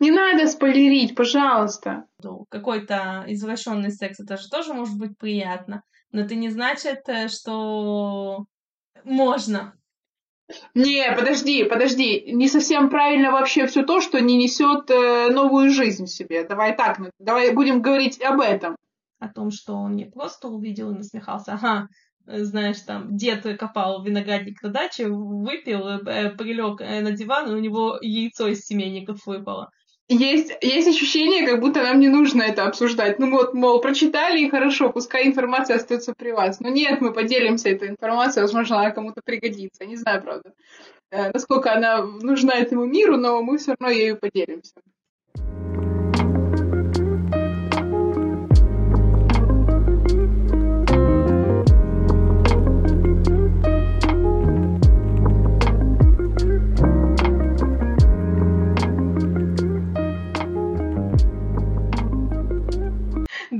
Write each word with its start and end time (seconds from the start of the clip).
Не 0.00 0.10
надо 0.10 0.46
спойлерить, 0.46 1.14
пожалуйста. 1.14 2.06
Какой-то 2.48 3.24
извращенный 3.26 3.90
секс, 3.90 4.20
это 4.20 4.36
же 4.36 4.48
тоже 4.48 4.74
может 4.74 4.96
быть 4.98 5.18
приятно. 5.18 5.82
Но 6.12 6.20
это 6.20 6.34
не 6.34 6.48
значит, 6.48 7.08
э, 7.08 7.28
что 7.28 8.46
можно. 9.04 9.74
Не, 10.74 11.12
подожди, 11.12 11.64
подожди. 11.64 12.32
Не 12.32 12.48
совсем 12.48 12.90
правильно 12.90 13.30
вообще 13.30 13.66
все 13.66 13.82
то, 13.82 14.00
что 14.00 14.20
не 14.20 14.36
несет 14.36 14.90
э, 14.90 15.30
новую 15.30 15.70
жизнь 15.70 16.04
в 16.04 16.10
себе. 16.10 16.46
Давай 16.46 16.76
так, 16.76 16.98
ну, 16.98 17.10
давай 17.18 17.52
будем 17.52 17.82
говорить 17.82 18.20
об 18.22 18.40
этом. 18.40 18.76
О 19.18 19.28
том, 19.28 19.50
что 19.50 19.74
он 19.74 19.96
не 19.96 20.04
просто 20.04 20.48
увидел 20.48 20.90
и 20.90 20.98
насмехался, 20.98 21.54
ага, 21.54 21.88
знаешь, 22.26 22.80
там, 22.80 23.16
дед 23.16 23.44
копал 23.58 24.02
виноградник 24.02 24.62
на 24.62 24.70
даче, 24.70 25.08
выпил, 25.08 25.86
э, 25.88 26.30
прилег 26.30 26.80
э, 26.80 27.00
на 27.00 27.12
диван, 27.12 27.50
и 27.50 27.54
у 27.54 27.58
него 27.58 27.98
яйцо 28.00 28.48
из 28.48 28.60
семейников 28.60 29.26
выпало. 29.26 29.70
Есть, 30.08 30.52
есть 30.60 30.86
ощущение, 30.86 31.46
как 31.46 31.60
будто 31.60 31.82
нам 31.82 31.98
не 31.98 32.08
нужно 32.08 32.42
это 32.42 32.66
обсуждать. 32.66 33.18
Ну 33.18 33.30
вот, 33.30 33.54
мол, 33.54 33.80
прочитали 33.80 34.40
и 34.40 34.50
хорошо, 34.50 34.92
пускай 34.92 35.26
информация 35.26 35.76
остается 35.76 36.12
при 36.12 36.30
вас. 36.30 36.60
Но 36.60 36.68
нет, 36.68 37.00
мы 37.00 37.12
поделимся 37.12 37.70
этой 37.70 37.88
информацией, 37.88 38.42
возможно, 38.42 38.80
она 38.80 38.90
кому-то 38.90 39.22
пригодится. 39.24 39.86
Не 39.86 39.96
знаю, 39.96 40.22
правда, 40.22 40.52
э, 41.10 41.30
насколько 41.32 41.72
она 41.72 42.02
нужна 42.02 42.54
этому 42.54 42.84
миру, 42.84 43.16
но 43.16 43.42
мы 43.42 43.56
все 43.56 43.74
равно 43.78 43.94
ею 43.94 44.18
поделимся. 44.18 44.74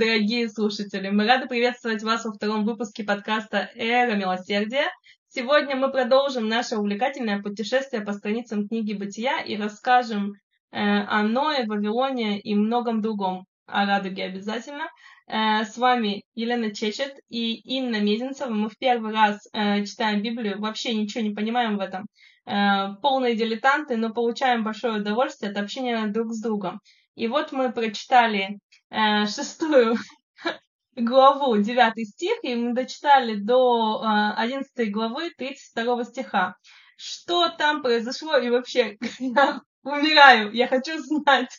Дорогие 0.04 0.50
слушатели! 0.50 1.08
Мы 1.08 1.26
рады 1.26 1.46
приветствовать 1.46 2.02
вас 2.02 2.26
во 2.26 2.32
втором 2.32 2.66
выпуске 2.66 3.04
подкаста 3.04 3.70
«Эра 3.74 4.14
милосердия». 4.14 4.90
Сегодня 5.28 5.76
мы 5.76 5.90
продолжим 5.90 6.46
наше 6.46 6.76
увлекательное 6.76 7.40
путешествие 7.40 8.02
по 8.02 8.12
страницам 8.12 8.68
книги 8.68 8.92
«Бытия» 8.92 9.40
и 9.40 9.56
расскажем 9.56 10.34
э, 10.72 10.78
о 10.78 11.22
Ное, 11.22 11.64
Вавилоне 11.66 12.38
и 12.38 12.54
многом 12.54 13.00
другом. 13.00 13.46
О 13.66 13.86
радуге 13.86 14.24
обязательно. 14.24 14.90
Э, 15.26 15.64
с 15.64 15.78
вами 15.78 16.22
Елена 16.34 16.74
Чечет 16.74 17.14
и 17.30 17.54
Инна 17.54 17.98
Мезенцева. 18.02 18.50
Мы 18.50 18.68
в 18.68 18.76
первый 18.76 19.10
раз 19.10 19.48
э, 19.54 19.86
читаем 19.86 20.20
Библию, 20.20 20.60
вообще 20.60 20.92
ничего 20.92 21.24
не 21.24 21.34
понимаем 21.34 21.78
в 21.78 21.80
этом. 21.80 22.04
Э, 22.44 22.94
полные 23.00 23.36
дилетанты, 23.36 23.96
но 23.96 24.12
получаем 24.12 24.64
большое 24.64 25.00
удовольствие 25.00 25.50
от 25.50 25.56
общения 25.56 26.06
друг 26.08 26.34
с 26.34 26.42
другом. 26.42 26.80
И 27.14 27.26
вот 27.26 27.52
мы 27.52 27.72
прочитали 27.72 28.58
шестую 28.90 29.96
главу, 30.96 31.56
девятый 31.58 32.04
стих, 32.04 32.38
и 32.42 32.54
мы 32.54 32.74
дочитали 32.74 33.36
до 33.36 34.02
э, 34.02 34.32
одиннадцатой 34.36 34.90
главы, 34.90 35.30
тридцать 35.30 35.70
второго 35.70 36.04
стиха. 36.04 36.56
Что 36.96 37.48
там 37.48 37.82
произошло 37.82 38.36
и 38.36 38.50
вообще, 38.50 38.96
я 39.18 39.60
умираю, 39.82 40.52
я 40.52 40.68
хочу 40.68 40.98
знать. 40.98 41.58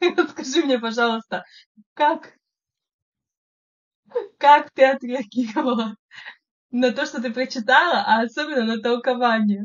Скажи 0.30 0.62
мне, 0.64 0.78
пожалуйста, 0.78 1.44
как, 1.94 2.32
как 4.38 4.70
ты 4.72 4.84
отреагировала 4.84 5.96
на 6.70 6.92
то, 6.92 7.04
что 7.04 7.20
ты 7.20 7.32
прочитала, 7.32 8.04
а 8.06 8.22
особенно 8.22 8.64
на 8.64 8.80
толкование 8.80 9.64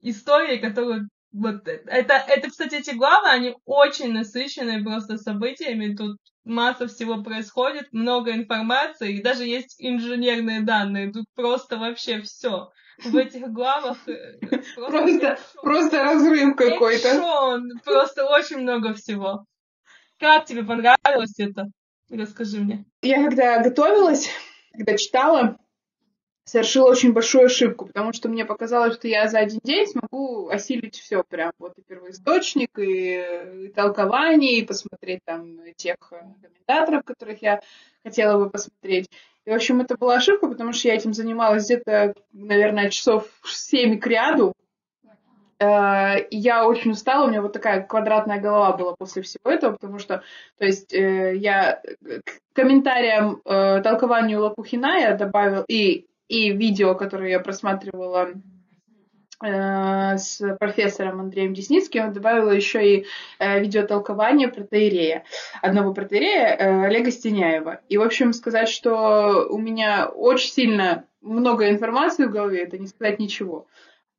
истории, 0.00 0.58
которую 0.58 1.08
вот 1.32 1.66
это, 1.66 2.14
это, 2.14 2.50
кстати, 2.50 2.76
эти 2.76 2.90
главы, 2.90 3.28
они 3.28 3.54
очень 3.64 4.12
насыщенные 4.12 4.82
просто 4.82 5.16
событиями. 5.16 5.94
Тут 5.94 6.18
масса 6.44 6.86
всего 6.88 7.22
происходит, 7.22 7.92
много 7.92 8.32
информации, 8.32 9.16
и 9.16 9.22
даже 9.22 9.44
есть 9.44 9.76
инженерные 9.78 10.60
данные. 10.60 11.12
Тут 11.12 11.24
просто 11.34 11.78
вообще 11.78 12.20
все. 12.20 12.70
В 13.02 13.16
этих 13.16 13.50
главах 13.50 13.96
э, 14.06 14.38
просто, 14.76 14.76
просто, 14.76 15.38
просто 15.62 16.02
разрыв 16.02 16.54
какой-то. 16.56 17.60
Просто 17.84 18.26
очень 18.26 18.58
много 18.58 18.94
всего. 18.94 19.44
Как 20.18 20.44
тебе 20.44 20.62
понравилось 20.62 21.38
это? 21.38 21.66
Расскажи 22.10 22.60
мне. 22.60 22.84
Я 23.00 23.24
когда 23.24 23.62
готовилась, 23.62 24.28
когда 24.72 24.96
читала, 24.98 25.56
совершила 26.44 26.90
очень 26.90 27.12
большую 27.12 27.46
ошибку, 27.46 27.86
потому 27.86 28.12
что 28.12 28.28
мне 28.28 28.44
показалось, 28.44 28.94
что 28.94 29.08
я 29.08 29.28
за 29.28 29.38
один 29.38 29.60
день 29.62 29.86
смогу 29.86 30.48
осилить 30.48 30.96
все 30.96 31.22
прям. 31.22 31.52
Вот 31.58 31.78
и 31.78 31.82
первоисточник, 31.82 32.78
и, 32.78 33.66
и 33.66 33.68
толкование, 33.68 34.58
и 34.58 34.64
посмотреть 34.64 35.20
там 35.24 35.58
тех 35.76 35.96
комментаторов, 35.98 37.04
которых 37.04 37.42
я 37.42 37.60
хотела 38.04 38.42
бы 38.42 38.50
посмотреть. 38.50 39.08
И, 39.44 39.50
в 39.50 39.54
общем, 39.54 39.80
это 39.80 39.96
была 39.96 40.16
ошибка, 40.16 40.48
потому 40.48 40.72
что 40.72 40.88
я 40.88 40.94
этим 40.94 41.14
занималась 41.14 41.64
где-то, 41.64 42.14
наверное, 42.32 42.90
часов 42.90 43.28
7 43.44 43.98
к 43.98 44.06
ряду. 44.06 44.54
Э, 45.58 46.26
я 46.30 46.66
очень 46.66 46.92
устала, 46.92 47.26
у 47.26 47.28
меня 47.28 47.42
вот 47.42 47.52
такая 47.52 47.82
квадратная 47.82 48.40
голова 48.40 48.76
была 48.76 48.94
после 48.96 49.22
всего 49.22 49.50
этого, 49.50 49.72
потому 49.72 49.98
что, 49.98 50.22
то 50.58 50.64
есть, 50.64 50.92
э, 50.92 51.36
я 51.36 51.80
к 52.24 52.54
комментариям, 52.54 53.40
э, 53.44 53.80
толкованию 53.82 54.42
Лопухина 54.42 54.98
я 54.98 55.16
добавил 55.16 55.64
и 55.68 56.06
и 56.32 56.50
видео, 56.50 56.94
которое 56.94 57.28
я 57.28 57.40
просматривала 57.40 58.30
э, 59.44 60.16
с 60.16 60.40
профессором 60.58 61.20
Андреем 61.20 61.52
Десницким, 61.52 62.06
он 62.06 62.12
добавила 62.14 62.50
еще 62.50 62.80
и 62.82 63.06
э, 63.38 63.60
видеотолкование 63.60 64.48
протеерея, 64.48 65.24
одного 65.60 65.92
протеерея 65.92 66.56
э, 66.56 66.86
Олега 66.86 67.10
Стеняева. 67.10 67.80
И, 67.90 67.98
в 67.98 68.02
общем, 68.02 68.32
сказать, 68.32 68.70
что 68.70 69.46
у 69.50 69.58
меня 69.58 70.06
очень 70.06 70.50
сильно 70.50 71.04
много 71.20 71.68
информации 71.68 72.24
в 72.24 72.30
голове, 72.30 72.62
это 72.62 72.78
не 72.78 72.86
сказать 72.86 73.18
ничего. 73.18 73.66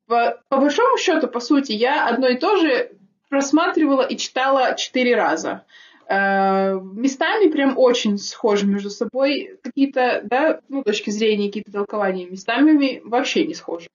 По, 0.06 0.40
по 0.48 0.58
большому 0.58 0.96
счету, 0.98 1.26
по 1.26 1.40
сути, 1.40 1.72
я 1.72 2.06
одно 2.06 2.28
и 2.28 2.38
то 2.38 2.58
же 2.58 2.92
просматривала 3.28 4.02
и 4.02 4.16
читала 4.16 4.76
четыре 4.76 5.16
раза. 5.16 5.64
Э, 6.08 6.78
местами 6.80 7.50
прям 7.50 7.78
очень 7.78 8.18
схожи 8.18 8.66
между 8.66 8.90
собой 8.90 9.58
какие-то, 9.62 10.20
да, 10.24 10.60
ну, 10.68 10.82
точки 10.82 11.10
зрения, 11.10 11.48
какие-то 11.48 11.72
толкования, 11.72 12.26
местами 12.26 13.00
вообще 13.04 13.46
не 13.46 13.54
схожи. 13.54 13.88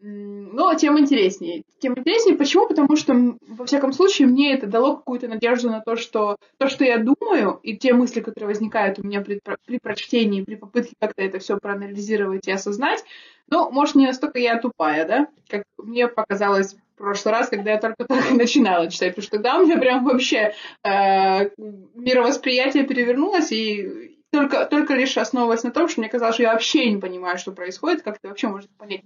Но 0.00 0.74
тем 0.74 0.96
интереснее. 0.96 1.64
Тем 1.80 1.98
интереснее, 1.98 2.36
почему? 2.36 2.68
Потому 2.68 2.94
что, 2.94 3.36
во 3.48 3.66
всяком 3.66 3.92
случае, 3.92 4.28
мне 4.28 4.54
это 4.54 4.68
дало 4.68 4.96
какую-то 4.96 5.26
надежду 5.26 5.70
на 5.70 5.80
то, 5.80 5.96
что 5.96 6.36
то, 6.56 6.68
что 6.68 6.84
я 6.84 6.98
думаю, 6.98 7.58
и 7.64 7.76
те 7.76 7.92
мысли, 7.94 8.20
которые 8.20 8.46
возникают 8.46 9.00
у 9.00 9.02
меня 9.04 9.22
при, 9.22 9.40
при 9.66 9.78
прочтении, 9.78 10.44
при 10.44 10.54
попытке 10.54 10.94
как-то 11.00 11.22
это 11.22 11.40
все 11.40 11.58
проанализировать 11.58 12.46
и 12.46 12.52
осознать, 12.52 13.04
ну, 13.50 13.72
может, 13.72 13.96
не 13.96 14.06
настолько 14.06 14.38
я 14.38 14.60
тупая, 14.60 15.04
да, 15.04 15.26
как 15.48 15.64
мне 15.78 16.06
показалось 16.06 16.76
прошлый 16.98 17.34
раз, 17.34 17.48
когда 17.48 17.72
я 17.72 17.78
только-только 17.78 18.34
начинала 18.34 18.90
читать, 18.90 19.10
потому 19.10 19.22
что 19.22 19.36
тогда 19.36 19.58
у 19.58 19.64
меня 19.64 19.78
прям 19.78 20.04
вообще 20.04 20.52
э, 20.84 21.50
мировосприятие 21.94 22.84
перевернулось, 22.84 23.52
и 23.52 24.16
только, 24.30 24.66
только 24.66 24.94
лишь 24.94 25.16
основываясь 25.16 25.62
на 25.62 25.70
том, 25.70 25.88
что 25.88 26.00
мне 26.00 26.10
казалось, 26.10 26.34
что 26.34 26.42
я 26.42 26.52
вообще 26.52 26.90
не 26.90 27.00
понимаю, 27.00 27.38
что 27.38 27.52
происходит, 27.52 28.02
как 28.02 28.16
это 28.16 28.28
вообще 28.28 28.48
можно 28.48 28.68
понять, 28.76 29.02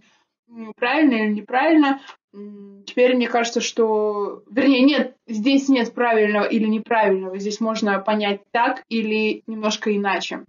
правильно 0.77 1.15
или 1.15 1.33
неправильно. 1.33 2.01
Теперь 2.87 3.15
мне 3.15 3.29
кажется, 3.29 3.61
что... 3.61 4.43
Вернее, 4.51 4.83
нет, 4.83 5.17
здесь 5.27 5.69
нет 5.69 5.93
правильного 5.95 6.45
или 6.45 6.67
неправильного, 6.67 7.39
здесь 7.39 7.61
можно 7.61 7.99
понять 7.99 8.41
так 8.51 8.83
или 8.89 9.43
немножко 9.47 9.95
иначе. 9.95 10.45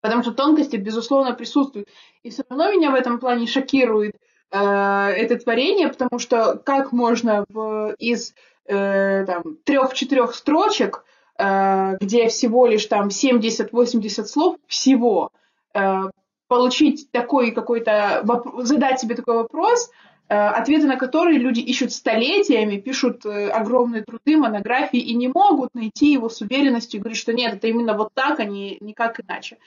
Потому 0.00 0.22
что 0.22 0.32
тонкости, 0.32 0.76
безусловно, 0.76 1.34
присутствуют. 1.34 1.88
И 2.22 2.30
все 2.30 2.42
равно 2.48 2.72
меня 2.72 2.90
в 2.90 2.94
этом 2.94 3.18
плане 3.20 3.46
шокирует 3.46 4.16
э, 4.50 4.58
это 4.58 5.38
творение, 5.38 5.88
потому 5.88 6.18
что 6.18 6.56
как 6.56 6.92
можно 6.92 7.44
в, 7.48 7.94
из 7.98 8.34
э, 8.66 9.26
трех-четырех 9.64 10.34
строчек, 10.34 11.04
э, 11.38 11.96
где 12.00 12.28
всего 12.28 12.66
лишь 12.66 12.86
там 12.86 13.08
70-80 13.08 14.24
слов 14.24 14.56
всего, 14.66 15.30
э, 15.74 16.10
получить 16.50 17.12
такой 17.12 17.52
какой-то, 17.52 18.24
задать 18.58 18.98
себе 18.98 19.14
такой 19.14 19.36
вопрос, 19.36 19.88
э, 20.28 20.34
ответы 20.34 20.88
на 20.88 20.96
которые 20.96 21.38
люди 21.38 21.60
ищут 21.60 21.92
столетиями, 21.92 22.76
пишут 22.80 23.24
э, 23.24 23.48
огромные 23.50 24.02
труды, 24.02 24.36
монографии 24.36 24.98
и 24.98 25.14
не 25.14 25.28
могут 25.28 25.74
найти 25.74 26.12
его 26.12 26.28
с 26.28 26.40
уверенностью 26.40 26.98
и 26.98 27.00
говорить, 27.02 27.20
что 27.20 27.32
нет, 27.32 27.54
это 27.54 27.68
именно 27.68 27.96
вот 27.96 28.12
так, 28.14 28.40
а 28.40 28.44
не 28.44 28.78
никак 28.80 29.20
иначе. 29.20 29.58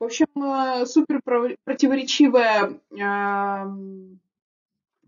В 0.00 0.04
общем, 0.04 0.26
э, 0.34 0.84
супер 0.84 1.20
противоречивое 1.64 2.80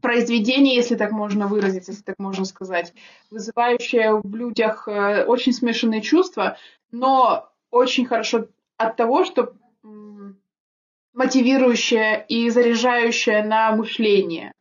произведение, 0.04 0.76
если 0.76 0.96
так 0.96 1.12
можно 1.12 1.48
выразить, 1.48 1.88
если 1.88 2.02
так 2.02 2.18
можно 2.18 2.44
сказать, 2.44 2.92
вызывающее 3.30 4.20
в 4.22 4.36
людях 4.36 4.86
очень 4.86 5.54
смешанные 5.54 6.02
чувства, 6.02 6.58
но 6.92 7.48
очень 7.70 8.04
хорошо 8.04 8.46
от 8.76 8.96
того, 8.96 9.24
что 9.24 9.54
мотивирующее 11.14 12.24
и 12.28 12.50
заряжающее 12.50 13.42
на 13.42 13.74
мышление. 13.74 14.52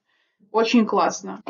Очень 0.51 0.85
классно. 0.85 1.43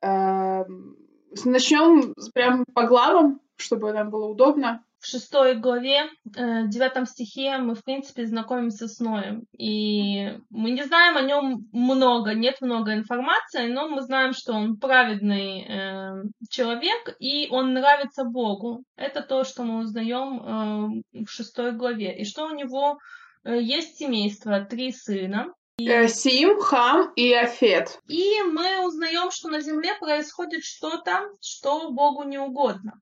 Эм, 0.00 0.96
Начнем 1.44 2.14
прям 2.32 2.64
по 2.74 2.84
главам, 2.86 3.40
чтобы 3.56 3.92
нам 3.92 4.10
было 4.10 4.26
удобно 4.26 4.82
в 5.06 5.08
шестой 5.08 5.54
главе, 5.54 6.10
э, 6.36 6.66
девятом 6.66 7.06
стихе 7.06 7.58
мы, 7.58 7.76
в 7.76 7.84
принципе, 7.84 8.26
знакомимся 8.26 8.88
с 8.88 8.98
Ноем. 8.98 9.44
И 9.56 10.36
мы 10.50 10.70
не 10.72 10.82
знаем 10.82 11.16
о 11.16 11.22
нем 11.22 11.68
много, 11.72 12.34
нет 12.34 12.60
много 12.60 12.92
информации, 12.92 13.68
но 13.68 13.88
мы 13.88 14.02
знаем, 14.02 14.32
что 14.32 14.52
он 14.52 14.76
праведный 14.76 15.62
э, 15.62 16.22
человек, 16.50 17.16
и 17.20 17.46
он 17.50 17.72
нравится 17.72 18.24
Богу. 18.24 18.82
Это 18.96 19.22
то, 19.22 19.44
что 19.44 19.62
мы 19.62 19.78
узнаем 19.78 21.02
э, 21.12 21.22
в 21.24 21.30
шестой 21.30 21.70
главе. 21.72 22.18
И 22.18 22.24
что 22.24 22.46
у 22.46 22.54
него 22.54 22.98
э, 23.44 23.60
есть 23.62 23.98
семейство, 23.98 24.60
три 24.60 24.90
сына. 24.90 25.52
И... 25.78 26.08
Сим, 26.08 26.60
Хам 26.60 27.12
и 27.14 27.32
Афет. 27.32 28.00
И 28.08 28.42
мы 28.42 28.84
узнаем, 28.84 29.30
что 29.30 29.50
на 29.50 29.60
земле 29.60 29.94
происходит 30.00 30.64
что-то, 30.64 31.28
что 31.40 31.90
Богу 31.90 32.24
не 32.24 32.38
угодно. 32.38 32.94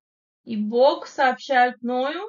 И 0.45 0.57
Бог 0.57 1.07
сообщает 1.07 1.83
Ною 1.83 2.23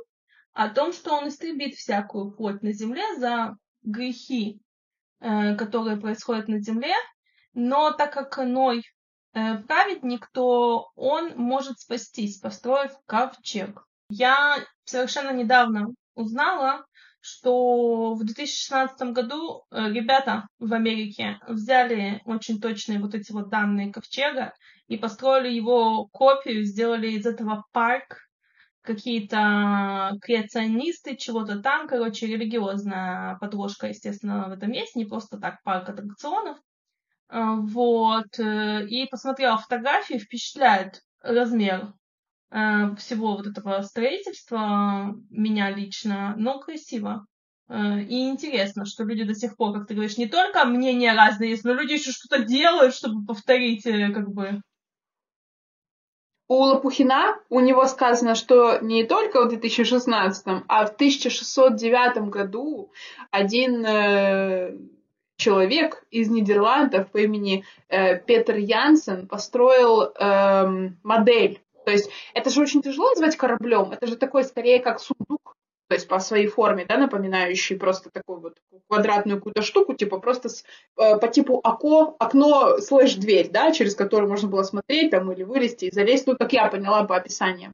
о 0.53 0.69
том, 0.69 0.93
что 0.93 1.13
он 1.13 1.27
истребит 1.27 1.75
всякую 1.75 2.31
плоть 2.31 2.61
на 2.61 2.71
земле 2.71 3.03
за 3.17 3.57
грехи, 3.83 4.59
э, 5.19 5.55
которые 5.55 5.97
происходят 5.97 6.47
на 6.47 6.59
земле. 6.59 6.93
Но 7.53 7.91
так 7.91 8.13
как 8.13 8.37
Ной 8.37 8.83
э, 9.33 9.57
праведник, 9.59 10.29
то 10.33 10.91
он 10.95 11.35
может 11.35 11.79
спастись, 11.79 12.39
построив 12.39 12.91
ковчег. 13.05 13.85
Я 14.09 14.57
совершенно 14.85 15.31
недавно 15.31 15.87
узнала, 16.15 16.85
что 17.19 18.13
в 18.13 18.23
2016 18.23 19.11
году 19.11 19.63
э, 19.71 19.89
ребята 19.89 20.47
в 20.59 20.71
Америке 20.73 21.39
взяли 21.47 22.21
очень 22.25 22.61
точные 22.61 22.99
вот 22.99 23.15
эти 23.15 23.31
вот 23.31 23.49
данные 23.49 23.91
ковчега 23.91 24.53
и 24.87 24.97
построили 24.97 25.53
его 25.53 26.07
копию, 26.07 26.63
сделали 26.63 27.11
из 27.11 27.25
этого 27.25 27.65
парк, 27.71 28.17
какие-то 28.85 30.17
креационисты, 30.21 31.17
чего-то 31.17 31.59
там, 31.59 31.87
короче, 31.87 32.27
религиозная 32.27 33.37
подложка, 33.39 33.87
естественно, 33.87 34.47
в 34.47 34.51
этом 34.53 34.71
есть, 34.71 34.95
не 34.95 35.05
просто 35.05 35.37
так 35.37 35.61
парк 35.63 35.89
аттракционов. 35.89 36.57
А, 37.27 37.55
вот, 37.55 38.39
э, 38.39 38.85
и 38.87 39.07
посмотрела 39.07 39.57
фотографии, 39.57 40.19
впечатляет 40.19 41.01
размер 41.21 41.93
э, 42.51 42.95
всего 42.97 43.35
вот 43.35 43.47
этого 43.47 43.81
строительства 43.81 45.15
меня 45.29 45.71
лично, 45.71 46.35
но 46.37 46.59
красиво. 46.59 47.25
Э, 47.67 47.99
и 48.01 48.29
интересно, 48.29 48.85
что 48.85 49.03
люди 49.03 49.23
до 49.23 49.33
сих 49.33 49.57
пор, 49.57 49.73
как 49.73 49.87
ты 49.87 49.95
говоришь, 49.95 50.17
не 50.17 50.27
только 50.27 50.65
мнения 50.65 51.13
разные 51.13 51.51
есть, 51.51 51.63
но 51.63 51.73
люди 51.73 51.93
еще 51.93 52.11
что-то 52.11 52.43
делают, 52.43 52.93
чтобы 52.93 53.25
повторить, 53.25 53.83
как 53.83 54.29
бы, 54.31 54.61
у 56.47 56.55
Лопухина 56.63 57.39
у 57.49 57.59
него 57.59 57.85
сказано, 57.85 58.35
что 58.35 58.79
не 58.79 59.03
только 59.03 59.43
в 59.43 59.49
2016, 59.49 60.45
а 60.67 60.85
в 60.85 60.89
1609 60.89 62.29
году 62.29 62.91
один 63.31 63.83
э, 63.85 64.77
человек 65.37 66.05
из 66.11 66.29
Нидерландов 66.29 67.09
по 67.11 67.17
имени 67.17 67.65
э, 67.89 68.17
Петер 68.19 68.57
Янсен 68.57 69.27
построил 69.27 70.03
э, 70.03 70.91
модель. 71.03 71.61
То 71.83 71.91
есть 71.91 72.09
это 72.33 72.49
же 72.49 72.61
очень 72.61 72.81
тяжело 72.81 73.09
назвать 73.09 73.35
кораблем, 73.37 73.91
это 73.91 74.07
же 74.07 74.15
такой 74.15 74.43
скорее 74.43 74.79
как 74.79 74.99
сундук 74.99 75.54
то 75.87 75.95
есть 75.95 76.07
по 76.07 76.19
своей 76.19 76.47
форме, 76.47 76.85
да, 76.87 76.97
напоминающий 76.97 77.77
просто 77.77 78.09
такую 78.09 78.39
вот 78.39 78.57
квадратную 78.87 79.37
какую-то 79.37 79.61
штуку, 79.61 79.93
типа 79.93 80.19
просто 80.19 80.49
с, 80.49 80.63
э, 80.97 81.17
по 81.17 81.27
типу 81.27 81.59
око, 81.63 82.15
окно 82.19 82.79
слэш 82.79 83.15
дверь, 83.15 83.49
да, 83.51 83.71
через 83.71 83.95
которую 83.95 84.29
можно 84.29 84.49
было 84.49 84.63
смотреть 84.63 85.11
там 85.11 85.31
или 85.31 85.43
вылезти 85.43 85.85
и 85.85 85.91
залезть, 85.91 86.27
ну, 86.27 86.35
как 86.35 86.53
я 86.53 86.67
поняла 86.67 87.03
по 87.03 87.15
описаниям. 87.15 87.73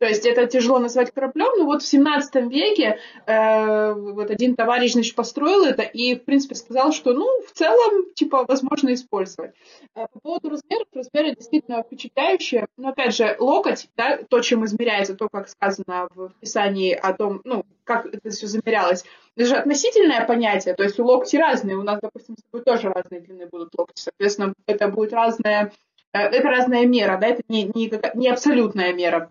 То 0.00 0.06
есть 0.06 0.24
это 0.24 0.46
тяжело 0.46 0.78
назвать 0.78 1.10
кораблем, 1.12 1.58
но 1.58 1.66
вот 1.66 1.82
в 1.82 1.86
17 1.86 2.50
веке 2.50 2.98
э, 3.26 3.92
вот 3.92 4.30
один 4.30 4.56
товарищ, 4.56 4.92
значит, 4.92 5.14
построил 5.14 5.66
это 5.66 5.82
и, 5.82 6.14
в 6.14 6.24
принципе, 6.24 6.54
сказал, 6.54 6.92
что, 6.92 7.12
ну, 7.12 7.26
в 7.42 7.52
целом, 7.52 8.06
типа, 8.14 8.46
возможно 8.48 8.94
использовать. 8.94 9.52
Э, 9.94 10.06
по 10.10 10.20
поводу 10.20 10.48
размеров, 10.48 10.86
размеры 10.94 11.36
действительно 11.36 11.82
впечатляющие, 11.82 12.66
но, 12.78 12.88
опять 12.88 13.14
же, 13.14 13.36
локоть, 13.38 13.90
да, 13.94 14.18
то, 14.26 14.40
чем 14.40 14.64
измеряется, 14.64 15.14
то, 15.14 15.28
как 15.28 15.50
сказано 15.50 16.08
в 16.14 16.32
описании 16.38 16.94
о 16.94 17.12
том, 17.12 17.42
ну, 17.44 17.66
как 17.84 18.06
это 18.06 18.30
все 18.30 18.46
замерялось, 18.46 19.04
это 19.36 19.46
же 19.46 19.56
относительное 19.56 20.24
понятие, 20.24 20.72
то 20.72 20.82
есть 20.82 20.98
у 20.98 21.04
локти 21.04 21.36
разные, 21.36 21.76
у 21.76 21.82
нас, 21.82 22.00
допустим, 22.00 22.38
с 22.38 22.42
тобой 22.44 22.64
тоже 22.64 22.88
разные 22.88 23.20
длины 23.20 23.48
будут 23.48 23.74
локти, 23.76 24.00
соответственно, 24.00 24.54
это 24.64 24.88
будет 24.88 25.12
разная, 25.12 25.72
э, 26.14 26.20
это 26.20 26.48
разная 26.48 26.86
мера, 26.86 27.18
да, 27.20 27.26
это 27.26 27.42
не, 27.48 27.64
не, 27.64 27.92
не 28.14 28.28
абсолютная 28.30 28.94
мера 28.94 29.30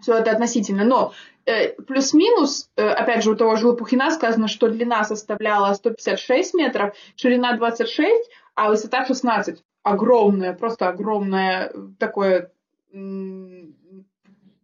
все 0.00 0.14
это 0.14 0.30
относительно. 0.30 0.84
Но 0.84 1.12
э, 1.46 1.72
плюс-минус, 1.82 2.70
э, 2.76 2.88
опять 2.88 3.24
же, 3.24 3.32
у 3.32 3.36
того 3.36 3.56
же 3.56 3.66
Лопухина 3.66 4.10
сказано, 4.10 4.48
что 4.48 4.68
длина 4.68 5.04
составляла 5.04 5.74
156 5.74 6.54
метров, 6.54 6.94
ширина 7.16 7.56
26, 7.56 8.30
а 8.54 8.68
высота 8.68 9.06
16. 9.06 9.62
Огромное, 9.82 10.52
просто 10.52 10.88
огромное 10.88 11.72
такое 11.98 12.50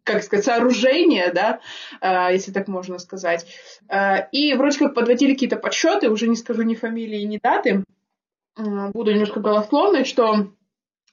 как 0.07 0.23
сказать, 0.23 0.45
сооружение, 0.45 1.31
да, 1.33 1.59
э, 2.01 2.33
если 2.33 2.51
так 2.51 2.67
можно 2.67 2.97
сказать. 2.97 3.45
Э, 3.89 4.29
и 4.31 4.53
вроде 4.53 4.79
как 4.79 4.95
подводили 4.95 5.33
какие-то 5.33 5.57
подсчеты, 5.57 6.09
уже 6.09 6.27
не 6.27 6.35
скажу 6.35 6.63
ни 6.63 6.75
фамилии, 6.75 7.23
ни 7.23 7.39
даты, 7.41 7.83
э, 8.57 8.89
буду 8.93 9.11
немножко 9.11 9.41
голословной, 9.41 10.05
что 10.05 10.53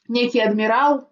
некий 0.07 0.41
адмирал, 0.41 1.11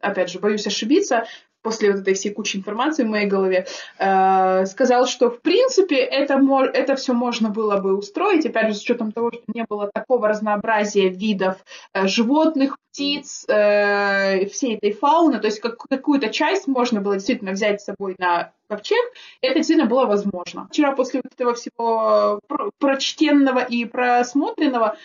опять 0.00 0.30
же, 0.30 0.38
боюсь 0.38 0.66
ошибиться, 0.66 1.26
после 1.62 1.92
вот 1.92 2.00
этой 2.00 2.14
всей 2.14 2.30
кучи 2.30 2.56
информации 2.56 3.04
в 3.04 3.08
моей 3.08 3.26
голове, 3.26 3.66
э, 3.98 4.66
сказал, 4.66 5.06
что 5.06 5.30
в 5.30 5.40
принципе 5.40 5.96
это, 5.96 6.40
это 6.74 6.96
все 6.96 7.12
можно 7.12 7.48
было 7.50 7.78
бы 7.78 7.96
устроить, 7.96 8.46
опять 8.46 8.68
же, 8.68 8.74
с 8.74 8.82
учетом 8.82 9.12
того, 9.12 9.30
что 9.32 9.42
не 9.54 9.64
было 9.68 9.90
такого 9.92 10.28
разнообразия 10.28 11.08
видов 11.08 11.56
э, 11.94 12.06
животных, 12.06 12.78
птиц, 12.90 13.46
э, 13.48 14.46
всей 14.46 14.76
этой 14.76 14.92
фауны, 14.92 15.38
то 15.38 15.46
есть 15.46 15.60
как, 15.60 15.78
какую-то 15.78 16.28
часть 16.28 16.66
можно 16.66 17.00
было 17.00 17.14
действительно 17.14 17.52
взять 17.52 17.80
с 17.80 17.84
собой 17.84 18.16
на 18.18 18.52
ковчег, 18.68 19.02
это 19.40 19.54
действительно 19.54 19.88
было 19.88 20.04
возможно. 20.04 20.68
Вчера 20.70 20.92
после 20.92 21.22
вот 21.24 21.32
этого 21.32 21.54
всего 21.54 22.40
про 22.46 22.70
прочтенного 22.78 23.60
и 23.60 23.84
просмотренного 23.86 24.96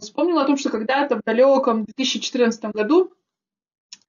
вспомнила 0.00 0.42
о 0.42 0.46
том, 0.46 0.56
что 0.56 0.70
когда-то 0.70 1.16
в 1.16 1.22
далеком 1.24 1.84
2014 1.84 2.64
году 2.72 3.12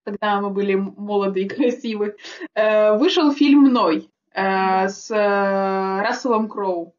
когда 0.09 0.41
мы 0.41 0.49
были 0.49 0.75
молоды 0.75 1.43
и 1.43 1.47
красивы, 1.55 2.15
э, 2.55 2.97
вышел 2.97 3.31
фильм 3.31 3.71
«Ной» 3.71 4.09
э, 4.33 4.87
с 4.87 5.11
э, 5.11 6.01
Расселом 6.01 6.49
Кроу. 6.49 6.93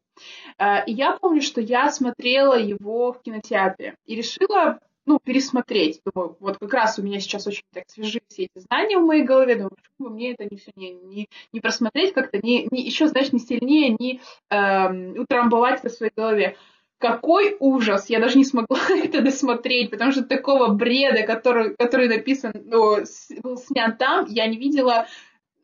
И 0.86 0.92
я 0.92 1.16
помню, 1.16 1.40
что 1.40 1.62
я 1.62 1.90
смотрела 1.90 2.58
его 2.58 3.14
в 3.14 3.22
кинотеатре 3.22 3.96
и 4.04 4.14
решила 4.14 4.78
ну, 5.06 5.18
пересмотреть. 5.18 6.02
Думаю, 6.04 6.36
вот 6.38 6.58
как 6.58 6.74
раз 6.74 6.98
у 6.98 7.02
меня 7.02 7.18
сейчас 7.20 7.46
очень 7.46 7.64
так 7.72 7.84
свежи 7.88 8.20
все 8.28 8.44
эти 8.44 8.58
знания 8.58 8.98
в 8.98 9.06
моей 9.06 9.22
голове. 9.22 9.54
Думаю, 9.54 9.70
почему 9.70 10.10
бы 10.10 10.14
мне 10.14 10.34
это 10.34 10.44
не 10.44 10.58
все 10.58 10.72
не, 10.76 10.92
не, 10.92 11.28
не 11.54 11.60
просмотреть 11.60 12.12
как-то, 12.12 12.38
не, 12.42 12.68
не, 12.70 12.82
еще, 12.82 13.08
знаешь, 13.08 13.32
не 13.32 13.38
сильнее, 13.38 13.96
не 13.98 14.20
э, 14.50 15.18
утрамбовать 15.18 15.80
это 15.80 15.88
в 15.88 15.92
своей 15.92 16.12
голове 16.14 16.56
какой 17.00 17.56
ужас! 17.58 18.10
Я 18.10 18.20
даже 18.20 18.36
не 18.36 18.44
смогла 18.44 18.78
это 18.90 19.22
досмотреть, 19.22 19.90
потому 19.90 20.12
что 20.12 20.22
такого 20.22 20.68
бреда, 20.68 21.22
который, 21.22 21.74
который 21.74 22.08
написан, 22.08 22.52
ну, 22.54 22.98
был 23.42 23.56
снят 23.56 23.98
там, 23.98 24.26
я 24.28 24.46
не 24.46 24.58
видела, 24.58 25.06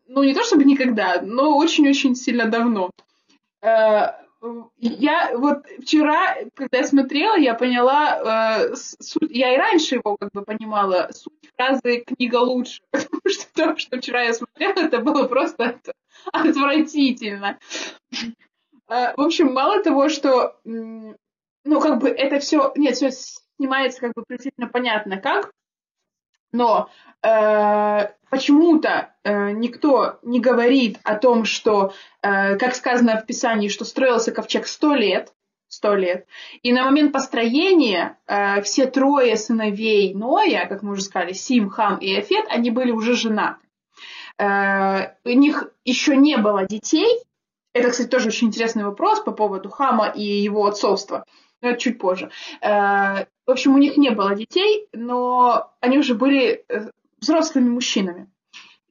ну, 0.08 0.22
не 0.22 0.34
то 0.34 0.42
чтобы 0.42 0.64
никогда, 0.64 1.20
но 1.22 1.56
очень-очень 1.56 2.14
сильно 2.14 2.46
давно. 2.46 2.90
Э, 3.62 4.12
я 4.78 5.36
вот 5.36 5.66
вчера, 5.82 6.36
когда 6.54 6.78
я 6.78 6.84
смотрела, 6.84 7.36
я 7.36 7.54
поняла 7.54 8.62
э, 8.70 8.74
суть, 8.74 9.30
я 9.30 9.54
и 9.54 9.58
раньше 9.58 9.96
его 9.96 10.16
как 10.16 10.30
бы 10.32 10.42
понимала, 10.42 11.10
суть 11.12 11.50
фразы 11.56 12.04
«книга 12.06 12.36
лучше», 12.36 12.80
потому 12.90 13.22
что 13.26 13.52
то, 13.54 13.76
что 13.76 13.98
вчера 13.98 14.22
я 14.22 14.32
смотрела, 14.32 14.72
это 14.72 15.00
было 15.00 15.26
просто 15.26 15.80
отвратительно. 16.32 17.58
Э, 18.88 19.14
в 19.16 19.20
общем, 19.20 19.52
мало 19.52 19.82
того, 19.82 20.08
что 20.08 20.56
ну, 21.66 21.80
как 21.80 21.98
бы 21.98 22.08
это 22.08 22.38
все, 22.38 22.72
нет, 22.76 22.96
все 22.96 23.10
снимается 23.10 24.00
как 24.00 24.12
бы 24.14 24.24
приблизительно 24.26 24.68
понятно 24.68 25.18
как, 25.18 25.50
но 26.52 26.88
э, 27.22 28.08
почему-то 28.30 29.14
э, 29.24 29.50
никто 29.50 30.18
не 30.22 30.40
говорит 30.40 30.98
о 31.02 31.16
том, 31.16 31.44
что, 31.44 31.92
э, 32.22 32.56
как 32.56 32.74
сказано 32.74 33.20
в 33.20 33.26
Писании, 33.26 33.68
что 33.68 33.84
строился 33.84 34.32
ковчег 34.32 34.66
сто 34.66 34.94
лет, 34.94 35.32
сто 35.68 35.94
лет, 35.94 36.26
и 36.62 36.72
на 36.72 36.84
момент 36.84 37.12
построения 37.12 38.18
э, 38.26 38.62
все 38.62 38.86
трое 38.86 39.36
сыновей 39.36 40.14
Ноя, 40.14 40.66
как 40.66 40.82
мы 40.82 40.92
уже 40.92 41.02
сказали, 41.02 41.32
Сим, 41.32 41.68
Хам 41.68 41.98
и 41.98 42.18
Эфет, 42.18 42.46
они 42.48 42.70
были 42.70 42.92
уже 42.92 43.14
женаты. 43.14 43.66
Э, 44.38 45.14
у 45.24 45.30
них 45.30 45.72
еще 45.84 46.16
не 46.16 46.36
было 46.36 46.64
детей. 46.64 47.22
Это, 47.72 47.90
кстати, 47.90 48.08
тоже 48.08 48.28
очень 48.28 48.48
интересный 48.48 48.84
вопрос 48.84 49.20
по 49.20 49.32
поводу 49.32 49.68
Хама 49.68 50.08
и 50.08 50.22
его 50.22 50.64
отцовства 50.64 51.26
это 51.26 51.26
чуть 51.78 51.98
позже. 51.98 52.30
Э, 52.60 53.26
в 53.46 53.50
общем, 53.50 53.74
у 53.74 53.78
них 53.78 53.96
не 53.96 54.10
было 54.10 54.34
детей, 54.34 54.88
но 54.92 55.72
они 55.80 55.98
уже 55.98 56.14
были 56.14 56.64
э, 56.68 56.90
взрослыми 57.20 57.68
мужчинами. 57.68 58.28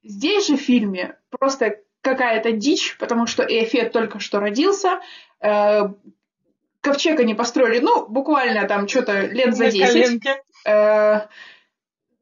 Здесь 0.03 0.47
же 0.47 0.57
в 0.57 0.61
фильме 0.61 1.17
просто 1.29 1.79
какая-то 2.01 2.51
дичь, 2.51 2.97
потому 2.99 3.25
что 3.25 3.43
Эфет 3.43 3.91
только 3.91 4.19
что 4.19 4.39
родился, 4.39 4.99
э, 5.41 5.81
ковчег 6.81 7.19
они 7.19 7.33
построили, 7.33 7.79
ну, 7.79 8.05
буквально 8.07 8.67
там 8.67 8.87
что-то 8.87 9.21
лет 9.21 9.55
за 9.55 9.71
10. 9.71 10.21
Э, 10.67 11.27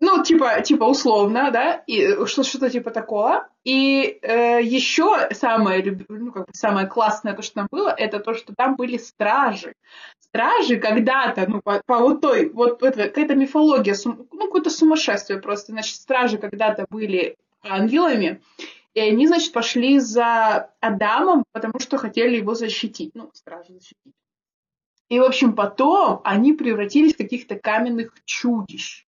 ну, 0.03 0.21
типа, 0.21 0.61
типа 0.61 0.83
условно, 0.83 1.49
да, 1.49 1.81
и 1.87 2.25
что-то 2.25 2.69
типа 2.69 2.91
такого. 2.91 3.47
И 3.63 4.19
э, 4.21 4.61
еще 4.61 5.29
самое, 5.31 5.97
ну, 6.09 6.31
как 6.33 6.47
бы 6.47 6.53
самое 6.53 6.87
классное, 6.87 7.33
то, 7.33 7.41
что 7.41 7.55
там 7.55 7.67
было, 7.71 7.87
это 7.87 8.19
то, 8.19 8.33
что 8.33 8.53
там 8.53 8.75
были 8.75 8.97
стражи. 8.97 9.75
Стражи 10.19 10.75
когда-то, 10.75 11.49
ну, 11.49 11.61
по, 11.61 11.81
по 11.85 11.99
вот 11.99 12.19
той, 12.19 12.49
вот 12.49 12.83
это, 12.83 13.03
какая-то 13.03 13.35
мифология, 13.35 13.93
сум, 13.93 14.27
ну, 14.33 14.45
какое-то 14.47 14.69
сумасшествие 14.69 15.39
просто. 15.39 15.71
Значит, 15.71 15.95
стражи 15.95 16.37
когда-то 16.37 16.85
были 16.89 17.37
ангелами, 17.61 18.41
и 18.93 18.99
они, 18.99 19.25
значит, 19.25 19.53
пошли 19.53 19.99
за 19.99 20.69
Адамом, 20.81 21.45
потому 21.53 21.79
что 21.79 21.97
хотели 21.97 22.35
его 22.35 22.55
защитить. 22.55 23.11
Ну, 23.13 23.31
стражи 23.33 23.71
защитить. 23.71 24.13
И, 25.07 25.17
в 25.17 25.23
общем, 25.23 25.53
потом 25.55 26.19
они 26.25 26.51
превратились 26.51 27.13
в 27.13 27.17
каких-то 27.17 27.55
каменных 27.55 28.11
чудищ. 28.25 29.05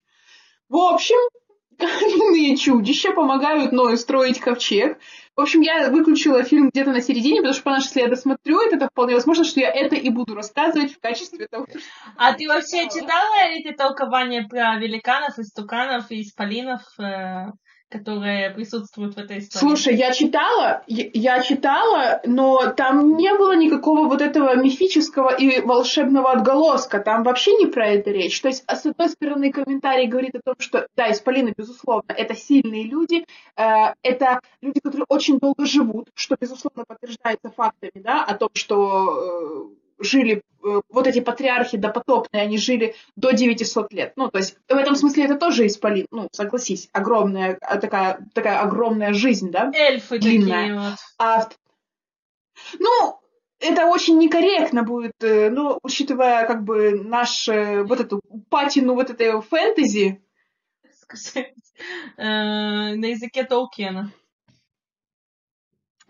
В 0.73 0.77
общем, 0.77 1.17
каменные 1.77 2.57
чудища 2.57 3.11
помогают 3.11 3.71
Ною 3.71 3.95
строить 3.95 4.39
ковчег. 4.39 4.97
В 5.35 5.41
общем, 5.41 5.61
я 5.61 5.91
выключила 5.91 6.41
фильм 6.41 6.69
где-то 6.69 6.89
на 6.89 6.99
середине, 6.99 7.41
потому 7.41 7.53
что, 7.53 7.63
понятно, 7.63 7.83
если 7.83 7.99
я 8.01 8.07
досмотрю 8.07 8.59
это, 8.59 8.79
то 8.79 8.87
вполне 8.87 9.13
возможно, 9.13 9.43
что 9.43 9.59
я 9.59 9.69
это 9.69 9.95
и 9.95 10.09
буду 10.09 10.33
рассказывать 10.33 10.91
в 10.91 10.99
качестве 10.99 11.47
того, 11.47 11.67
что... 11.69 11.77
А 12.17 12.33
ты 12.33 12.47
вообще 12.47 12.89
читала 12.89 13.49
эти 13.49 13.71
толкования 13.71 14.47
про 14.49 14.79
великанов, 14.79 15.37
истуканов 15.37 16.09
и 16.09 16.23
исполинов? 16.23 16.81
Э, 16.99 17.51
которые 17.93 18.49
присутствуют 18.49 19.15
в 19.15 19.19
этой 19.19 19.39
истории. 19.39 19.59
Слушай, 19.59 19.95
я 19.95 20.11
читала, 20.11 20.83
я 20.87 21.41
читала, 21.41 22.21
но 22.25 22.73
там 22.75 23.15
не 23.15 23.33
было 23.35 23.55
никакого 23.55 24.07
вот 24.07 24.21
этого 24.21 24.55
мифического 24.55 25.33
и 25.35 25.61
волшебного 25.61 26.31
отголоска. 26.31 26.99
Там 26.99 27.23
вообще 27.23 27.53
не 27.53 27.67
про 27.67 27.87
это 27.87 28.09
речь. 28.09 28.41
То 28.41 28.47
есть, 28.47 28.63
а 28.65 28.75
с 28.75 28.85
одной 28.85 29.09
стороны, 29.09 29.51
комментарий 29.51 30.07
говорит 30.07 30.35
о 30.35 30.41
том, 30.43 30.55
что, 30.57 30.87
да, 30.95 31.11
исполины, 31.11 31.53
безусловно, 31.55 32.11
это 32.11 32.35
сильные 32.35 32.83
люди, 32.83 33.25
э, 33.55 33.63
это 34.01 34.39
люди, 34.61 34.79
которые 34.79 35.05
очень 35.09 35.37
долго 35.37 35.65
живут, 35.65 36.09
что, 36.15 36.35
безусловно, 36.39 36.85
подтверждается 36.87 37.51
фактами, 37.55 38.01
да, 38.03 38.23
о 38.23 38.33
том, 38.35 38.49
что 38.53 39.69
э, 39.69 39.82
жили, 40.03 40.41
э, 40.63 40.81
вот 40.89 41.07
эти 41.07 41.19
патриархи 41.19 41.77
допотопные, 41.77 42.43
они 42.43 42.57
жили 42.57 42.95
до 43.15 43.31
900 43.31 43.93
лет. 43.93 44.13
Ну, 44.15 44.29
то 44.29 44.37
есть 44.37 44.57
в 44.67 44.75
этом 44.75 44.95
смысле 44.95 45.25
это 45.25 45.35
тоже 45.35 45.67
исполин. 45.67 46.07
Ну, 46.11 46.27
согласись, 46.31 46.89
огромная, 46.93 47.57
а, 47.61 47.77
такая, 47.77 48.19
такая 48.33 48.59
огромная 48.61 49.13
жизнь, 49.13 49.51
да? 49.51 49.71
Эльфы 49.73 50.19
длинная. 50.19 50.59
такие 50.59 50.79
вот. 50.79 50.97
А, 51.17 51.49
ну, 52.79 53.19
это 53.59 53.85
очень 53.85 54.17
некорректно 54.17 54.83
будет, 54.83 55.13
э, 55.21 55.49
ну, 55.49 55.79
учитывая 55.83 56.45
как 56.45 56.63
бы 56.63 57.01
наш, 57.03 57.47
э, 57.47 57.83
вот 57.83 57.99
эту 57.99 58.21
патину 58.49 58.95
вот 58.95 59.09
этой 59.09 59.41
фэнтези. 59.41 60.21
На 62.17 62.93
языке 62.93 63.43
Толкина. 63.43 64.11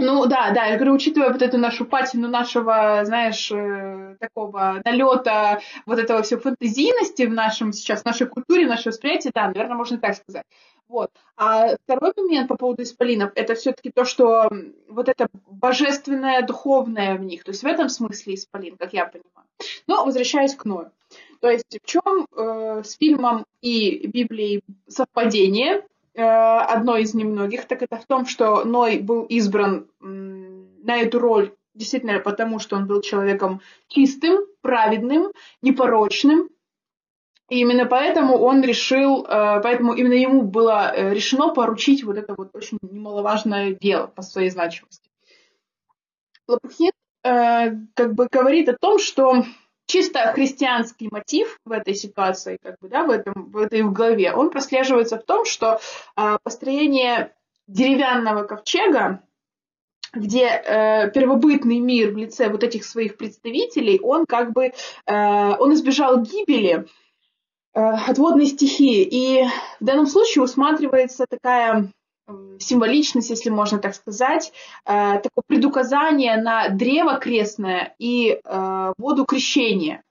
Ну 0.05 0.25
да, 0.25 0.51
да, 0.51 0.65
я 0.65 0.75
говорю, 0.75 0.95
учитывая 0.95 1.31
вот 1.31 1.41
эту 1.41 1.57
нашу 1.57 1.85
патину 1.85 2.27
нашего, 2.27 3.05
знаешь, 3.05 3.49
э, 3.51 4.17
такого 4.19 4.81
налета 4.83 5.61
вот 5.85 5.97
этого 5.97 6.21
все 6.23 6.37
фантазийности 6.37 7.23
в 7.23 7.31
нашем 7.31 7.71
сейчас, 7.71 8.01
в 8.01 8.05
нашей 8.05 8.27
культуре, 8.27 8.65
в 8.65 8.69
нашем 8.69 8.91
восприятии, 8.91 9.31
да, 9.33 9.47
наверное, 9.47 9.77
можно 9.77 9.97
так 9.97 10.15
сказать. 10.15 10.43
Вот. 10.89 11.09
А 11.37 11.77
второй 11.85 12.11
момент 12.17 12.49
по 12.49 12.57
поводу 12.57 12.83
исполинов, 12.83 13.31
это 13.35 13.55
все-таки 13.55 13.91
то, 13.91 14.03
что 14.03 14.51
вот 14.89 15.07
это 15.07 15.27
божественное, 15.47 16.41
духовное 16.41 17.15
в 17.15 17.21
них, 17.21 17.45
то 17.45 17.51
есть 17.51 17.63
в 17.63 17.67
этом 17.67 17.87
смысле 17.87 18.35
исполин, 18.35 18.75
как 18.75 18.91
я 18.91 19.05
понимаю. 19.05 19.47
Но 19.87 20.03
возвращаясь 20.03 20.53
к 20.53 20.65
Ною. 20.65 20.91
То 21.39 21.49
есть 21.49 21.79
в 21.81 21.85
чем 21.85 22.27
э, 22.35 22.83
с 22.83 22.97
фильмом 22.97 23.45
и 23.61 24.05
Библией 24.07 24.63
совпадение? 24.87 25.85
Э, 26.15 26.59
одно 26.59 26.97
из 26.97 27.13
немногих, 27.15 27.65
так 27.65 27.81
это 27.81 27.97
в 27.97 28.05
том, 28.05 28.25
что 28.25 28.63
Ной 28.63 28.99
был 28.99 29.23
избран 29.23 29.87
на 29.99 30.97
эту 30.97 31.19
роль 31.19 31.55
действительно 31.73 32.19
потому, 32.19 32.59
что 32.59 32.75
он 32.75 32.85
был 32.85 33.01
человеком 33.01 33.61
чистым, 33.87 34.45
праведным, 34.61 35.31
непорочным. 35.63 36.49
И 37.49 37.59
именно 37.59 37.87
поэтому 37.87 38.37
он 38.37 38.61
решил, 38.61 39.25
э, 39.25 39.59
поэтому 39.63 39.93
именно 39.93 40.13
ему 40.13 40.43
было 40.43 40.93
э, 40.93 41.13
решено 41.13 41.51
поручить 41.51 42.03
вот 42.03 42.17
это 42.17 42.35
вот 42.37 42.55
очень 42.55 42.77
немаловажное 42.83 43.75
дело 43.81 44.05
по 44.07 44.21
своей 44.21 44.49
значимости. 44.49 45.09
Лапухин 46.47 46.91
как 47.23 48.15
бы 48.15 48.27
говорит 48.29 48.67
о 48.67 48.75
том, 48.77 48.99
что 48.99 49.45
чисто 49.93 50.31
христианский 50.33 51.07
мотив 51.11 51.59
в 51.65 51.71
этой 51.71 51.93
ситуации, 51.93 52.57
как 52.59 52.79
бы, 52.79 52.89
да, 52.89 53.03
в, 53.03 53.11
этом, 53.11 53.51
в 53.51 53.57
этой 53.57 53.83
главе, 53.83 54.33
он 54.33 54.49
прослеживается 54.49 55.19
в 55.19 55.23
том, 55.23 55.45
что 55.45 55.79
э, 56.17 56.37
построение 56.43 57.35
деревянного 57.67 58.43
ковчега, 58.43 59.21
где 60.11 60.47
э, 60.47 61.11
первобытный 61.11 61.77
мир 61.77 62.11
в 62.11 62.17
лице 62.17 62.49
вот 62.49 62.63
этих 62.63 62.85
своих 62.85 63.17
представителей, 63.17 63.99
он 64.01 64.25
как 64.25 64.51
бы, 64.51 64.71
э, 65.05 65.55
он 65.59 65.73
избежал 65.75 66.23
гибели 66.23 66.87
э, 67.75 67.79
от 67.79 68.17
водной 68.17 68.47
стихии. 68.47 69.03
И 69.03 69.45
в 69.79 69.85
данном 69.85 70.07
случае 70.07 70.43
усматривается 70.43 71.27
такая 71.29 71.91
символичность, 72.59 73.29
если 73.29 73.49
можно 73.49 73.79
так 73.79 73.95
сказать, 73.95 74.51
э, 74.85 75.19
такое 75.19 75.43
предуказание 75.47 76.37
на 76.37 76.69
древо 76.69 77.17
крестное 77.19 77.95
и 77.99 78.39
э, 78.43 78.93
воду 78.97 79.25
крещения. 79.25 80.03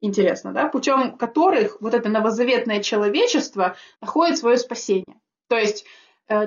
Интересно, 0.00 0.52
да? 0.52 0.68
Путем 0.68 1.16
которых 1.18 1.80
вот 1.80 1.94
это 1.94 2.08
новозаветное 2.08 2.82
человечество 2.82 3.76
находит 4.00 4.38
свое 4.38 4.56
спасение. 4.56 5.20
То 5.48 5.56
есть 5.56 5.84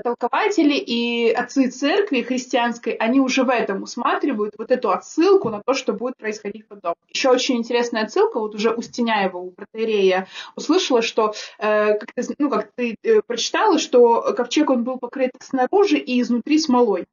толкователи 0.03 0.75
и 0.75 1.31
отцы 1.31 1.69
церкви 1.69 2.21
христианской, 2.21 2.93
они 2.93 3.19
уже 3.19 3.43
в 3.43 3.49
этом 3.49 3.83
усматривают 3.83 4.55
вот 4.57 4.71
эту 4.71 4.91
отсылку 4.91 5.49
на 5.49 5.61
то, 5.61 5.73
что 5.73 5.93
будет 5.93 6.17
происходить 6.17 6.67
потом. 6.67 6.95
Еще 7.09 7.29
очень 7.29 7.57
интересная 7.57 8.03
отсылка, 8.03 8.39
вот 8.39 8.55
уже 8.55 8.73
у 8.73 8.81
Стеняева, 8.81 9.37
у 9.37 9.51
протеерея, 9.51 10.27
услышала, 10.55 11.01
что, 11.01 11.33
э, 11.59 11.97
как 11.97 12.13
ты, 12.13 12.23
ну, 12.39 12.49
как 12.49 12.71
ты 12.75 12.95
э, 13.03 13.21
прочитала, 13.21 13.77
что 13.77 14.33
ковчег, 14.33 14.69
он 14.69 14.83
был 14.83 14.97
покрыт 14.97 15.31
снаружи 15.41 15.97
и 15.97 16.21
изнутри 16.21 16.59
смолой. 16.59 17.05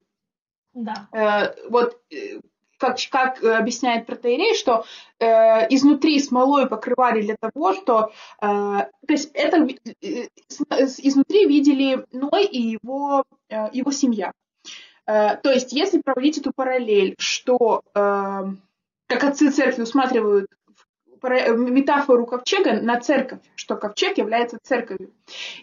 Да. 0.74 1.08
Э, 1.12 1.68
вот 1.68 1.98
э, 2.12 2.40
как, 2.80 2.96
как 3.10 3.44
объясняет 3.44 4.06
протеерей, 4.06 4.56
что 4.56 4.84
э, 5.18 5.26
изнутри 5.68 6.18
смолой 6.18 6.66
покрывали 6.66 7.22
для 7.22 7.36
того, 7.38 7.74
что... 7.74 8.12
Э, 8.40 8.86
то 9.06 9.12
есть 9.12 9.30
это 9.34 9.58
э, 9.58 10.28
изнутри 10.98 11.46
видели 11.46 12.04
Ной 12.12 12.46
и 12.46 12.60
его, 12.60 13.24
э, 13.48 13.68
его 13.72 13.92
семья. 13.92 14.32
Э, 15.06 15.36
то 15.36 15.50
есть 15.50 15.72
если 15.72 16.00
проводить 16.00 16.38
эту 16.38 16.52
параллель, 16.54 17.14
что, 17.18 17.82
э, 17.94 18.44
как 19.06 19.24
отцы 19.24 19.50
церкви 19.50 19.82
усматривают 19.82 20.46
метафору 21.22 22.24
ковчега 22.26 22.80
на 22.80 22.98
церковь, 22.98 23.40
что 23.54 23.76
ковчег 23.76 24.16
является 24.16 24.58
церковью. 24.62 25.12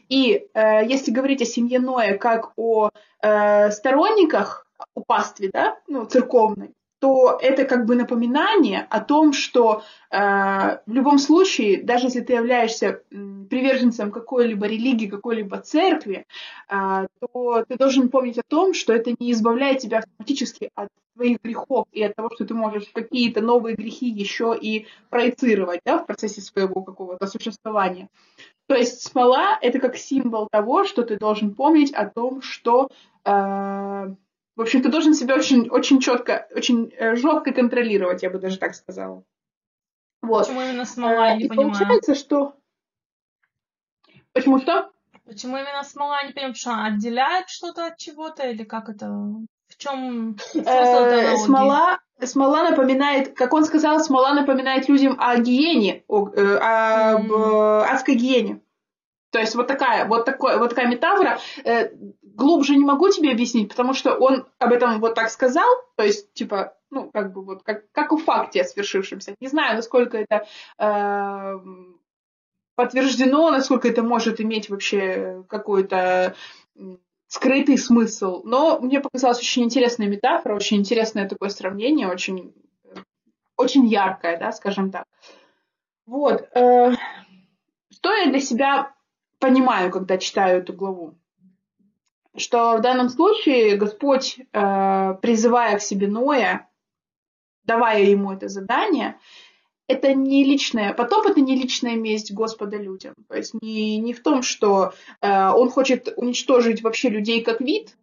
И 0.07 0.47
э, 0.53 0.85
если 0.85 1.11
говорить 1.11 1.41
о 1.41 1.45
семье 1.45 1.79
Ноя 1.79 2.17
как 2.17 2.51
о 2.57 2.91
э, 3.21 3.71
сторонниках, 3.71 4.67
о 4.93 5.01
пастве, 5.01 5.49
да, 5.51 5.77
ну, 5.87 6.05
церковной, 6.05 6.73
то 6.99 7.37
это 7.41 7.65
как 7.65 7.85
бы 7.85 7.95
напоминание 7.95 8.87
о 8.89 8.99
том, 9.01 9.33
что 9.33 9.83
э, 10.09 10.17
в 10.17 10.93
любом 10.93 11.19
случае, 11.19 11.83
даже 11.83 12.07
если 12.07 12.21
ты 12.21 12.33
являешься 12.33 13.01
приверженцем 13.09 14.11
какой-либо 14.11 14.65
религии, 14.65 15.07
какой-либо 15.07 15.59
церкви, 15.59 16.25
э, 16.69 17.07
то 17.19 17.65
ты 17.67 17.77
должен 17.77 18.09
помнить 18.09 18.39
о 18.39 18.43
том, 18.47 18.73
что 18.73 18.93
это 18.93 19.13
не 19.19 19.31
избавляет 19.31 19.79
тебя 19.79 19.99
автоматически 19.99 20.71
от 20.75 20.89
твоих 21.15 21.41
грехов 21.43 21.87
и 21.91 22.03
от 22.03 22.15
того, 22.15 22.29
что 22.33 22.45
ты 22.45 22.53
можешь 22.53 22.85
какие-то 22.93 23.41
новые 23.41 23.75
грехи 23.75 24.07
еще 24.07 24.55
и 24.59 24.87
проецировать 25.09 25.81
да, 25.85 25.97
в 25.97 26.05
процессе 26.05 26.41
своего 26.41 26.83
какого-то 26.83 27.27
существования. 27.27 28.07
То 28.67 28.75
есть 28.75 29.01
смола— 29.01 29.57
это 29.61 29.79
как 29.79 29.97
символ 29.97 30.47
того, 30.51 30.83
что 30.83 31.03
ты 31.03 31.17
должен 31.17 31.55
помнить 31.55 31.93
о 31.93 32.05
том, 32.05 32.41
что 32.41 32.89
э, 33.25 34.15
в 34.57 34.61
общем, 34.61 34.81
ты 34.81 34.89
должен 34.89 35.13
себя 35.13 35.35
очень, 35.35 35.69
очень 35.69 35.99
четко, 35.99 36.47
очень 36.53 36.91
э, 36.97 37.15
жестко 37.15 37.53
контролировать, 37.53 38.23
я 38.23 38.31
бы 38.31 38.39
даже 38.39 38.57
так 38.57 38.73
сказала. 38.73 39.23
Вот. 40.23 40.47
Почему 40.47 40.61
именно 40.61 40.83
смола, 40.83 41.27
я 41.27 41.35
не 41.35 41.43
И 41.43 41.47
понимаю. 41.47 41.73
получается, 41.73 42.15
что... 42.15 42.55
Почему 44.33 44.59
что? 44.59 44.89
Почему 45.25 45.57
именно 45.57 45.83
смола, 45.83 46.21
я 46.21 46.27
не 46.27 46.33
понимаю, 46.33 46.55
что 46.55 46.71
отделяет 46.83 47.49
что-то 47.49 47.85
от 47.85 47.97
чего-то, 47.97 48.49
или 48.49 48.63
как 48.63 48.89
это... 48.89 49.07
В 49.07 49.77
чем 49.77 50.37
э, 50.55 51.37
смола, 51.37 51.99
смола 52.23 52.69
напоминает, 52.69 53.35
как 53.35 53.53
он 53.53 53.63
сказал, 53.63 53.99
смола 53.99 54.33
напоминает 54.33 54.89
людям 54.89 55.17
о 55.19 55.37
гиене, 55.37 56.03
о, 56.07 56.29
э, 56.29 56.57
об 56.57 57.31
адской 57.31 58.15
гиене. 58.15 58.61
То 59.29 59.39
есть 59.39 59.53
вот 59.53 59.67
такая, 59.67 60.07
вот, 60.07 60.25
такой, 60.25 60.57
вот 60.57 60.69
такая 60.69 60.87
метафора. 60.87 61.37
Глубже 62.37 62.75
не 62.75 62.85
могу 62.85 63.09
тебе 63.09 63.31
объяснить, 63.31 63.69
потому 63.69 63.95
что 63.95 64.13
он 64.13 64.45
об 64.59 64.71
этом 64.71 64.99
вот 64.99 65.15
так 65.15 65.31
сказал, 65.31 65.67
то 65.95 66.03
есть, 66.03 66.31
типа, 66.33 66.77
ну, 66.91 67.09
как 67.11 67.33
бы 67.33 67.43
вот, 67.43 67.63
как, 67.63 67.91
как 67.91 68.11
у 68.11 68.17
факте 68.17 68.63
свершившемся. 68.63 69.33
Не 69.41 69.47
знаю, 69.47 69.75
насколько 69.75 70.19
это 70.19 70.45
э, 70.77 71.59
подтверждено, 72.75 73.49
насколько 73.49 73.87
это 73.87 74.03
может 74.03 74.39
иметь 74.39 74.69
вообще 74.69 75.43
какой-то 75.49 76.35
скрытый 77.25 77.79
смысл. 77.79 78.43
Но 78.43 78.79
мне 78.81 78.99
показалась 78.99 79.39
очень 79.39 79.63
интересная 79.63 80.07
метафора, 80.07 80.55
очень 80.55 80.77
интересное 80.77 81.27
такое 81.27 81.49
сравнение, 81.49 82.07
очень, 82.07 82.53
очень 83.55 83.87
яркое, 83.87 84.37
да, 84.37 84.51
скажем 84.51 84.91
так. 84.91 85.05
Вот. 86.05 86.47
Э, 86.53 86.91
что 87.89 88.13
я 88.13 88.29
для 88.29 88.39
себя 88.39 88.93
понимаю, 89.39 89.89
когда 89.89 90.19
читаю 90.19 90.61
эту 90.61 90.73
главу? 90.73 91.15
Что 92.37 92.77
в 92.77 92.81
данном 92.81 93.09
случае 93.09 93.77
Господь, 93.77 94.39
э, 94.39 95.13
призывая 95.21 95.77
к 95.77 95.81
себе 95.81 96.07
Ноя, 96.07 96.69
давая 97.63 98.03
ему 98.03 98.31
это 98.31 98.47
задание, 98.47 99.19
это 99.87 100.13
не 100.13 100.43
личное, 100.43 100.93
потоп 100.93 101.25
это 101.25 101.41
не 101.41 101.55
личная 101.55 101.95
месть 101.95 102.31
Господа 102.31 102.77
людям. 102.77 103.15
То 103.27 103.35
есть 103.35 103.53
не, 103.61 103.97
не 103.97 104.13
в 104.13 104.21
том, 104.21 104.43
что 104.43 104.93
э, 105.21 105.49
он 105.49 105.69
хочет 105.69 106.13
уничтожить 106.15 106.83
вообще 106.83 107.09
людей 107.09 107.41
как 107.41 107.59
вид, 107.59 107.97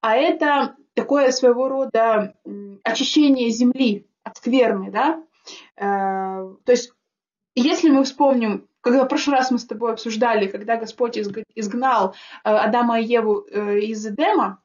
а 0.00 0.16
это 0.16 0.76
такое 0.94 1.30
своего 1.30 1.68
рода 1.68 2.34
очищение 2.82 3.50
земли 3.50 4.06
от 4.22 4.36
скверны, 4.38 4.90
да. 4.90 5.22
Э, 5.76 6.54
то 6.64 6.72
есть 6.72 6.92
если 7.54 7.90
мы 7.90 8.04
вспомним, 8.04 8.68
когда 8.86 9.04
в 9.04 9.08
прошлый 9.08 9.36
раз 9.36 9.50
мы 9.50 9.58
с 9.58 9.64
тобой 9.64 9.92
обсуждали, 9.92 10.46
когда 10.46 10.76
Господь 10.76 11.18
изгнал 11.18 12.14
э, 12.44 12.50
Адама 12.50 13.00
и 13.00 13.04
Еву 13.04 13.44
э, 13.50 13.80
из 13.80 14.06
Эдема, 14.06 14.62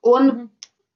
он 0.00 0.50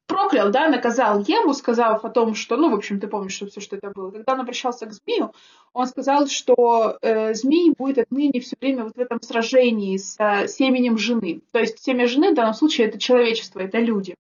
проклял, 0.07 0.53
да, 0.53 0.69
наказал 0.69 1.25
Еву, 1.27 1.53
сказав 1.55 2.05
о 2.05 2.09
том, 2.09 2.37
что, 2.37 2.57
ну, 2.57 2.71
в 2.71 2.75
общем, 2.75 3.01
ты 3.01 3.09
помнишь, 3.09 3.33
что 3.33 3.47
все, 3.47 3.61
что 3.61 3.75
это 3.75 3.91
было. 3.91 4.13
Когда 4.13 4.35
он 4.35 4.41
обращался 4.43 4.87
к 4.87 4.93
змею, 4.93 5.33
он 5.73 5.89
сказал, 5.89 6.29
что 6.29 6.99
э, 7.03 7.35
змей 7.35 7.75
будет 7.77 7.99
отныне 7.99 8.39
все 8.39 8.57
время 8.61 8.85
вот 8.85 8.95
в 8.95 9.01
этом 9.01 9.21
сражении 9.21 9.97
с 9.97 10.15
э, 10.21 10.47
семенем 10.47 10.99
жены. 10.99 11.43
То 11.51 11.59
есть 11.59 11.83
семя 11.83 12.07
жены 12.07 12.31
в 12.31 12.37
данном 12.37 12.55
случае 12.55 12.87
это 12.87 13.01
человечество, 13.01 13.59
это 13.59 13.81
люди. 13.81 14.15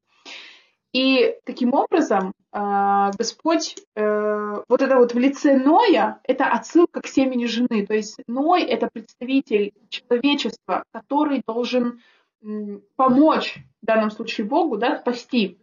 И 0.92 1.36
таким 1.44 1.72
образом 1.74 2.32
э, 2.52 3.10
Господь, 3.16 3.76
э, 3.94 4.62
вот 4.68 4.82
это 4.82 4.96
вот 4.96 5.14
в 5.14 5.18
лице 5.18 5.56
Ноя, 5.56 6.20
это 6.24 6.46
отсылка 6.46 7.00
к 7.00 7.06
семени 7.06 7.46
жены. 7.46 7.86
То 7.86 7.94
есть 7.94 8.18
Ной 8.26 8.64
это 8.64 8.88
представитель 8.92 9.72
человечества, 9.88 10.84
который 10.92 11.42
должен 11.46 12.00
помочь 12.96 13.58
в 13.82 13.86
данном 13.86 14.10
случае 14.10 14.46
Богу, 14.46 14.78
да, 14.78 14.98
спасти 14.98 15.58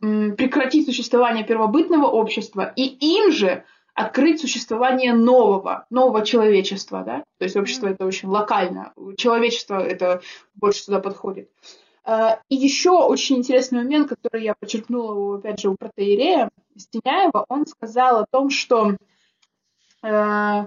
прекратить 0.00 0.86
существование 0.86 1.44
первобытного 1.44 2.06
общества 2.06 2.72
и 2.76 2.84
им 2.86 3.32
же 3.32 3.64
открыть 3.94 4.40
существование 4.40 5.14
нового, 5.14 5.86
нового 5.88 6.24
человечества, 6.24 7.04
да, 7.06 7.24
то 7.38 7.44
есть 7.44 7.56
общество 7.56 7.86
это 7.86 8.04
очень 8.04 8.28
локально, 8.28 8.92
человечество 9.16 9.78
это 9.78 10.20
больше 10.54 10.82
сюда 10.82 11.00
подходит. 11.00 11.48
А, 12.04 12.40
и 12.48 12.54
еще 12.54 12.90
очень 12.90 13.36
интересный 13.36 13.78
момент, 13.78 14.08
который 14.08 14.44
я 14.44 14.54
подчеркнула, 14.54 15.38
опять 15.38 15.60
же, 15.60 15.70
у 15.70 15.76
протеерея 15.76 16.50
Стеняева, 16.76 17.46
он 17.48 17.66
сказал 17.66 18.18
о 18.18 18.26
том, 18.30 18.50
что 18.50 18.96
э, 20.02 20.66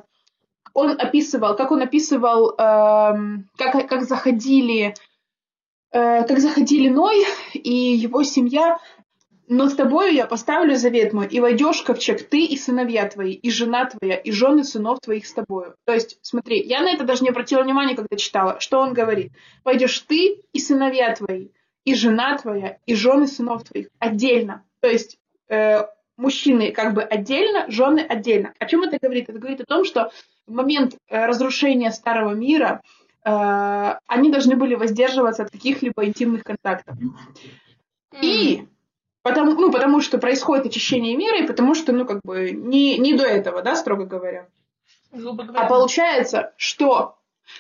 он 0.74 0.91
описывал, 1.00 1.56
как 1.56 1.72
он 1.72 1.82
описывал, 1.82 2.56
эм, 2.58 3.50
как, 3.58 3.88
как 3.88 4.03
заходили 4.03 4.96
э, 5.91 6.24
как 6.24 6.39
заходили 6.39 6.89
Ной 6.89 7.25
и 7.53 7.72
его 7.72 8.24
семья 8.24 8.79
но 9.47 9.69
с 9.69 9.75
тобою 9.75 10.13
я 10.13 10.25
поставлю 10.25 10.75
завет 10.75 11.13
мой, 11.13 11.27
и 11.27 11.39
войдешь 11.39 11.81
ковчег 11.81 12.27
ты 12.27 12.45
и 12.45 12.57
сыновья 12.57 13.07
твои, 13.07 13.31
и 13.31 13.49
жена 13.49 13.86
твоя, 13.86 14.15
и 14.17 14.31
жены 14.31 14.65
сынов 14.65 14.99
твоих 14.99 15.25
с 15.25 15.33
тобою. 15.33 15.75
То 15.86 15.93
есть, 15.93 16.19
смотри, 16.21 16.62
я 16.62 16.81
на 16.81 16.91
это 16.91 17.05
даже 17.05 17.23
не 17.23 17.29
обратила 17.29 17.63
внимания, 17.63 17.95
когда 17.95 18.17
читала. 18.17 18.60
Что 18.60 18.79
он 18.79 18.93
говорит? 18.93 19.31
Войдешь 19.63 19.99
ты 19.99 20.41
и 20.51 20.60
сыновья 20.60 21.15
твои, 21.15 21.47
и 21.86 21.95
жена 21.95 22.38
твоя, 22.38 22.77
и 22.86 22.93
жены 22.93 23.25
сынов 23.25 23.63
твоих 23.63 23.88
отдельно. 23.99 24.65
То 24.81 24.89
есть, 24.89 25.17
э, 25.47 25.86
мужчины 26.17 26.71
как 26.73 26.93
бы 26.93 27.01
отдельно, 27.01 27.71
жены 27.71 28.01
отдельно. 28.01 28.53
О 28.60 28.65
чем 28.65 28.83
это 28.83 28.97
говорит? 29.01 29.29
Это 29.29 29.39
говорит 29.39 29.62
о 29.62 29.65
том, 29.65 29.86
что 29.86 30.12
в 30.45 30.51
момент 30.51 30.97
э, 31.07 31.25
разрушения 31.25 31.91
старого 31.91 32.33
мира 32.33 32.81
э, 33.23 33.93
они 34.07 34.29
должны 34.29 34.57
были 34.57 34.75
воздерживаться 34.75 35.43
от 35.43 35.51
каких-либо 35.51 36.03
интимных 36.05 36.43
контактов. 36.43 36.97
И 38.21 38.67
Потому, 39.27 39.51
ну, 39.53 39.71
потому 39.71 39.99
что 40.01 40.17
происходит 40.19 40.67
очищение 40.67 41.17
мира, 41.17 41.37
и 41.37 41.47
потому 41.47 41.75
что, 41.75 41.91
ну, 41.91 42.05
как 42.05 42.21
бы, 42.23 42.51
не, 42.51 42.97
не 42.97 43.13
до 43.13 43.25
этого, 43.25 43.61
да, 43.61 43.75
строго 43.75 44.05
говоря. 44.05 44.47
А 45.11 45.65
получается, 45.67 46.53
что, 46.55 47.17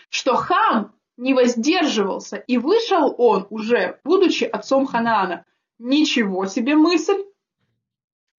что 0.09 0.35
хам 0.35 0.93
не 1.17 1.33
воздерживался, 1.33 2.37
и 2.37 2.57
вышел 2.57 3.13
он 3.17 3.47
уже, 3.49 3.99
будучи 4.03 4.45
отцом 4.45 4.85
Ханаана. 4.85 5.45
Ничего 5.79 6.45
себе 6.45 6.75
мысль. 6.75 7.23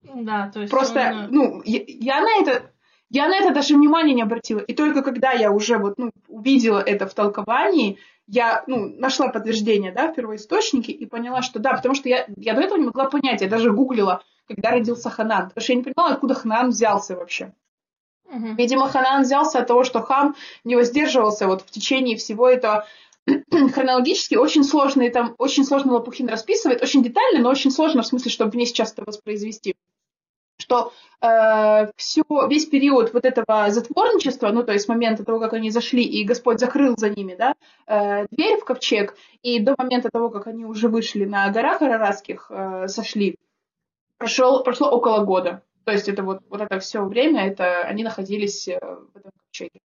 Да, 0.03 0.51
то 0.53 0.61
есть 0.61 0.71
Просто, 0.71 1.01
он... 1.01 1.19
Э, 1.19 1.29
ну, 1.31 1.63
я, 1.65 1.83
я 1.87 2.21
на 2.21 2.41
это 2.41 2.73
я 3.11 3.29
на 3.29 3.37
это 3.37 3.55
даже 3.55 3.75
внимания 3.75 4.15
не 4.15 4.23
обратила. 4.23 4.61
И 4.61 4.75
только 4.75 5.03
когда 5.03 5.33
я 5.33 5.51
уже 5.51 5.79
вот, 5.79 5.99
ну, 5.99 6.11
увидела 6.29 6.79
это 6.79 7.07
в 7.07 7.15
толковании, 7.15 7.99
я 8.29 8.63
ну, 8.67 8.95
нашла 8.99 9.29
подтверждение 9.29 9.91
да, 9.93 10.13
в 10.13 10.15
первоисточнике 10.15 10.93
и 10.93 11.07
поняла, 11.07 11.43
что 11.43 11.59
да, 11.59 11.73
потому 11.73 11.95
что 11.95 12.09
я, 12.09 12.27
я 12.37 12.55
до 12.55 12.61
этого 12.61 12.79
не 12.79 12.85
могла 12.85 13.07
понять, 13.07 13.41
я 13.41 13.49
даже 13.49 13.73
гуглила, 13.73 14.23
когда 14.47 14.71
родился 14.71 15.11
Ханан, 15.11 15.49
потому 15.49 15.63
что 15.63 15.73
я 15.73 15.79
не 15.79 15.83
понимала, 15.85 16.15
откуда 16.15 16.35
Ханан 16.35 16.69
взялся 16.71 17.17
вообще. 17.17 17.53
Угу. 18.27 18.55
Видимо, 18.59 18.89
Ханан 18.89 19.23
взялся 19.23 19.61
от 19.61 19.67
того, 19.67 19.85
что 19.85 20.03
Хам 20.03 20.37
не 20.63 20.77
воздерживался 20.77 21.47
вот 21.47 21.63
в 21.63 21.71
течение 21.71 22.17
всего 22.19 22.49
этого 22.49 22.87
хронологически 23.73 24.35
очень 24.35 24.65
сложно, 24.65 25.03
и 25.03 25.11
там 25.11 25.35
очень 25.39 25.65
сложно 25.65 25.95
Лопухин 25.95 26.29
расписывает, 26.29 26.83
очень 26.83 27.03
детально, 27.03 27.41
но 27.41 27.51
очень 27.51 27.71
сложно 27.71 28.03
в 28.03 28.07
смысле, 28.07 28.31
чтобы 28.31 28.55
мне 28.55 28.67
сейчас 28.67 28.93
это 28.93 29.05
воспроизвести 29.07 29.75
что 30.69 30.93
э, 31.23 31.91
все, 31.97 32.23
весь 32.49 32.67
период 32.67 33.15
вот 33.15 33.25
этого 33.25 33.71
затворничества, 33.71 34.51
ну, 34.51 34.63
то 34.63 34.73
есть 34.73 34.85
с 34.85 34.89
момента 34.89 35.25
того, 35.25 35.41
как 35.41 35.55
они 35.55 35.71
зашли, 35.71 36.03
и 36.03 36.25
Господь 36.25 36.61
закрыл 36.61 36.95
за 36.97 37.09
ними, 37.09 37.35
да, 37.35 37.55
э, 37.87 38.27
дверь 38.31 38.59
в 38.61 38.65
ковчег, 38.65 39.17
и 39.43 39.61
до 39.61 39.75
момента 39.79 40.11
того, 40.13 40.29
как 40.29 40.47
они 40.47 40.67
уже 40.67 40.89
вышли 40.89 41.25
на 41.25 41.49
горах 41.49 41.81
Араратских, 41.81 42.51
э, 42.51 42.89
сошли, 42.89 43.37
прошел, 44.19 44.63
прошло 44.63 44.91
около 44.91 45.25
года. 45.25 45.63
То 45.85 45.93
есть 45.93 46.09
это 46.09 46.23
вот, 46.23 46.41
вот 46.51 46.61
это 46.61 46.79
все 46.81 47.03
время, 47.03 47.47
это 47.47 47.81
они 47.85 48.05
находились 48.05 48.69
э, 48.69 48.79
в 48.79 49.17
этом 49.17 49.33
ковчеге. 49.39 49.81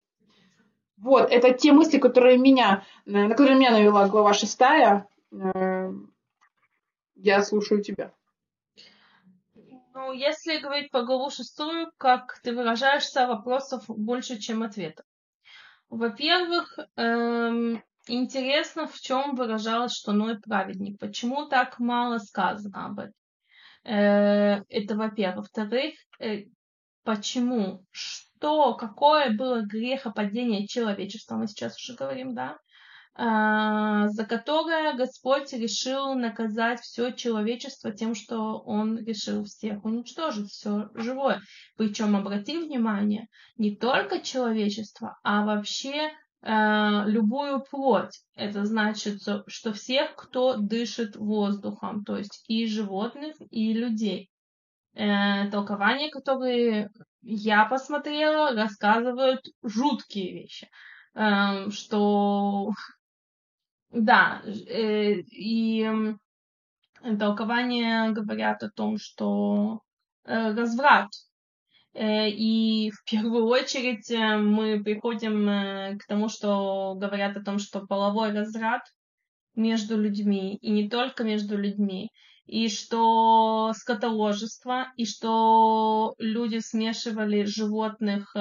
Вот, 0.97 1.31
это 1.31 1.53
те 1.53 1.73
мысли, 1.73 1.99
которые 1.99 2.39
меня, 2.39 2.85
на 3.07 3.29
которые 3.29 3.57
меня 3.57 3.71
навела 3.71 4.09
глава 4.09 4.33
шестая. 4.33 5.07
Э, 5.33 5.93
я 7.15 7.43
слушаю 7.45 7.85
тебя. 7.85 8.13
Ну, 9.95 10.13
если 10.13 10.59
говорить 10.59 10.91
по 10.91 11.03
главу 11.03 11.31
шестую, 11.31 11.93
как 11.99 12.41
ты 12.43 12.55
выражаешься, 12.55 13.27
вопросов 13.27 13.85
больше, 13.89 14.39
чем 14.39 14.63
ответов. 14.63 15.05
Во-первых, 15.91 16.79
эм, 16.97 17.83
интересно, 18.07 18.87
в 18.87 18.99
чем 18.99 19.35
выражалось, 19.35 19.93
что 19.93 20.13
Ной 20.13 20.41
праведник. 20.41 20.99
Почему 20.99 21.47
так 21.47 21.79
мало 21.79 22.19
сказано 22.19 22.87
об 22.87 23.01
этом? 23.01 23.13
Э, 23.85 24.63
это 24.69 24.97
во-первых. 24.97 25.37
Во-вторых, 25.53 25.95
э, 26.21 26.45
почему? 27.05 27.85
Что, 27.91 28.75
какое 28.75 29.37
было 29.37 29.61
грехопадение 29.61 30.67
человечества, 30.67 31.37
мы 31.37 31.49
сейчас 31.49 31.77
уже 31.77 31.95
говорим, 31.99 32.35
да? 32.35 32.57
А, 33.15 34.09
за 34.09 34.25
которое 34.25 34.95
Господь 34.95 35.53
решил 35.53 36.15
наказать 36.15 36.81
все 36.81 37.11
человечество 37.11 37.93
тем, 37.93 38.15
что 38.15 38.59
Он 38.61 39.05
решил 39.05 39.45
всех 39.45 39.85
уничтожить, 39.85 40.51
все 40.51 40.89
живое. 40.95 41.43
Причем, 41.77 42.17
обрати 42.17 42.57
внимание, 42.57 43.29
не 43.59 43.77
только 43.77 44.21
человечество, 44.21 45.19
а 45.23 45.45
вообще 45.45 46.11
э, 46.41 47.03
любую 47.07 47.63
плоть. 47.71 48.23
Это 48.35 48.65
значит, 48.65 49.21
что 49.47 49.73
всех, 49.75 50.15
кто 50.17 50.57
дышит 50.57 51.15
воздухом, 51.17 52.05
то 52.05 52.17
есть 52.17 52.43
и 52.49 52.67
животных, 52.67 53.37
и 53.51 53.75
людей. 53.75 54.31
Э, 54.95 55.51
толкования, 55.51 56.11
которые 56.11 56.89
я 57.21 57.67
посмотрела, 57.67 58.55
рассказывают 58.55 59.43
жуткие 59.63 60.33
вещи 60.33 60.71
эм, 61.15 61.71
что 61.71 62.71
да, 63.93 64.43
э, 64.45 65.21
и 65.31 65.87
толкования 67.19 68.11
говорят 68.11 68.63
о 68.63 68.71
том, 68.71 68.97
что 68.99 69.81
э, 70.25 70.55
разврат. 70.55 71.09
Э, 71.95 72.29
и 72.29 72.91
в 72.91 73.05
первую 73.05 73.47
очередь 73.47 74.11
мы 74.11 74.83
приходим 74.83 75.99
к 75.99 76.07
тому, 76.07 76.29
что 76.29 76.95
говорят 76.95 77.37
о 77.37 77.45
том, 77.45 77.59
что 77.59 77.87
половой 77.87 78.33
разряд 78.33 78.81
между 79.55 80.01
людьми, 80.01 80.57
и 80.57 80.71
не 80.71 80.89
только 80.89 81.25
между 81.25 81.59
людьми, 81.59 82.09
и 82.47 82.69
что 82.69 83.73
скотоложество, 83.75 84.87
и 84.97 85.05
что 85.05 86.15
люди 86.19 86.59
смешивали 86.61 87.45
животных, 87.45 88.35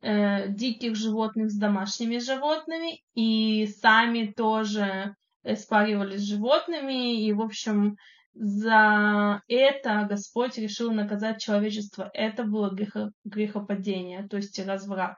э, 0.00 0.48
диких 0.48 0.96
животных 0.96 1.50
с 1.50 1.56
домашними 1.56 2.18
животными, 2.18 3.02
и 3.14 3.66
сами 3.66 4.32
тоже 4.36 5.14
спаривались 5.56 6.20
с 6.20 6.28
животными, 6.28 7.24
и, 7.24 7.32
в 7.32 7.40
общем, 7.40 7.96
за 8.34 9.42
это 9.48 10.06
Господь 10.08 10.58
решил 10.58 10.92
наказать 10.92 11.40
человечество. 11.40 12.10
Это 12.14 12.44
было 12.44 12.70
грехо, 12.70 13.10
грехопадение, 13.24 14.26
то 14.28 14.36
есть 14.36 14.58
разврат. 14.64 15.16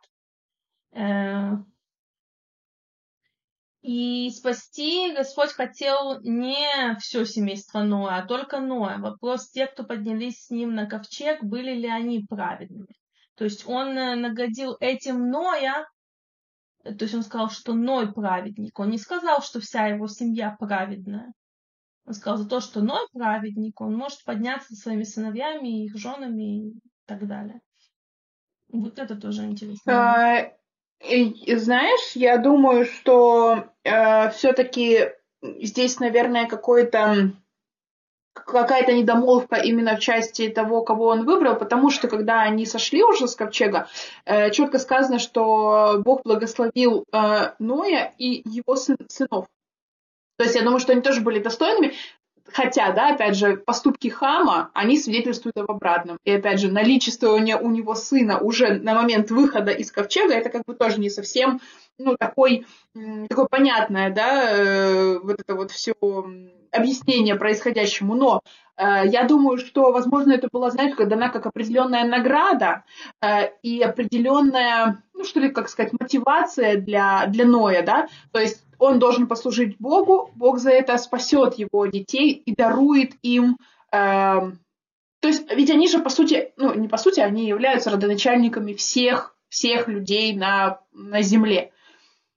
Э, 0.93 1.53
и 3.83 4.31
спасти 4.31 5.13
Господь 5.13 5.51
хотел 5.51 6.21
не 6.23 6.97
все 7.01 7.25
семейство 7.25 7.83
Ноя, 7.83 8.19
а 8.19 8.27
только 8.27 8.61
Ноя. 8.61 8.99
Вопрос, 8.99 9.51
те, 9.51 9.67
кто 9.67 9.83
поднялись 9.83 10.45
с 10.45 10.51
ним 10.51 10.75
на 10.75 10.87
ковчег, 10.87 11.43
были 11.43 11.75
ли 11.75 11.89
они 11.89 12.25
праведными. 12.29 12.95
То 13.37 13.45
есть 13.45 13.67
он 13.67 13.97
э, 13.97 14.15
наградил 14.15 14.77
этим 14.81 15.31
Ноя, 15.31 15.87
то 16.85 16.97
есть 17.01 17.15
он 17.15 17.23
сказал, 17.23 17.51
что 17.51 17.75
Ной 17.75 18.13
праведник. 18.13 18.79
Он 18.79 18.91
не 18.91 18.99
сказал, 18.99 19.43
что 19.43 19.61
вся 19.61 19.87
его 19.87 20.09
семья 20.09 20.57
праведная. 20.59 21.33
Он 22.05 22.15
сказал 22.15 22.39
за 22.39 22.49
то, 22.49 22.61
что 22.61 22.83
Ной 22.83 23.07
праведник, 23.13 23.81
он 23.81 23.95
может 23.95 24.25
подняться 24.25 24.75
со 24.75 24.83
своими 24.83 25.05
сыновьями, 25.05 25.85
их 25.85 25.97
женами 25.97 26.71
и 26.71 26.75
так 27.07 27.27
далее. 27.27 27.61
Вот 28.69 28.99
это 28.99 29.17
тоже 29.17 29.45
интересно. 29.45 29.93
А, 29.93 30.53
знаешь, 31.01 32.17
я 32.17 32.39
думаю, 32.39 32.85
что 32.87 33.73
э, 33.85 34.31
все-таки 34.31 35.11
здесь, 35.43 36.01
наверное, 36.01 36.47
какой-то 36.47 37.33
какая-то 38.33 38.93
недомолвка 38.93 39.57
именно 39.57 39.97
в 39.97 40.01
части 40.01 40.49
того, 40.49 40.83
кого 40.83 41.07
он 41.07 41.25
выбрал, 41.25 41.57
потому 41.57 41.91
что 41.91 42.09
когда 42.09 42.43
они 42.43 42.67
сошли 42.67 43.03
уже 43.03 43.29
с 43.29 43.37
ковчега, 43.37 43.89
э, 44.25 44.51
четко 44.51 44.79
сказано, 44.79 45.19
что 45.19 46.01
Бог 46.05 46.23
благословил 46.25 47.05
э, 47.13 47.53
Ноя 47.59 48.13
и 48.19 48.43
его 48.49 48.77
сын, 48.77 48.97
сынов. 49.09 49.47
То 50.39 50.45
есть 50.45 50.57
я 50.57 50.63
думаю, 50.63 50.81
что 50.81 50.93
они 50.93 51.03
тоже 51.03 51.21
были 51.21 51.39
достойными. 51.39 51.95
Хотя, 52.53 52.93
да, 52.93 53.15
опять 53.15 53.37
же, 53.37 53.57
поступки 53.57 54.09
Хама, 54.09 54.71
они 54.75 54.99
свидетельствуют 54.99 55.57
об 55.57 55.71
обратном. 55.71 56.19
И 56.25 56.33
опять 56.33 56.61
же, 56.61 56.71
наличествование 56.71 57.57
у 57.57 57.71
него 57.71 57.95
сына 57.95 58.39
уже 58.39 58.75
на 58.75 58.95
момент 58.95 59.31
выхода 59.31 59.71
из 59.71 59.93
ковчега, 59.93 60.35
это 60.35 60.51
как 60.51 60.63
бы 60.67 60.75
тоже 60.75 61.01
не 61.01 61.09
совсем, 61.09 61.61
ну, 61.99 62.17
такой, 62.19 62.67
такое 63.29 63.47
понятное, 63.47 64.11
да, 64.11 64.51
э, 64.51 65.19
вот 65.21 65.41
это 65.41 65.55
вот 65.55 65.71
все 65.71 65.95
объяснение 66.73 67.37
происходящему. 67.37 68.15
Но 68.15 68.41
э, 68.77 69.03
я 69.07 69.25
думаю, 69.25 69.59
что, 69.59 69.93
возможно, 69.93 70.33
это 70.33 70.49
была, 70.51 70.71
знаешь, 70.71 70.97
дана 70.97 71.29
как 71.29 71.47
определенная 71.47 72.05
награда 72.05 72.85
э, 73.21 73.51
и 73.63 73.81
определенная, 73.83 75.03
ну, 75.15 75.25
что 75.25 75.41
ли, 75.41 75.51
как 75.51 75.69
сказать, 75.69 75.93
мотивация 75.99 76.77
для, 76.77 77.27
для 77.27 77.45
Ноя, 77.45 77.83
да, 77.83 78.09
то 78.33 78.41
есть 78.41 78.65
он 78.79 78.99
должен 78.99 79.29
послужить 79.29 79.77
Богу, 79.79 80.31
Бог 80.35 80.59
за 80.59 80.71
это 80.71 80.99
спасет 80.99 81.55
его 81.55 81.87
детей 81.87 82.33
и 82.33 82.55
дарует 82.55 83.13
им 83.23 83.59
э, 83.93 84.41
то 85.23 85.29
есть, 85.29 85.49
ведь 85.53 85.71
они 85.71 85.87
же, 85.87 86.01
по 86.01 86.11
сути, 86.11 86.53
ну, 86.57 86.75
не 86.75 86.89
по 86.89 86.97
сути, 86.97 87.21
они 87.21 87.47
являются 87.47 87.91
родоначальниками 87.91 88.73
всех, 88.73 89.37
всех 89.49 89.87
людей 89.87 90.35
на, 90.35 90.81
на 90.93 91.23
земле. 91.23 91.71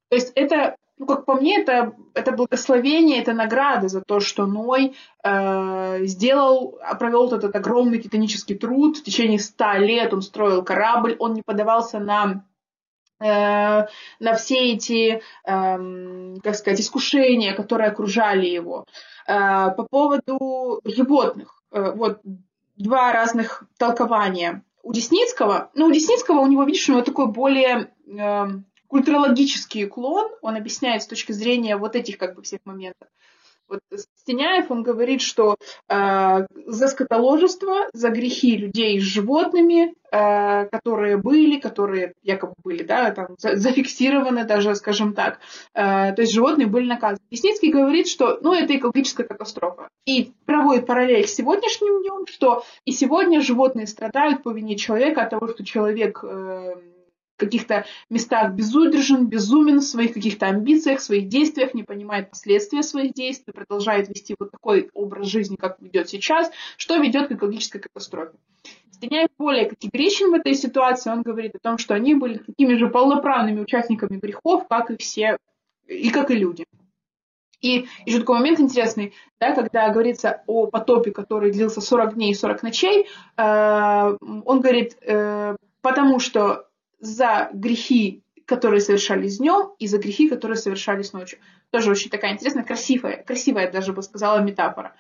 То 0.09 0.15
есть 0.17 0.31
это, 0.35 0.75
ну, 0.97 1.05
как 1.05 1.25
по 1.25 1.35
мне, 1.35 1.61
это, 1.61 1.93
это 2.13 2.31
благословение, 2.31 3.21
это 3.21 3.33
награда 3.33 3.89
за 3.89 4.01
то, 4.01 4.19
что 4.19 4.45
Ной 4.45 4.95
э, 5.23 6.05
сделал, 6.05 6.79
провел 6.99 7.27
этот 7.33 7.55
огромный 7.55 8.01
титанический 8.01 8.55
труд. 8.55 8.97
В 8.97 9.03
течение 9.03 9.39
ста 9.39 9.77
лет 9.77 10.13
он 10.13 10.21
строил 10.21 10.63
корабль, 10.63 11.15
он 11.19 11.33
не 11.33 11.41
подавался 11.41 11.99
на 11.99 12.45
Э, 13.19 13.87
на 14.19 14.33
все 14.35 14.73
эти, 14.73 15.21
эм, 15.45 16.39
как 16.43 16.55
сказать, 16.55 16.81
искушения, 16.81 17.53
которые 17.53 17.89
окружали 17.89 18.45
его. 18.45 18.85
Э, 19.27 19.71
по 19.75 19.87
поводу 19.89 20.81
животных, 20.83 21.63
э, 21.71 21.91
вот 21.91 22.19
два 22.75 23.13
разных 23.13 23.63
толкования. 23.77 24.63
У 24.83 24.91
Десницкого, 24.91 25.71
ну, 25.75 25.87
у 25.87 25.91
Десницкого 25.91 26.39
у 26.39 26.47
него, 26.47 26.63
видишь, 26.63 26.89
у 26.89 26.91
него 26.91 27.03
такой 27.03 27.27
более 27.27 27.89
эм, 28.07 28.65
культурологический 28.87 29.85
уклон, 29.85 30.31
он 30.41 30.55
объясняет 30.55 31.03
с 31.03 31.07
точки 31.07 31.31
зрения 31.31 31.77
вот 31.77 31.95
этих 31.95 32.17
как 32.17 32.35
бы 32.35 32.41
всех 32.41 32.59
моментов. 32.65 33.07
Вот 33.67 33.79
Стеняев, 34.15 34.69
он 34.69 34.83
говорит, 34.83 35.21
что 35.21 35.55
э, 35.89 36.45
за 36.67 36.87
скотоложество, 36.87 37.87
за 37.93 38.09
грехи 38.09 38.55
людей 38.55 38.99
с 38.99 39.03
животными, 39.03 39.95
э, 40.11 40.65
которые 40.67 41.17
были, 41.17 41.59
которые 41.59 42.13
якобы 42.21 42.53
были, 42.63 42.83
да, 42.83 43.09
там, 43.11 43.27
за, 43.39 43.55
зафиксированы 43.55 44.45
даже, 44.45 44.75
скажем 44.75 45.13
так, 45.13 45.39
э, 45.73 46.13
то 46.13 46.21
есть 46.21 46.33
животные 46.33 46.67
были 46.67 46.87
наказаны. 46.87 47.25
Мясницкий 47.31 47.71
говорит, 47.71 48.07
что, 48.07 48.37
ну, 48.41 48.53
это 48.53 48.75
экологическая 48.75 49.23
катастрофа. 49.23 49.89
И 50.05 50.31
проводит 50.45 50.85
параллель 50.85 51.27
с 51.27 51.33
сегодняшним 51.33 52.01
днем, 52.01 52.27
что 52.27 52.63
и 52.85 52.91
сегодня 52.91 53.41
животные 53.41 53.87
страдают 53.87 54.43
по 54.43 54.51
вине 54.51 54.75
человека 54.75 55.23
от 55.23 55.31
того, 55.31 55.47
что 55.47 55.65
человек 55.65 56.23
э, 56.23 56.75
каких-то 57.37 57.85
местах 58.09 58.53
безудержен, 58.53 59.27
безумен 59.27 59.79
в 59.79 59.83
своих 59.83 60.13
каких-то 60.13 60.47
амбициях, 60.47 60.99
в 60.99 61.03
своих 61.03 61.27
действиях, 61.27 61.73
не 61.73 61.83
понимает 61.83 62.29
последствия 62.29 62.83
своих 62.83 63.13
действий, 63.13 63.53
продолжает 63.53 64.09
вести 64.09 64.35
вот 64.39 64.51
такой 64.51 64.89
образ 64.93 65.27
жизни, 65.27 65.55
как 65.55 65.77
ведет 65.79 66.09
сейчас, 66.09 66.51
что 66.77 66.97
ведет 66.97 67.27
к 67.27 67.31
экологической 67.31 67.79
катастрофе. 67.79 68.37
Стеняев 68.91 69.29
более 69.37 69.65
категоричен 69.65 70.31
в 70.31 70.35
этой 70.35 70.55
ситуации, 70.55 71.11
он 71.11 71.21
говорит 71.21 71.55
о 71.55 71.59
том, 71.59 71.77
что 71.77 71.93
они 71.93 72.15
были 72.15 72.37
такими 72.37 72.75
же 72.75 72.87
полноправными 72.87 73.59
участниками 73.59 74.17
грехов, 74.17 74.67
как 74.69 74.89
и 74.89 74.97
все, 74.97 75.37
и 75.87 76.09
как 76.09 76.31
и 76.31 76.35
люди. 76.35 76.65
И 77.61 77.87
еще 78.05 78.19
такой 78.19 78.37
момент 78.37 78.59
интересный, 78.59 79.13
да, 79.39 79.53
когда 79.53 79.89
говорится 79.89 80.43
о 80.45 80.67
потопе, 80.67 81.11
который 81.11 81.51
длился 81.51 81.81
40 81.81 82.13
дней 82.13 82.31
и 82.31 82.35
40 82.35 82.63
ночей, 82.63 83.07
э, 83.37 84.17
он 84.45 84.61
говорит, 84.61 84.97
э, 85.01 85.55
потому 85.81 86.19
что 86.19 86.67
за 87.05 87.49
грехи, 87.53 88.23
которые 88.45 88.81
совершались 88.81 89.37
днем, 89.37 89.73
и 89.79 89.87
за 89.87 89.97
грехи, 89.97 90.29
которые 90.29 90.57
совершались 90.57 91.13
ночью. 91.13 91.39
Тоже 91.71 91.91
очень 91.91 92.09
такая 92.09 92.33
интересная, 92.33 92.63
красивая, 92.63 93.23
красивая 93.23 93.71
даже 93.71 93.93
бы 93.93 94.01
сказала 94.03 94.39
метафора. 94.39 94.95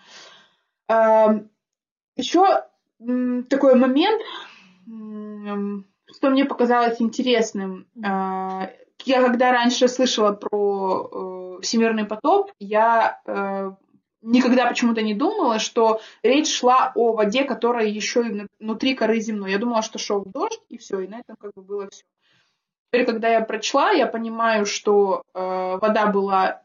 Эм, 0.87 1.49
Еще 2.15 2.63
такой 3.49 3.75
момент, 3.75 4.21
что 4.85 6.29
мне 6.29 6.45
показалось 6.45 7.01
интересным. 7.01 7.87
Э, 7.97 8.69
я 9.03 9.21
когда 9.21 9.51
раньше 9.51 9.87
слышала 9.87 10.31
про 10.31 11.57
э, 11.57 11.61
всемирный 11.61 12.05
потоп, 12.05 12.51
я 12.59 13.19
э, 13.25 13.71
никогда 14.25 14.67
почему-то 14.67 15.01
не 15.01 15.13
думала, 15.13 15.59
что 15.59 16.01
речь 16.23 16.53
шла 16.53 16.91
о 16.95 17.13
воде, 17.13 17.43
которая 17.43 17.85
еще 17.85 18.21
и 18.21 18.47
внутри 18.59 18.95
коры 18.95 19.19
земной. 19.19 19.51
Я 19.51 19.59
думала, 19.59 19.81
что 19.81 19.99
шел 19.99 20.25
дождь, 20.25 20.59
и 20.69 20.77
все, 20.77 20.99
и 20.99 21.07
на 21.07 21.19
этом 21.19 21.35
как 21.37 21.53
бы 21.53 21.61
было 21.61 21.89
все. 21.89 22.03
Теперь, 22.91 23.05
когда 23.05 23.29
я 23.29 23.41
прочла, 23.41 23.91
я 23.91 24.07
понимаю, 24.07 24.65
что 24.65 25.23
э, 25.33 25.39
вода 25.39 26.07
была 26.07 26.63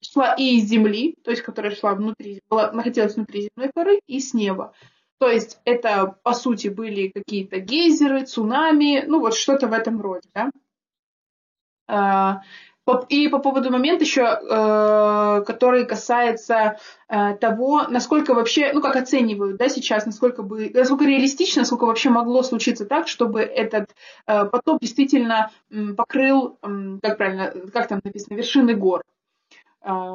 шла 0.00 0.34
и 0.34 0.56
из 0.56 0.64
земли, 0.64 1.16
то 1.24 1.30
есть 1.30 1.42
которая 1.42 1.74
шла 1.74 1.94
внутри, 1.94 2.40
была, 2.48 2.72
находилась 2.72 3.16
внутри 3.16 3.48
земной 3.48 3.70
коры, 3.74 4.00
и 4.06 4.20
с 4.20 4.34
неба. 4.34 4.72
То 5.18 5.28
есть 5.28 5.58
это, 5.64 6.18
по 6.22 6.32
сути, 6.32 6.68
были 6.68 7.08
какие-то 7.08 7.60
гейзеры, 7.60 8.24
цунами, 8.24 9.04
ну 9.06 9.20
вот 9.20 9.34
что-то 9.34 9.68
в 9.68 9.72
этом 9.72 10.00
роде. 10.00 10.28
Да? 11.86 12.42
И 13.08 13.28
по 13.28 13.38
поводу 13.38 13.70
момента 13.70 14.04
еще, 14.04 14.22
э, 14.22 15.44
который 15.46 15.86
касается 15.86 16.76
э, 17.08 17.34
того, 17.36 17.84
насколько 17.88 18.34
вообще, 18.34 18.72
ну 18.74 18.82
как 18.82 18.96
оценивают, 18.96 19.56
да, 19.56 19.70
сейчас, 19.70 20.04
насколько 20.04 20.42
бы, 20.42 20.70
насколько 20.74 21.04
реалистично, 21.04 21.62
насколько 21.62 21.86
вообще 21.86 22.10
могло 22.10 22.42
случиться 22.42 22.84
так, 22.84 23.08
чтобы 23.08 23.40
этот 23.40 23.94
э, 24.26 24.44
потоп 24.44 24.80
действительно 24.82 25.50
покрыл, 25.96 26.58
как 27.02 27.16
правильно, 27.16 27.52
как 27.72 27.88
там 27.88 28.00
написано, 28.04 28.34
вершины 28.34 28.74
гор 28.74 29.02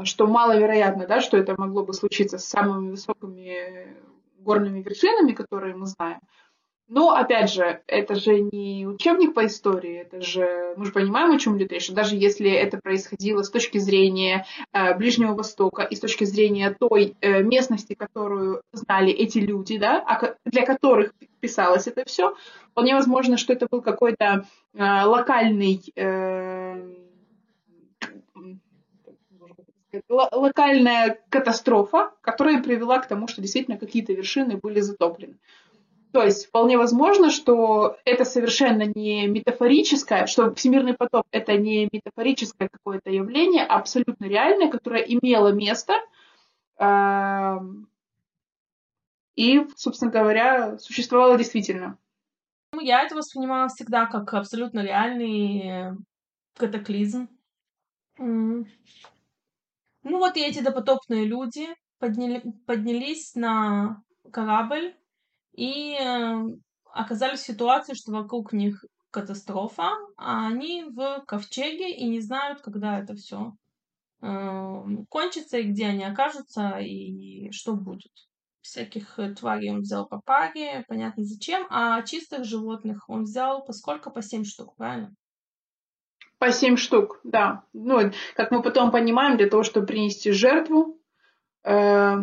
что 0.03 0.25
маловероятно, 0.25 1.05
да, 1.05 1.21
что 1.21 1.37
это 1.37 1.53
могло 1.55 1.85
бы 1.85 1.93
случиться 1.93 2.39
с 2.39 2.45
самыми 2.45 2.89
высокими 2.89 3.95
горными 4.39 4.81
вершинами, 4.81 5.33
которые 5.33 5.75
мы 5.75 5.85
знаем. 5.85 6.19
Но, 6.89 7.11
опять 7.11 7.51
же, 7.51 7.81
это 7.85 8.15
же 8.15 8.39
не 8.39 8.87
учебник 8.87 9.35
по 9.35 9.45
истории, 9.45 9.99
это 9.99 10.21
же, 10.21 10.73
мы 10.75 10.85
же 10.85 10.91
понимаем, 10.91 11.31
о 11.31 11.37
чем 11.37 11.55
идет 11.55 11.71
речь, 11.71 11.91
даже 11.91 12.15
если 12.15 12.49
это 12.49 12.79
происходило 12.79 13.43
с 13.43 13.51
точки 13.51 13.77
зрения 13.77 14.47
э, 14.73 14.95
Ближнего 14.97 15.35
Востока 15.35 15.83
и 15.83 15.95
с 15.95 15.99
точки 15.99 16.23
зрения 16.23 16.75
той 16.77 17.15
э, 17.21 17.43
местности, 17.43 17.93
которую 17.93 18.63
знали 18.73 19.11
эти 19.11 19.37
люди, 19.37 19.77
да, 19.77 20.03
а 20.03 20.35
для 20.45 20.65
которых 20.65 21.13
вписалось 21.37 21.85
это 21.85 22.03
все. 22.05 22.33
Вполне 22.71 22.95
возможно, 22.95 23.37
что 23.37 23.53
это 23.53 23.67
был 23.69 23.83
какой-то 23.83 24.45
э, 24.73 25.03
локальный 25.03 25.83
э, 25.95 26.89
локальная 30.09 31.19
катастрофа, 31.29 32.11
которая 32.21 32.63
привела 32.63 32.97
к 32.97 33.07
тому, 33.07 33.27
что 33.27 33.41
действительно 33.41 33.77
какие-то 33.77 34.13
вершины 34.13 34.57
были 34.57 34.79
затоплены. 34.79 35.37
То 36.11 36.23
есть 36.23 36.47
вполне 36.47 36.77
возможно, 36.77 37.29
что 37.29 37.97
это 38.03 38.25
совершенно 38.25 38.83
не 38.83 39.27
метафорическое, 39.27 40.25
что 40.25 40.53
всемирный 40.55 40.95
потоп 40.95 41.27
это 41.31 41.55
не 41.55 41.87
метафорическое 41.91 42.67
какое-то 42.67 43.11
явление, 43.11 43.63
а 43.63 43.77
абсолютно 43.77 44.25
реальное, 44.25 44.69
которое 44.71 45.03
имело 45.03 45.51
место. 45.51 45.93
И, 49.35 49.67
собственно 49.75 50.11
говоря, 50.11 50.79
существовало 50.79 51.37
действительно. 51.37 51.97
Ну, 52.73 52.81
я 52.81 53.03
это 53.03 53.15
воспринимала 53.15 53.67
всегда 53.67 54.05
как 54.07 54.33
абсолютно 54.33 54.81
реальный 54.81 55.95
катаклизм. 56.57 57.29
Ну 58.17 58.65
вот 60.03 60.37
и 60.37 60.41
эти 60.41 60.61
допотопные 60.61 61.25
люди 61.25 61.67
подняли, 61.99 62.41
поднялись 62.65 63.35
на 63.35 64.01
корабль 64.31 64.95
и 65.59 65.97
э, 65.99 66.45
оказались 66.93 67.41
в 67.41 67.45
ситуации, 67.45 67.93
что 67.93 68.13
вокруг 68.13 68.53
них 68.53 68.85
катастрофа, 69.11 69.89
а 70.15 70.47
они 70.47 70.85
в 70.85 71.23
ковчеге 71.27 71.93
и 71.93 72.07
не 72.07 72.21
знают, 72.21 72.61
когда 72.61 72.97
это 72.97 73.15
все 73.15 73.53
э, 74.21 74.83
кончится 75.09 75.57
и 75.57 75.63
где 75.63 75.87
они 75.87 76.05
окажутся 76.05 76.77
и 76.79 77.51
что 77.51 77.73
будет. 77.73 78.13
Всяких 78.61 79.19
э, 79.19 79.35
тварей 79.35 79.71
он 79.71 79.81
взял 79.81 80.07
по 80.07 80.21
паре, 80.21 80.85
понятно 80.87 81.25
зачем, 81.25 81.67
а 81.69 82.01
чистых 82.03 82.45
животных 82.45 83.09
он 83.09 83.23
взял 83.23 83.65
по 83.65 83.73
сколько? 83.73 84.11
По 84.11 84.21
семь 84.21 84.45
штук, 84.45 84.75
правильно? 84.77 85.13
По 86.37 86.53
семь 86.53 86.77
штук, 86.77 87.19
да. 87.25 87.65
Ну, 87.73 88.13
как 88.33 88.51
мы 88.51 88.61
потом 88.61 88.91
понимаем, 88.91 89.35
для 89.35 89.49
того, 89.49 89.63
чтобы 89.63 89.87
принести 89.87 90.31
жертву, 90.31 91.01
э, 91.65 92.15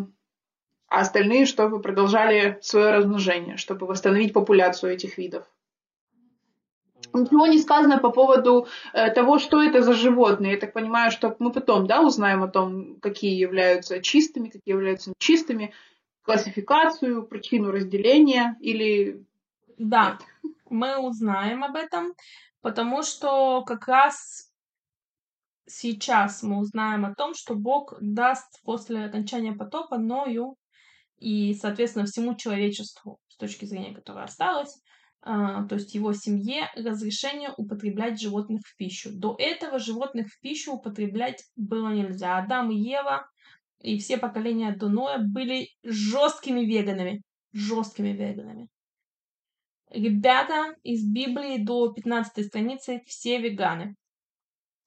а 0.89 1.01
остальные, 1.01 1.47
чтобы 1.47 1.81
продолжали 1.81 2.59
свое 2.63 2.91
размножение, 2.91 3.57
чтобы 3.57 3.87
восстановить 3.87 4.33
популяцию 4.33 4.93
этих 4.93 5.19
видов. 5.19 5.45
Ничего 7.13 7.47
не 7.47 7.59
сказано 7.59 7.99
по 7.99 8.11
поводу 8.11 8.67
э, 8.93 9.11
того, 9.11 9.39
что 9.39 9.63
это 9.63 9.83
за 9.83 9.95
животные. 9.95 10.53
Я 10.53 10.59
так 10.59 10.73
понимаю, 10.73 11.11
что 11.11 11.35
мы 11.39 11.51
потом 11.51 11.87
да, 11.87 12.03
узнаем 12.03 12.43
о 12.43 12.49
том, 12.49 12.97
какие 13.01 13.35
являются 13.39 14.01
чистыми, 14.03 14.49
какие 14.49 14.75
являются 14.75 15.11
нечистыми, 15.11 15.73
классификацию, 16.23 17.23
причину 17.27 17.71
разделения 17.71 18.57
или... 18.61 19.25
Да, 19.79 20.19
мы 20.69 20.99
узнаем 20.99 21.65
об 21.65 21.77
этом. 21.77 22.15
Потому 22.61 23.03
что 23.03 23.63
как 23.63 23.87
раз 23.87 24.51
сейчас 25.67 26.43
мы 26.43 26.59
узнаем 26.59 27.05
о 27.05 27.15
том, 27.15 27.35
что 27.35 27.55
Бог 27.55 27.95
даст 28.01 28.61
после 28.63 29.05
окончания 29.05 29.53
потопа 29.53 29.99
Ною 29.99 30.57
и, 31.19 31.55
соответственно, 31.55 32.07
всему 32.07 32.35
человечеству, 32.35 33.19
с 33.29 33.37
точки 33.37 33.65
зрения 33.65 33.95
которое 33.95 34.25
осталось, 34.25 34.79
а, 35.23 35.65
то 35.65 35.75
есть 35.75 35.95
его 35.95 36.13
семье, 36.13 36.71
разрешение 36.77 37.53
употреблять 37.57 38.21
животных 38.21 38.63
в 38.65 38.77
пищу. 38.77 39.11
До 39.13 39.35
этого 39.39 39.79
животных 39.79 40.29
в 40.29 40.41
пищу 40.41 40.75
употреблять 40.75 41.45
было 41.57 41.89
нельзя. 41.89 42.39
Адам 42.39 42.71
и 42.71 42.77
Ева 42.77 43.27
и 43.81 43.99
все 43.99 44.19
поколения 44.19 44.75
до 44.77 44.89
Ноя 44.89 45.19
были 45.19 45.71
жесткими 45.83 46.61
веганами. 46.61 47.23
Жесткими 47.53 48.11
веганами. 48.11 48.69
Ребята 49.91 50.77
из 50.83 51.05
Библии 51.05 51.65
до 51.65 51.93
15 51.93 52.47
страницы 52.47 53.03
все 53.07 53.41
веганы. 53.41 53.97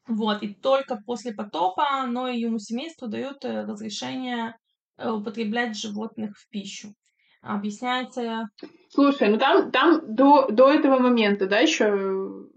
Вот, 0.08 0.42
и 0.42 0.54
только 0.54 0.98
после 1.06 1.34
потопа 1.34 2.02
оно 2.02 2.28
и 2.28 2.40
ему 2.40 2.60
семейству 2.60 3.08
дают 3.08 3.46
э, 3.46 3.64
разрешение 3.64 4.56
употреблять 5.04 5.78
животных 5.78 6.38
в 6.38 6.50
пищу. 6.50 6.94
Объясняется... 7.42 8.50
Слушай, 8.90 9.30
ну 9.30 9.38
там, 9.38 9.72
там 9.72 10.02
до, 10.14 10.48
до 10.50 10.72
этого 10.72 11.00
момента, 11.00 11.48
да, 11.48 11.60
еще 11.60 12.48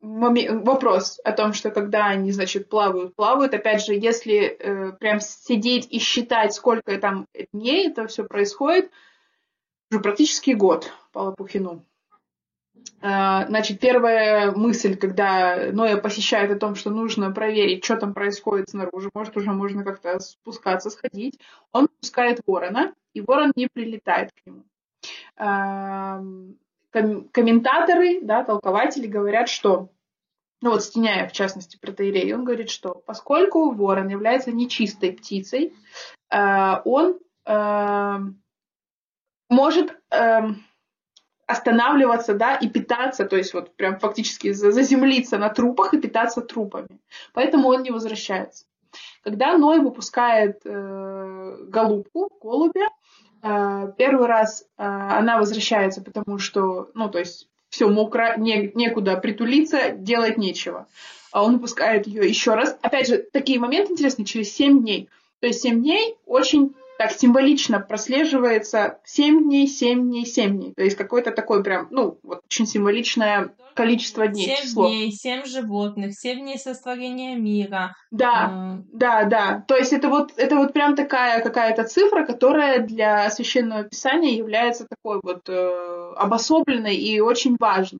момент, 0.00 0.66
вопрос 0.66 1.20
о 1.24 1.32
том, 1.32 1.52
что 1.52 1.70
когда 1.70 2.06
они, 2.06 2.32
значит, 2.32 2.68
плавают, 2.68 3.14
плавают, 3.14 3.54
опять 3.54 3.84
же, 3.84 3.94
если 3.94 4.44
э, 4.44 4.92
прям 4.92 5.20
сидеть 5.20 5.86
и 5.90 5.98
считать, 5.98 6.52
сколько 6.54 6.98
там 6.98 7.26
дней 7.52 7.88
это 7.88 8.06
все 8.06 8.24
происходит, 8.24 8.90
уже 9.90 10.00
практически 10.00 10.50
год 10.52 10.90
по 11.12 11.20
Лопухину. 11.20 11.86
А, 13.00 13.46
значит, 13.46 13.80
первая 13.80 14.52
мысль, 14.52 14.96
когда 14.96 15.70
Ноя 15.72 15.96
посещает 15.96 16.50
о 16.50 16.58
том, 16.58 16.74
что 16.74 16.90
нужно 16.90 17.32
проверить, 17.32 17.84
что 17.84 17.96
там 17.96 18.14
происходит 18.14 18.70
снаружи, 18.70 19.10
может, 19.12 19.36
уже 19.36 19.50
можно 19.52 19.84
как-то 19.84 20.18
спускаться, 20.20 20.90
сходить, 20.90 21.38
он 21.72 21.88
пускает 22.00 22.40
ворона, 22.46 22.94
и 23.12 23.20
ворон 23.20 23.52
не 23.56 23.66
прилетает 23.66 24.30
к 24.32 24.46
нему. 24.46 24.64
А, 25.36 26.22
комментаторы, 26.90 28.20
да, 28.22 28.44
толкователи 28.44 29.06
говорят, 29.06 29.48
что 29.48 29.90
ну 30.60 30.70
вот 30.70 30.84
Стеняев, 30.84 31.32
в 31.32 31.34
частности, 31.34 31.76
протеерей, 31.76 32.32
он 32.34 32.44
говорит, 32.44 32.70
что 32.70 33.02
поскольку 33.04 33.72
ворон 33.72 34.06
является 34.08 34.52
нечистой 34.52 35.12
птицей, 35.12 35.74
а, 36.30 36.82
он 36.84 37.18
может 39.52 39.98
эм, 40.10 40.64
останавливаться, 41.52 42.34
да, 42.34 42.54
и 42.56 42.68
питаться, 42.68 43.24
то 43.24 43.36
есть 43.36 43.54
вот 43.54 43.74
прям 43.76 43.98
фактически 43.98 44.52
заземлиться 44.52 45.38
на 45.38 45.48
трупах 45.48 45.94
и 45.94 46.00
питаться 46.00 46.40
трупами. 46.40 47.00
Поэтому 47.32 47.68
он 47.68 47.82
не 47.82 47.90
возвращается. 47.90 48.64
Когда 49.22 49.56
Ной 49.56 49.80
выпускает 49.80 50.60
э, 50.64 51.56
голубку, 51.68 52.30
голубя, 52.42 52.88
э, 53.42 53.92
первый 53.96 54.26
раз 54.26 54.62
э, 54.76 54.82
она 54.84 55.38
возвращается, 55.38 56.02
потому 56.02 56.38
что, 56.38 56.90
ну, 56.94 57.08
то 57.08 57.18
есть 57.18 57.48
все 57.68 57.88
мокро, 57.88 58.34
не, 58.36 58.70
некуда 58.74 59.16
притулиться, 59.16 59.90
делать 59.90 60.36
нечего. 60.36 60.86
А 61.30 61.42
он 61.42 61.54
выпускает 61.54 62.06
ее 62.06 62.28
еще 62.28 62.54
раз. 62.54 62.76
Опять 62.82 63.08
же, 63.08 63.24
такие 63.32 63.58
моменты 63.58 63.92
интересные 63.92 64.26
через 64.26 64.52
7 64.54 64.80
дней. 64.80 65.08
То 65.40 65.46
есть 65.46 65.62
7 65.62 65.80
дней 65.80 66.16
очень 66.26 66.74
так 67.02 67.12
символично 67.12 67.80
прослеживается 67.80 69.00
7 69.04 69.42
дней, 69.42 69.66
7 69.66 70.02
дней, 70.02 70.24
7 70.24 70.56
дней. 70.56 70.74
То 70.74 70.84
есть 70.84 70.96
какое-то 70.96 71.32
такое 71.32 71.62
прям, 71.62 71.88
ну, 71.90 72.18
вот 72.22 72.42
очень 72.46 72.66
символичное 72.66 73.54
количество 73.74 74.28
дней. 74.28 74.46
7 74.46 74.56
число. 74.62 74.86
дней, 74.86 75.10
7 75.10 75.44
животных, 75.44 76.14
7 76.14 76.40
дней 76.40 76.58
сотворения 76.58 77.34
мира. 77.34 77.96
Да, 78.12 78.50
mm. 78.52 78.84
да, 78.92 79.24
да. 79.24 79.64
То 79.66 79.76
есть 79.76 79.92
это 79.92 80.08
вот, 80.08 80.32
это 80.36 80.56
вот 80.56 80.72
прям 80.72 80.94
такая 80.94 81.42
какая-то 81.42 81.84
цифра, 81.84 82.24
которая 82.24 82.86
для 82.86 83.28
священного 83.30 83.82
писания 83.82 84.36
является 84.36 84.86
такой 84.86 85.18
вот 85.24 85.48
э, 85.48 86.12
обособленной 86.16 86.94
и 86.94 87.18
очень 87.18 87.56
важной. 87.58 87.98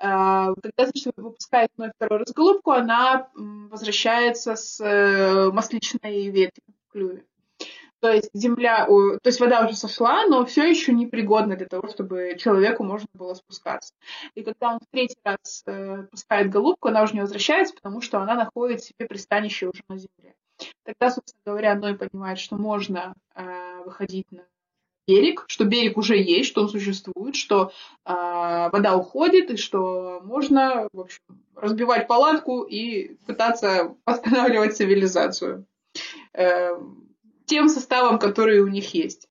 Э, 0.00 0.52
когда 0.60 0.90
значит, 0.90 1.12
выпускает 1.16 1.70
вновь 1.76 1.92
второй 1.94 2.18
раз 2.20 2.32
голубку, 2.32 2.72
она 2.72 3.28
возвращается 3.34 4.56
с 4.56 4.80
э, 4.80 5.52
масличной 5.52 6.28
ветвью 6.28 6.64
в 6.88 6.92
клюве. 6.92 7.24
То 8.02 8.10
есть 8.12 8.30
земля, 8.34 8.84
то 8.86 9.20
есть 9.24 9.38
вода 9.38 9.64
уже 9.64 9.76
сошла, 9.76 10.26
но 10.26 10.44
все 10.44 10.68
еще 10.68 10.92
непригодна 10.92 11.56
для 11.56 11.66
того, 11.66 11.86
чтобы 11.86 12.36
человеку 12.36 12.82
можно 12.82 13.06
было 13.14 13.32
спускаться. 13.34 13.94
И 14.34 14.42
когда 14.42 14.72
он 14.72 14.80
в 14.80 14.90
третий 14.90 15.20
раз 15.22 15.62
э, 15.66 16.02
пускает 16.10 16.50
голубку, 16.50 16.88
она 16.88 17.04
уже 17.04 17.14
не 17.14 17.20
возвращается, 17.20 17.74
потому 17.76 18.00
что 18.00 18.18
она 18.18 18.34
находит 18.34 18.82
себе 18.82 19.06
пристанище 19.06 19.68
уже 19.68 19.84
на 19.88 19.98
земле. 19.98 20.34
Тогда, 20.84 21.12
собственно 21.12 21.42
говоря, 21.46 21.76
Ной 21.76 21.94
понимает, 21.94 22.40
что 22.40 22.56
можно 22.56 23.14
э, 23.36 23.82
выходить 23.84 24.26
на 24.32 24.46
берег, 25.06 25.44
что 25.46 25.64
берег 25.64 25.96
уже 25.96 26.16
есть, 26.16 26.48
что 26.48 26.62
он 26.62 26.70
существует, 26.70 27.36
что 27.36 27.70
э, 28.04 28.12
вода 28.72 28.96
уходит, 28.96 29.50
и 29.50 29.56
что 29.56 30.20
можно, 30.24 30.88
в 30.92 31.00
общем, 31.02 31.22
разбивать 31.54 32.08
палатку 32.08 32.62
и 32.62 33.14
пытаться 33.26 33.94
восстанавливать 34.06 34.76
цивилизацию. 34.76 35.66
Э, 36.34 36.72
тем 37.52 37.68
составом, 37.68 38.18
который 38.18 38.60
у 38.60 38.66
них 38.66 38.94
есть. 38.94 39.28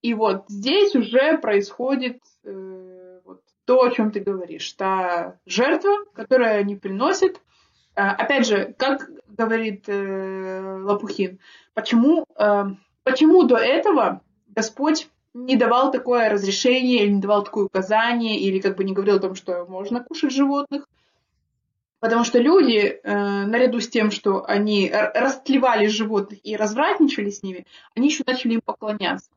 И 0.00 0.14
вот 0.14 0.44
здесь 0.48 0.94
уже 0.94 1.36
происходит 1.36 2.16
э, 2.42 3.20
вот, 3.22 3.42
то, 3.66 3.82
о 3.82 3.90
чем 3.90 4.10
ты 4.10 4.20
говоришь. 4.20 4.72
Та 4.72 5.38
жертва, 5.44 6.06
которую 6.14 6.58
они 6.58 6.74
приносят. 6.74 7.42
Э, 7.96 8.08
опять 8.08 8.46
же, 8.46 8.74
как 8.78 9.10
говорит 9.28 9.84
э, 9.88 10.80
Лопухин, 10.84 11.38
почему, 11.74 12.24
э, 12.38 12.64
почему 13.02 13.42
до 13.42 13.58
этого 13.58 14.22
Господь 14.48 15.10
не 15.34 15.56
давал 15.56 15.92
такое 15.92 16.30
разрешение, 16.30 17.04
или 17.04 17.12
не 17.12 17.20
давал 17.20 17.44
такое 17.44 17.64
указание, 17.64 18.40
или 18.40 18.58
как 18.58 18.78
бы 18.78 18.84
не 18.84 18.94
говорил 18.94 19.16
о 19.16 19.20
том, 19.20 19.34
что 19.34 19.66
можно 19.66 20.02
кушать 20.02 20.32
животных, 20.32 20.88
Потому 22.04 22.22
что 22.22 22.38
люди, 22.38 23.00
э, 23.02 23.16
наряду 23.46 23.80
с 23.80 23.88
тем, 23.88 24.10
что 24.10 24.44
они 24.46 24.92
растлевали 24.92 25.86
животных 25.86 26.38
и 26.42 26.54
развратничали 26.54 27.30
с 27.30 27.42
ними, 27.42 27.64
они 27.96 28.08
еще 28.08 28.24
начали 28.26 28.52
им 28.52 28.60
поклоняться. 28.62 29.30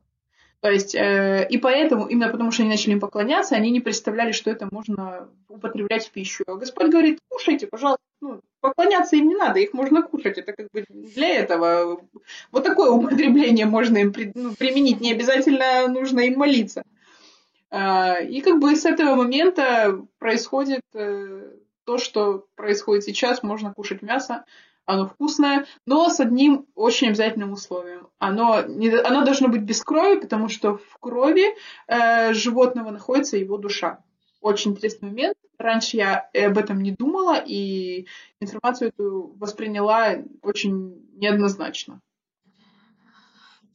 То 0.60 0.70
есть, 0.70 0.94
э, 0.94 1.48
и 1.50 1.58
поэтому, 1.60 2.08
именно 2.08 2.30
потому 2.30 2.52
что 2.52 2.64
они 2.64 2.72
начали 2.72 2.92
им 2.92 3.00
поклоняться, 3.00 3.56
они 3.56 3.72
не 3.72 3.80
представляли, 3.80 4.34
что 4.34 4.52
это 4.52 4.68
можно 4.70 5.30
употреблять 5.48 6.08
в 6.08 6.12
пищу. 6.12 6.44
А 6.46 6.56
Господь 6.56 6.92
говорит, 6.92 7.20
кушайте, 7.30 7.68
пожалуйста, 7.68 8.04
ну, 8.20 8.42
поклоняться 8.60 9.16
им 9.16 9.30
не 9.30 9.36
надо, 9.36 9.60
их 9.60 9.72
можно 9.72 10.02
кушать. 10.02 10.38
Это 10.38 10.52
как 10.52 10.68
бы 10.74 10.84
для 10.90 11.36
этого. 11.38 12.02
Вот 12.52 12.66
такое 12.66 12.92
употребление 12.92 13.66
можно 13.66 13.98
им 13.98 14.14
ну, 14.36 14.54
применить, 14.56 15.00
не 15.00 15.14
обязательно 15.14 15.88
нужно 15.88 16.20
им 16.20 16.38
молиться. 16.38 16.84
А, 17.70 18.20
и 18.20 18.42
как 18.42 18.60
бы 18.60 18.76
с 18.76 18.84
этого 18.84 19.16
момента 19.16 20.02
происходит 20.20 20.82
э, 20.94 21.54
то, 21.88 21.98
что 21.98 22.46
происходит 22.56 23.06
сейчас, 23.06 23.44
можно 23.44 23.74
кушать 23.74 24.02
мясо, 24.02 24.44
оно 24.86 25.08
вкусное, 25.08 25.66
но 25.86 26.10
с 26.10 26.20
одним 26.20 26.66
очень 26.76 27.08
обязательным 27.08 27.54
условием. 27.54 28.10
Оно, 28.20 28.62
не, 28.64 28.90
оно 28.90 29.24
должно 29.24 29.48
быть 29.48 29.62
без 29.62 29.82
крови, 29.84 30.20
потому 30.20 30.50
что 30.50 30.78
в 30.78 30.98
крови 31.00 31.46
э, 31.88 32.34
животного 32.34 32.92
находится 32.92 33.38
его 33.38 33.58
душа. 33.58 34.04
Очень 34.42 34.72
интересный 34.72 35.10
момент. 35.10 35.38
Раньше 35.58 35.96
я 35.96 36.30
об 36.34 36.58
этом 36.58 36.82
не 36.82 36.92
думала, 36.92 37.42
и 37.44 38.06
информацию 38.42 38.90
эту 38.90 39.34
восприняла 39.38 40.16
очень 40.42 41.10
неоднозначно. 41.16 42.02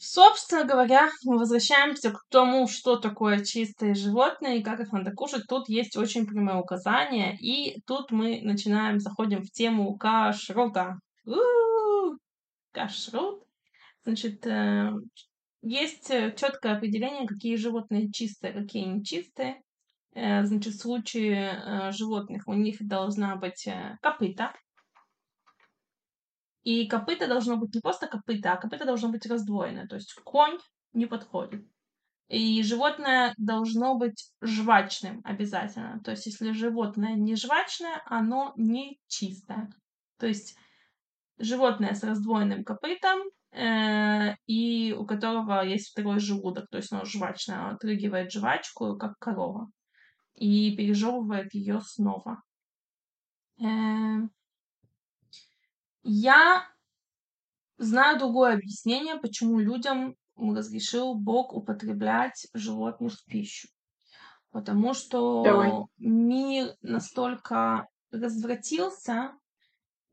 Собственно 0.04 0.64
говоря, 0.64 1.10
мы 1.24 1.38
возвращаемся 1.38 2.10
к 2.10 2.24
тому, 2.28 2.66
что 2.66 2.96
такое 2.96 3.44
чистое 3.44 3.94
животное 3.94 4.56
и 4.56 4.62
как 4.62 4.80
их 4.80 4.90
надо 4.90 5.12
кушать. 5.12 5.44
Тут 5.48 5.68
есть 5.68 5.96
очень 5.96 6.26
прямое 6.26 6.56
указание, 6.56 7.36
и 7.38 7.80
тут 7.86 8.10
мы 8.10 8.40
начинаем, 8.42 8.98
заходим 8.98 9.42
в 9.42 9.50
тему 9.52 9.96
кашрута. 9.96 10.98
Кашрут. 12.72 13.44
Значит, 14.02 14.44
э, 14.44 14.90
есть 15.62 16.10
э, 16.10 16.34
четкое 16.36 16.76
определение, 16.78 17.28
какие 17.28 17.54
животные 17.54 18.10
чистые, 18.10 18.52
какие 18.52 18.86
нечистые. 18.86 19.62
Э, 20.14 20.44
значит, 20.44 20.74
в 20.74 20.80
случае 20.80 21.92
животных 21.92 22.48
у 22.48 22.54
них 22.54 22.78
должна 22.80 23.36
быть 23.36 23.68
копыта, 24.00 24.52
и 26.62 26.86
копыта 26.86 27.26
должно 27.26 27.56
быть 27.56 27.74
не 27.74 27.80
просто 27.80 28.06
копыта, 28.06 28.52
а 28.52 28.56
копыта 28.56 28.84
должно 28.84 29.08
быть 29.08 29.26
раздвоенное. 29.26 29.86
То 29.86 29.96
есть 29.96 30.14
конь 30.24 30.58
не 30.92 31.06
подходит. 31.06 31.66
И 32.28 32.62
животное 32.62 33.34
должно 33.36 33.96
быть 33.96 34.32
жвачным 34.40 35.20
обязательно. 35.24 36.00
То 36.04 36.12
есть 36.12 36.26
если 36.26 36.52
животное 36.52 37.14
не 37.14 37.36
жвачное, 37.36 38.00
оно 38.06 38.54
не 38.56 38.98
чистое. 39.06 39.70
То 40.18 40.26
есть 40.26 40.56
животное 41.38 41.94
с 41.94 42.02
раздвоенным 42.02 42.64
копытом, 42.64 43.18
э, 43.50 44.36
и 44.46 44.94
у 44.96 45.04
которого 45.04 45.62
есть 45.62 45.90
второй 45.90 46.20
желудок, 46.20 46.68
то 46.70 46.78
есть 46.78 46.92
оно 46.92 47.04
жвачное, 47.04 47.58
оно 47.58 47.74
отрыгивает 47.74 48.32
жвачку, 48.32 48.96
как 48.96 49.18
корова, 49.18 49.70
и 50.34 50.74
пережевывает 50.76 51.52
ее 51.52 51.80
снова. 51.80 52.42
Э, 53.60 54.28
я 56.02 56.66
знаю 57.78 58.18
другое 58.18 58.54
объяснение, 58.54 59.16
почему 59.16 59.58
людям 59.58 60.16
разрешил 60.36 61.14
Бог 61.14 61.52
употреблять 61.52 62.46
животных 62.54 63.14
в 63.14 63.24
пищу. 63.26 63.68
Потому 64.50 64.94
что 64.94 65.42
Давай. 65.42 65.72
мир 65.98 66.74
настолько 66.82 67.88
развратился 68.10 69.32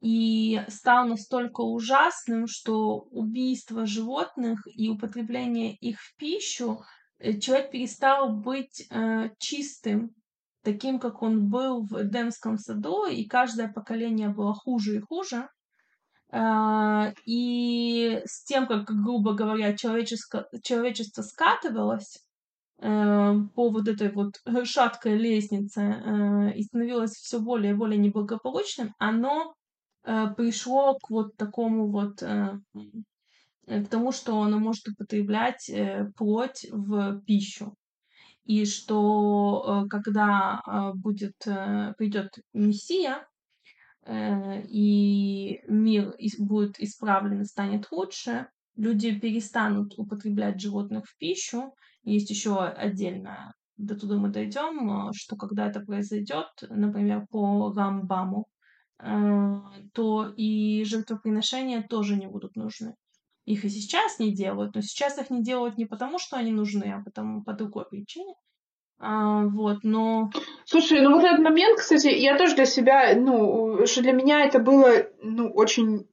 и 0.01 0.61
стал 0.69 1.07
настолько 1.07 1.61
ужасным, 1.61 2.47
что 2.47 2.99
убийство 3.11 3.85
животных 3.85 4.61
и 4.73 4.89
употребление 4.89 5.75
их 5.75 5.99
в 5.99 6.15
пищу 6.15 6.83
э, 7.17 7.37
человек 7.39 7.71
перестал 7.71 8.31
быть 8.31 8.87
э, 8.89 9.29
чистым, 9.39 10.15
таким, 10.63 10.99
как 10.99 11.21
он 11.21 11.49
был 11.49 11.85
в 11.85 12.01
Эдемском 12.01 12.57
саду, 12.57 13.07
и 13.07 13.25
каждое 13.25 13.67
поколение 13.71 14.29
было 14.29 14.53
хуже 14.53 14.97
и 14.97 15.01
хуже. 15.01 15.49
А, 16.31 17.11
и 17.25 18.21
с 18.25 18.43
тем, 18.43 18.67
как, 18.67 18.85
грубо 18.85 19.33
говоря, 19.33 19.75
человечество, 19.75 20.47
человечество 20.61 21.23
скатывалось 21.23 22.23
э, 22.81 23.33
по 23.55 23.69
вот 23.69 23.87
этой 23.87 24.11
вот 24.11 24.35
шаткой 24.63 25.17
лестнице 25.17 25.81
э, 25.81 26.53
и 26.53 26.63
становилось 26.63 27.13
все 27.13 27.39
более 27.39 27.71
и 27.71 27.75
более 27.75 27.97
неблагополучным, 27.97 28.93
оно 28.99 29.55
э, 30.03 30.27
пришло 30.37 30.99
к 30.99 31.09
вот 31.09 31.35
такому 31.35 31.91
вот 31.91 32.23
к 33.65 33.87
тому, 33.91 34.11
что 34.11 34.41
оно 34.41 34.57
может 34.57 34.87
употреблять 34.87 35.71
плоть 36.15 36.65
в 36.71 37.21
пищу. 37.21 37.75
И 38.43 38.65
что 38.65 39.85
когда 39.91 40.91
будет, 40.95 41.35
придет 41.37 42.39
Мессия, 42.51 43.28
и 44.07 45.61
мир 45.67 46.15
будет 46.39 46.79
исправлен 46.79 47.45
станет 47.45 47.91
лучше, 47.91 48.47
люди 48.75 49.17
перестанут 49.17 49.93
употреблять 49.97 50.59
животных 50.59 51.05
в 51.05 51.17
пищу. 51.17 51.73
Есть 52.03 52.29
еще 52.29 52.59
отдельно, 52.59 53.53
до 53.79 53.95
туда 53.95 54.17
мы 54.17 54.29
дойдем, 54.29 55.09
э, 55.09 55.13
что 55.13 55.35
когда 55.35 55.67
это 55.67 55.79
произойдет, 55.79 56.47
например, 56.69 57.25
по 57.29 57.73
Рамбаму, 57.73 58.47
э, 58.99 59.55
то 59.93 60.33
и 60.35 60.83
жертвоприношения 60.83 61.81
тоже 61.83 62.15
не 62.17 62.27
будут 62.27 62.55
нужны. 62.55 62.95
Их 63.45 63.65
и 63.65 63.69
сейчас 63.69 64.19
не 64.19 64.35
делают, 64.35 64.75
но 64.75 64.81
сейчас 64.81 65.17
их 65.17 65.29
не 65.29 65.41
делают 65.41 65.77
не 65.77 65.85
потому, 65.85 66.19
что 66.19 66.37
они 66.37 66.51
нужны, 66.51 66.93
а 66.93 67.01
потому 67.03 67.43
по 67.43 67.53
другой 67.53 67.85
причине. 67.89 68.33
А, 68.99 69.45
вот, 69.45 69.79
но... 69.83 70.29
Слушай, 70.65 71.01
ну 71.01 71.15
вот 71.15 71.23
этот 71.23 71.39
момент, 71.39 71.79
кстати, 71.79 72.07
я 72.07 72.37
тоже 72.37 72.55
для 72.55 72.65
себя, 72.65 73.13
ну, 73.15 73.85
что 73.85 74.01
для 74.01 74.11
меня 74.11 74.45
это 74.45 74.59
было, 74.59 75.07
ну, 75.21 75.49
очень... 75.49 76.07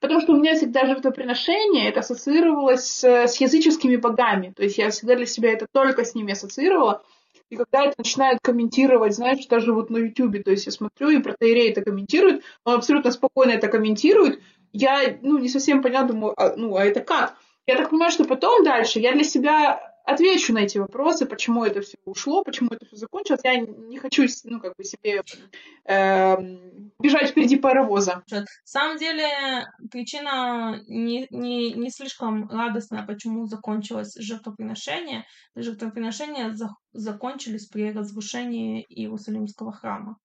Потому 0.00 0.20
что 0.20 0.32
у 0.32 0.36
меня 0.36 0.54
всегда 0.54 0.86
жертвоприношение, 0.86 1.88
это 1.88 2.00
ассоциировалось 2.00 2.84
с, 2.84 3.04
с 3.04 3.40
языческими 3.40 3.96
богами. 3.96 4.52
То 4.56 4.62
есть 4.62 4.78
я 4.78 4.90
всегда 4.90 5.16
для 5.16 5.26
себя 5.26 5.52
это 5.52 5.66
только 5.72 6.04
с 6.04 6.14
ними 6.14 6.32
ассоциировала. 6.32 7.02
И 7.50 7.56
когда 7.56 7.84
это 7.84 7.94
начинают 7.98 8.38
комментировать, 8.40 9.14
знаешь, 9.14 9.44
даже 9.46 9.72
вот 9.72 9.90
на 9.90 9.96
Ютубе, 9.96 10.40
то 10.40 10.52
есть 10.52 10.66
я 10.66 10.72
смотрю, 10.72 11.10
и 11.10 11.18
протеерей 11.18 11.70
это 11.70 11.82
комментирует, 11.82 12.44
он 12.64 12.74
абсолютно 12.74 13.10
спокойно 13.10 13.52
это 13.52 13.66
комментирует, 13.66 14.40
я, 14.72 15.18
ну, 15.22 15.38
не 15.38 15.48
совсем 15.48 15.82
поняла, 15.82 16.04
думаю, 16.04 16.34
а, 16.36 16.54
ну, 16.56 16.76
а 16.76 16.84
это 16.84 17.00
как? 17.00 17.36
Я 17.66 17.76
так 17.76 17.90
понимаю, 17.90 18.12
что 18.12 18.24
потом 18.24 18.62
дальше 18.62 19.00
я 19.00 19.12
для 19.12 19.24
себя 19.24 19.97
отвечу 20.08 20.52
на 20.54 20.60
эти 20.60 20.78
вопросы, 20.78 21.26
почему 21.26 21.64
это 21.64 21.80
все 21.82 21.98
ушло, 22.04 22.42
почему 22.42 22.70
это 22.70 22.86
все 22.86 22.96
закончилось. 22.96 23.40
Я 23.44 23.60
не 23.60 23.98
хочу, 23.98 24.24
ну, 24.44 24.60
как 24.60 24.74
бы 24.76 24.84
себе 24.84 25.22
э, 25.84 26.36
бежать 26.98 27.30
впереди 27.30 27.56
паровоза. 27.56 28.22
На 28.30 28.44
самом 28.64 28.96
деле, 28.96 29.66
причина 29.90 30.80
не, 30.88 31.26
не, 31.30 31.72
не 31.74 31.90
слишком 31.90 32.48
радостная, 32.48 33.06
почему 33.06 33.46
закончилось 33.46 34.14
жертвоприношение. 34.18 35.24
Жертвоприношения 35.54 36.52
за, 36.54 36.70
закончились 36.92 37.66
при 37.66 37.92
разрушении 37.92 38.84
Иерусалимского 38.88 39.72
храма, 39.72 40.16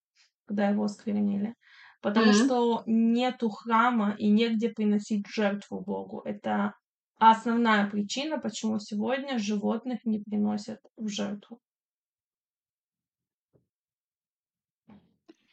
когда 0.46 0.68
его 0.68 0.84
осквернили. 0.84 1.54
Потому 2.00 2.32
mm-hmm. 2.32 2.44
что 2.44 2.82
нету 2.86 3.48
храма 3.50 4.14
и 4.18 4.30
негде 4.30 4.68
приносить 4.68 5.26
жертву 5.26 5.80
Богу. 5.80 6.22
Это 6.24 6.74
а 7.18 7.30
основная 7.30 7.88
причина, 7.88 8.38
почему 8.38 8.78
сегодня 8.78 9.38
животных 9.38 10.04
не 10.04 10.18
приносят 10.18 10.80
в 10.96 11.08
жертву. 11.08 11.60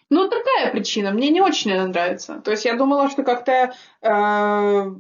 Ну, 0.10 0.28
такая 0.28 0.72
причина. 0.72 1.12
Мне 1.12 1.30
не 1.30 1.40
очень 1.40 1.72
она 1.72 1.88
нравится. 1.88 2.42
То 2.42 2.52
есть 2.52 2.66
я 2.66 2.76
думала, 2.76 3.10
что 3.10 3.24
как-то 3.24 3.74
э, 4.02 4.96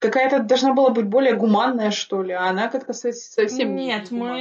какая-то 0.00 0.42
должна 0.42 0.72
была 0.74 0.90
быть 0.90 1.06
более 1.06 1.36
гуманная, 1.36 1.92
что 1.92 2.22
ли, 2.22 2.32
а 2.32 2.48
она 2.48 2.68
как-то 2.68 2.92
совсем 2.92 3.76
Нет, 3.76 4.10
не 4.10 4.18
мы 4.18 4.40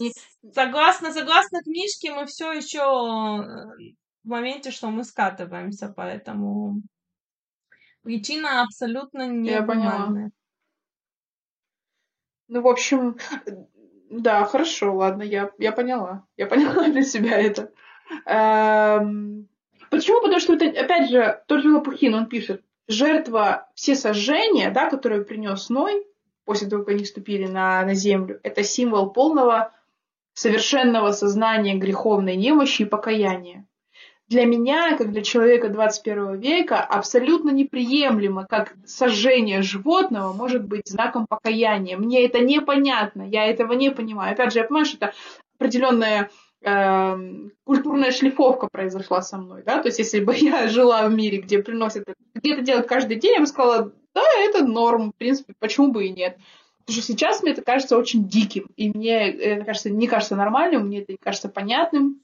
не... 0.00 0.12
согласно, 0.52 1.12
согласно 1.12 1.62
книжке, 1.62 2.12
мы 2.12 2.26
все 2.26 2.52
еще 2.52 2.80
э, 2.80 3.94
в 4.24 4.28
моменте, 4.28 4.72
что 4.72 4.90
мы 4.90 5.04
скатываемся, 5.04 5.92
поэтому 5.96 6.82
причина 8.02 8.62
абсолютно 8.62 9.28
не 9.28 9.50
я 9.50 9.62
гуманная. 9.62 10.06
Поняла. 10.06 10.30
Ну, 12.54 12.62
в 12.62 12.68
общем, 12.68 13.16
да, 14.10 14.44
хорошо, 14.44 14.94
ладно, 14.94 15.24
я, 15.24 15.50
я 15.58 15.72
поняла. 15.72 16.24
Я 16.36 16.46
поняла 16.46 16.84
для 16.88 17.02
себя 17.02 17.36
это. 17.36 17.72
Эм, 18.26 19.48
почему? 19.90 20.20
Потому 20.20 20.38
что, 20.38 20.54
это, 20.54 20.66
опять 20.66 21.10
же, 21.10 21.42
тот 21.48 21.62
же 21.62 21.72
Лопухин, 21.72 22.14
он 22.14 22.26
пишет, 22.26 22.62
жертва 22.86 23.66
все 23.74 23.96
сожжения, 23.96 24.70
да, 24.70 24.88
которые 24.88 25.24
принес 25.24 25.68
Ной, 25.68 26.06
после 26.44 26.68
того, 26.68 26.84
как 26.84 26.94
они 26.94 27.02
вступили 27.02 27.48
на, 27.48 27.84
на 27.84 27.94
землю, 27.94 28.38
это 28.44 28.62
символ 28.62 29.10
полного 29.10 29.72
совершенного 30.34 31.10
сознания 31.10 31.74
греховной 31.74 32.36
немощи 32.36 32.82
и 32.82 32.84
покаяния. 32.84 33.66
Для 34.28 34.46
меня, 34.46 34.96
как 34.96 35.12
для 35.12 35.22
человека 35.22 35.68
21 35.68 36.40
века, 36.40 36.80
абсолютно 36.80 37.50
неприемлемо, 37.50 38.46
как 38.46 38.74
сожжение 38.86 39.62
животного 39.62 40.32
может 40.32 40.64
быть 40.64 40.88
знаком 40.88 41.26
покаяния. 41.26 41.96
Мне 41.98 42.24
это 42.24 42.40
непонятно, 42.40 43.22
я 43.22 43.46
этого 43.46 43.74
не 43.74 43.90
понимаю. 43.90 44.32
Опять 44.32 44.52
же, 44.52 44.60
я 44.60 44.64
понимаю, 44.64 44.86
что 44.86 44.96
это 44.96 45.12
определенная 45.58 46.30
э, 46.62 47.16
культурная 47.64 48.12
шлифовка 48.12 48.68
произошла 48.72 49.20
со 49.20 49.36
мной, 49.36 49.62
да, 49.64 49.80
то 49.80 49.88
есть 49.88 49.98
если 49.98 50.20
бы 50.20 50.34
я 50.36 50.68
жила 50.68 51.06
в 51.06 51.14
мире, 51.14 51.38
где 51.38 51.62
приносят, 51.62 52.04
где-то 52.34 52.62
делают 52.62 52.86
каждый 52.86 53.16
день, 53.16 53.34
я 53.34 53.40
бы 53.40 53.46
сказала, 53.46 53.92
да, 54.14 54.22
это 54.38 54.64
норм, 54.64 55.12
в 55.12 55.16
принципе, 55.16 55.54
почему 55.58 55.92
бы 55.92 56.06
и 56.06 56.10
нет. 56.10 56.38
Потому 56.80 57.00
что 57.00 57.12
сейчас 57.12 57.42
мне 57.42 57.52
это 57.52 57.62
кажется 57.62 57.96
очень 57.96 58.28
диким, 58.28 58.66
и 58.76 58.90
мне 58.90 59.30
это 59.30 59.64
кажется, 59.64 59.90
не 59.90 60.06
кажется 60.06 60.36
нормальным, 60.36 60.86
мне 60.86 61.00
это 61.00 61.12
не 61.12 61.18
кажется 61.18 61.48
понятным. 61.48 62.20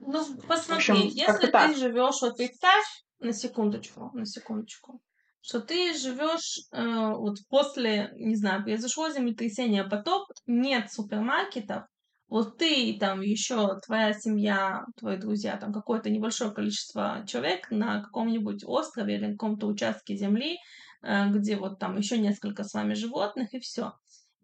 Ну, 0.00 0.24
посмотри, 0.48 0.92
общем, 0.92 0.94
если 1.08 1.46
ты 1.46 1.52
так. 1.52 1.76
живешь, 1.76 2.20
вот 2.22 2.36
представь, 2.36 2.84
на 3.18 3.32
секундочку, 3.32 4.10
на 4.14 4.26
секундочку, 4.26 5.00
что 5.40 5.60
ты 5.60 5.94
живешь 5.94 6.60
э, 6.72 7.12
вот 7.14 7.36
после, 7.48 8.10
не 8.16 8.34
знаю, 8.34 8.62
произошло 8.62 9.10
землетрясение, 9.10 9.84
потоп, 9.84 10.26
нет 10.46 10.90
супермаркетов, 10.90 11.84
вот 12.28 12.58
ты 12.58 12.96
там 12.98 13.20
еще 13.20 13.78
твоя 13.84 14.12
семья, 14.14 14.84
твои 14.96 15.16
друзья, 15.16 15.56
там 15.56 15.72
какое-то 15.72 16.10
небольшое 16.10 16.50
количество 16.50 17.24
человек 17.26 17.70
на 17.70 18.02
каком-нибудь 18.02 18.64
острове 18.64 19.16
или 19.16 19.26
на 19.26 19.32
каком-то 19.32 19.66
участке 19.66 20.16
земли, 20.16 20.58
Э, 21.02 21.30
где 21.30 21.56
вот 21.56 21.78
там 21.78 21.96
еще 21.96 22.18
несколько 22.18 22.64
с 22.64 22.74
вами 22.74 22.94
животных, 22.94 23.54
и 23.54 23.60
все. 23.60 23.94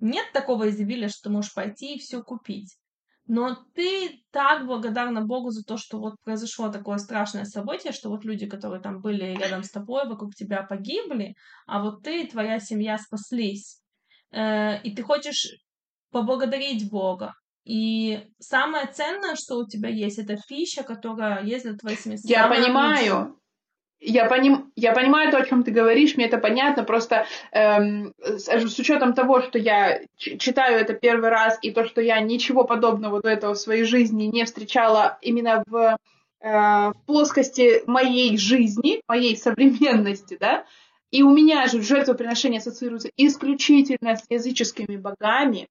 Нет 0.01 0.27
такого 0.33 0.69
изобилия, 0.71 1.09
что 1.09 1.25
ты 1.25 1.31
можешь 1.31 1.55
пойти 1.55 1.95
и 1.95 1.99
все 1.99 2.23
купить. 2.23 2.77
Но 3.27 3.57
ты 3.75 4.23
так 4.31 4.67
благодарна 4.67 5.23
Богу 5.23 5.51
за 5.51 5.65
то, 5.65 5.77
что 5.77 5.99
вот 5.99 6.15
произошло 6.23 6.71
такое 6.71 6.99
страшное 6.99 7.45
событие, 7.45 7.93
что 7.93 8.09
вот 8.09 8.25
люди, 8.25 8.47
которые 8.47 8.81
там 8.81 9.01
были 9.01 9.37
рядом 9.37 9.65
с 9.65 9.71
тобой, 9.71 10.07
вокруг 10.09 10.35
тебя 10.35 10.63
погибли, 10.63 11.35
а 11.67 11.83
вот 11.83 12.05
ты 12.05 12.23
и 12.23 12.29
твоя 12.29 12.61
семья 12.61 12.99
спаслись. 12.99 13.81
Э, 14.31 14.81
и 14.83 14.95
ты 14.95 15.03
хочешь 15.03 15.57
поблагодарить 16.13 16.89
Бога. 16.89 17.33
И 17.65 18.25
самое 18.39 18.87
ценное, 18.87 19.35
что 19.35 19.57
у 19.57 19.67
тебя 19.67 19.89
есть, 19.89 20.19
это 20.19 20.37
пища, 20.49 20.85
которая 20.85 21.45
есть 21.45 21.65
для 21.65 21.75
твоей 21.75 21.97
семьи. 21.97 22.19
Я 22.23 22.47
понимаю. 22.47 23.19
Лучшая. 23.19 23.35
Я, 24.01 24.27
поним, 24.27 24.73
я 24.77 24.93
понимаю 24.93 25.31
то, 25.31 25.39
о 25.39 25.47
чем 25.47 25.63
ты 25.63 25.71
говоришь, 25.71 26.17
мне 26.17 26.27
это 26.27 26.37
понятно, 26.37 26.85
просто 26.85 27.27
эм, 27.53 28.13
с, 28.19 28.47
с 28.47 28.79
учетом 28.79 29.15
того, 29.15 29.41
что 29.41 29.59
я 29.59 30.01
читаю 30.17 30.79
это 30.79 30.93
первый 30.93 31.31
раз, 31.31 31.59
и 31.63 31.71
то, 31.71 31.87
что 31.87 32.03
я 32.03 32.21
ничего 32.21 32.65
подобного 32.65 33.23
до 33.23 33.31
этого 33.31 33.55
в 33.55 33.59
своей 33.59 33.85
жизни 33.85 34.25
не 34.25 34.45
встречала 34.45 35.19
именно 35.23 35.65
в, 35.67 35.97
э, 36.41 36.49
в 36.51 36.95
плоскости 37.07 37.83
моей 37.87 38.37
жизни, 38.37 39.01
моей 39.09 39.35
современности, 39.35 40.37
да, 40.39 40.67
и 41.11 41.23
у 41.23 41.31
меня 41.31 41.67
же 41.67 41.81
жертвоприношения 41.81 42.59
ассоциируются 42.59 43.11
исключительно 43.17 44.17
с 44.17 44.25
языческими 44.29 44.97
богами, 44.97 45.69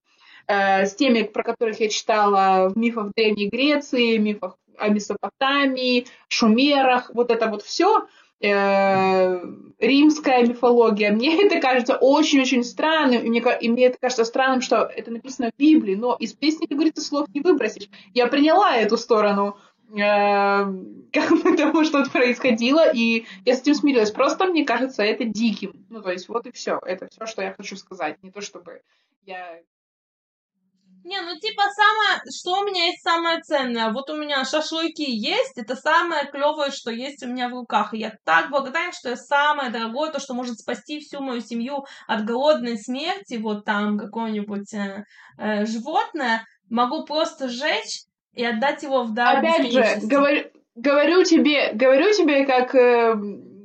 э, 0.47 0.85
с 0.87 0.95
теми, 0.95 1.23
про 1.23 1.43
которых 1.43 1.79
я 1.79 1.89
читала 1.89 2.69
в 2.69 2.77
мифах 2.77 3.11
Древней 3.15 3.49
Греции, 3.49 4.17
мифах 4.17 4.57
о 4.77 4.89
Месопотамии, 4.89 6.07
шумерах, 6.27 7.11
вот 7.13 7.31
это 7.31 7.47
вот 7.47 7.61
все, 7.63 8.07
э, 8.41 9.41
римская 9.79 10.45
мифология. 10.45 11.11
Мне 11.11 11.41
это 11.45 11.59
кажется 11.59 11.95
очень-очень 11.95 12.63
странным, 12.63 13.23
и 13.23 13.29
мне, 13.29 13.43
и 13.61 13.69
мне 13.69 13.85
это 13.87 13.97
кажется 13.99 14.25
странным, 14.25 14.61
что 14.61 14.83
это 14.83 15.11
написано 15.11 15.51
в 15.51 15.59
Библии, 15.59 15.95
но 15.95 16.15
из 16.19 16.33
песни, 16.33 16.65
как 16.65 16.77
говорится, 16.77 17.01
слов 17.01 17.27
не 17.33 17.41
выбросишь. 17.41 17.89
Я 18.13 18.27
приняла 18.27 18.75
эту 18.75 18.97
сторону 18.97 19.57
э, 19.91 19.95
того, 21.57 21.83
что 21.83 22.03
происходило, 22.09 22.91
и 22.91 23.25
я 23.45 23.55
с 23.55 23.61
этим 23.61 23.75
смирилась. 23.75 24.11
Просто 24.11 24.45
мне 24.45 24.65
кажется 24.65 25.03
это 25.03 25.25
диким. 25.25 25.85
Ну, 25.89 26.01
то 26.01 26.11
есть, 26.11 26.29
вот 26.29 26.45
и 26.47 26.51
все. 26.51 26.79
Это 26.85 27.07
все, 27.09 27.25
что 27.25 27.41
я 27.41 27.53
хочу 27.53 27.75
сказать. 27.75 28.21
Не 28.23 28.31
то, 28.31 28.41
чтобы 28.41 28.81
я 29.25 29.59
не, 31.05 31.21
ну 31.21 31.39
типа 31.39 31.63
самое, 31.69 32.21
что 32.35 32.59
у 32.59 32.65
меня 32.65 32.87
есть 32.87 33.03
самое 33.03 33.39
ценное? 33.41 33.91
Вот 33.91 34.09
у 34.09 34.17
меня 34.17 34.43
шашлыки 34.43 35.03
есть, 35.03 35.55
это 35.55 35.75
самое 35.75 36.25
клевое, 36.25 36.71
что 36.71 36.91
есть 36.91 37.23
у 37.23 37.27
меня 37.27 37.47
в 37.47 37.53
руках. 37.53 37.93
И 37.93 37.99
я 37.99 38.13
так 38.25 38.49
благодарна, 38.49 38.91
что 38.91 39.09
я 39.09 39.15
самое 39.15 39.69
дорогое, 39.69 40.11
то, 40.11 40.19
что 40.19 40.33
может 40.33 40.59
спасти 40.59 40.99
всю 40.99 41.21
мою 41.21 41.41
семью 41.41 41.85
от 42.07 42.25
голодной 42.25 42.77
смерти, 42.77 43.35
вот 43.35 43.65
там 43.65 43.99
какое-нибудь 43.99 44.73
э, 44.73 45.05
э, 45.37 45.65
животное, 45.67 46.45
могу 46.69 47.05
просто 47.05 47.49
сжечь 47.49 48.05
и 48.33 48.43
отдать 48.43 48.81
его 48.81 49.03
в 49.03 49.13
дар. 49.13 49.37
Опять 49.37 49.71
же, 49.71 50.07
говорю, 50.07 50.49
говорю 50.73 51.23
тебе, 51.23 51.71
говорю 51.73 52.11
тебе 52.13 52.47
как, 52.47 52.73
э, 52.73 53.15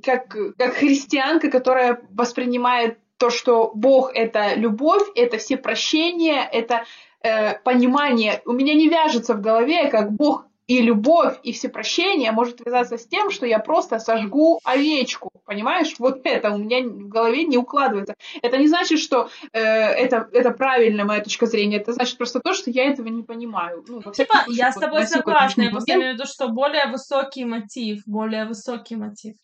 как, 0.04 0.36
как 0.58 0.74
христианка, 0.74 1.50
которая 1.50 2.02
воспринимает 2.10 2.98
то, 3.20 3.28
что 3.28 3.70
Бог 3.74 4.12
это 4.14 4.54
любовь, 4.54 5.06
это 5.14 5.36
все 5.36 5.58
прощения, 5.58 6.42
это 6.50 6.84
э, 7.22 7.58
понимание 7.60 8.42
у 8.46 8.52
меня 8.52 8.74
не 8.74 8.88
вяжется 8.88 9.34
в 9.34 9.40
голове, 9.40 9.88
как 9.88 10.12
Бог 10.12 10.46
и 10.70 10.80
любовь, 10.82 11.36
и 11.42 11.52
всепрощение 11.52 12.30
может 12.30 12.64
вязаться 12.64 12.96
с 12.96 13.04
тем, 13.04 13.32
что 13.32 13.44
я 13.44 13.58
просто 13.58 13.98
сожгу 13.98 14.60
овечку. 14.62 15.30
Понимаешь? 15.44 15.96
Вот 15.98 16.20
это 16.22 16.52
у 16.52 16.58
меня 16.58 16.82
в 16.82 17.08
голове 17.08 17.42
не 17.42 17.58
укладывается. 17.58 18.14
Это 18.40 18.56
не 18.56 18.68
значит, 18.68 19.00
что 19.00 19.28
э, 19.52 19.60
это, 19.60 20.28
это 20.32 20.52
правильная 20.52 21.04
моя 21.04 21.24
точка 21.24 21.46
зрения. 21.46 21.78
Это 21.78 21.92
значит 21.92 22.16
просто 22.18 22.38
то, 22.38 22.54
что 22.54 22.70
я 22.70 22.84
этого 22.84 23.08
не 23.08 23.24
понимаю. 23.24 23.84
Ну, 23.88 24.00
типа, 24.12 24.44
случае, 24.44 24.56
я 24.56 24.70
с 24.70 24.76
тобой 24.76 25.08
согласна. 25.08 25.62
Я 25.62 25.70
просто 25.70 25.92
имею 25.94 26.12
в 26.12 26.14
виду, 26.14 26.26
что 26.28 26.46
более 26.46 26.86
высокий 26.86 27.44
мотив. 27.44 28.02
Более 28.06 28.44
высокий 28.44 28.94
мотив. 28.94 29.34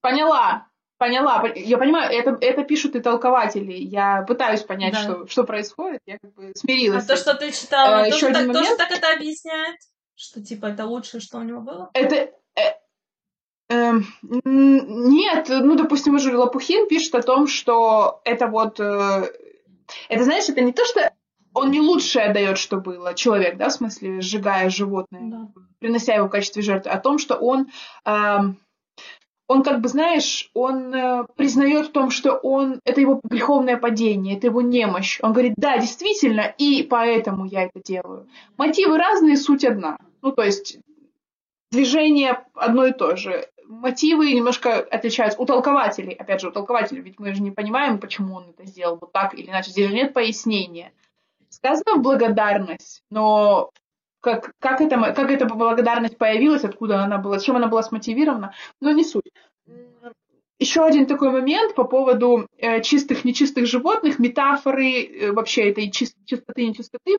Поняла. 0.00 0.68
Поняла, 1.02 1.44
я 1.56 1.78
понимаю, 1.78 2.16
это, 2.16 2.38
это 2.40 2.62
пишут 2.62 2.94
и 2.94 3.00
толкователи. 3.00 3.72
Я 3.72 4.22
пытаюсь 4.22 4.62
понять, 4.62 4.92
да. 4.92 5.00
что, 5.00 5.26
что 5.26 5.42
происходит. 5.42 5.98
Я 6.06 6.18
как 6.18 6.32
бы 6.34 6.52
смирилась. 6.54 7.02
А 7.06 7.08
то, 7.08 7.16
что 7.16 7.34
ты 7.34 7.50
читала, 7.50 8.02
а, 8.02 8.04
тоже, 8.08 8.26
так, 8.26 8.36
момент... 8.36 8.52
тоже 8.52 8.76
так 8.76 8.92
это 8.92 9.12
объясняет? 9.12 9.80
Что 10.14 10.40
типа 10.40 10.66
это 10.66 10.86
лучшее, 10.86 11.20
что 11.20 11.38
у 11.38 11.42
него 11.42 11.60
было? 11.60 11.90
Это. 11.92 12.30
Э, 12.54 12.76
э, 13.68 13.92
нет, 14.44 15.46
ну, 15.48 15.74
допустим, 15.74 16.14
уже 16.14 16.36
Лопухин 16.36 16.86
пишет 16.86 17.16
о 17.16 17.22
том, 17.22 17.48
что 17.48 18.20
это 18.24 18.46
вот. 18.46 18.78
Э, 18.78 19.28
это, 20.08 20.22
знаешь, 20.22 20.48
это 20.48 20.60
не 20.60 20.72
то, 20.72 20.84
что 20.84 21.12
он 21.52 21.72
не 21.72 21.80
лучшее 21.80 22.32
дает, 22.32 22.58
что 22.58 22.76
было, 22.76 23.14
человек, 23.14 23.56
да, 23.56 23.70
в 23.70 23.72
смысле, 23.72 24.20
сжигая 24.20 24.70
животное, 24.70 25.22
да. 25.24 25.48
принося 25.80 26.14
его 26.14 26.28
в 26.28 26.30
качестве 26.30 26.62
жертвы, 26.62 26.92
а 26.92 26.94
о 26.94 27.00
том, 27.00 27.18
что 27.18 27.34
он. 27.34 27.72
Э, 28.04 28.52
он 29.52 29.62
как 29.62 29.80
бы, 29.80 29.88
знаешь, 29.88 30.50
он 30.54 30.94
э, 30.94 31.24
признает 31.36 31.88
в 31.88 31.92
том, 31.92 32.10
что 32.10 32.32
он, 32.32 32.80
это 32.84 33.00
его 33.00 33.20
греховное 33.22 33.76
падение, 33.76 34.36
это 34.36 34.46
его 34.46 34.62
немощь. 34.62 35.18
Он 35.22 35.32
говорит, 35.32 35.54
да, 35.56 35.78
действительно, 35.78 36.52
и 36.58 36.82
поэтому 36.82 37.44
я 37.44 37.64
это 37.64 37.80
делаю. 37.84 38.28
Мотивы 38.56 38.96
разные, 38.96 39.36
суть 39.36 39.64
одна. 39.64 39.98
Ну, 40.22 40.32
то 40.32 40.42
есть 40.42 40.78
движение 41.70 42.44
одно 42.54 42.86
и 42.86 42.92
то 42.92 43.16
же. 43.16 43.46
Мотивы 43.66 44.32
немножко 44.32 44.78
отличаются 44.78 45.40
у 45.40 45.46
толкователей. 45.46 46.14
Опять 46.14 46.40
же, 46.40 46.48
у 46.48 46.52
толкователей, 46.52 47.02
ведь 47.02 47.18
мы 47.18 47.34
же 47.34 47.42
не 47.42 47.50
понимаем, 47.50 47.98
почему 47.98 48.36
он 48.36 48.50
это 48.50 48.66
сделал 48.66 48.98
вот 49.00 49.12
так 49.12 49.34
или 49.34 49.48
иначе. 49.48 49.70
Здесь 49.70 49.88
же 49.88 49.94
нет 49.94 50.14
пояснения. 50.14 50.92
Сказано 51.50 51.98
благодарность, 51.98 53.02
но 53.10 53.70
как, 54.22 54.52
как, 54.60 54.80
это, 54.80 55.12
как 55.12 55.30
эта 55.30 55.44
благодарность 55.46 56.16
появилась, 56.16 56.64
откуда 56.64 57.02
она 57.02 57.18
была, 57.18 57.38
чем 57.38 57.56
она 57.56 57.66
была 57.66 57.82
смотивирована, 57.82 58.54
но 58.80 58.92
не 58.92 59.04
суть. 59.04 59.30
Еще 60.58 60.84
один 60.84 61.06
такой 61.06 61.32
момент 61.32 61.74
по 61.74 61.82
поводу 61.82 62.46
э, 62.56 62.80
чистых, 62.82 63.24
нечистых 63.24 63.66
животных, 63.66 64.20
метафоры 64.20 65.02
э, 65.02 65.32
вообще 65.32 65.70
этой 65.70 65.90
чист, 65.90 66.14
чистоты, 66.24 66.66
нечистоты. 66.68 67.16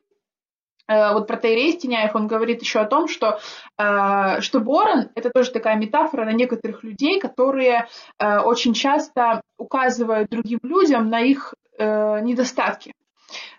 Э, 0.88 1.12
вот 1.12 1.26
про 1.26 1.36
Тайрей 1.36 1.72
Стеняев, 1.72 2.14
он 2.14 2.26
говорит 2.26 2.62
еще 2.62 2.80
о 2.80 2.86
том, 2.86 3.06
что, 3.06 3.38
э, 3.76 4.40
что 4.40 4.60
ворон– 4.60 5.10
это 5.14 5.28
тоже 5.28 5.50
такая 5.50 5.76
метафора 5.76 6.24
на 6.24 6.32
некоторых 6.32 6.82
людей, 6.84 7.20
которые 7.20 7.86
э, 8.18 8.38
очень 8.38 8.72
часто 8.72 9.42
указывают 9.58 10.30
другим 10.30 10.60
людям 10.62 11.10
на 11.10 11.20
их 11.20 11.52
э, 11.76 12.20
недостатки. 12.20 12.94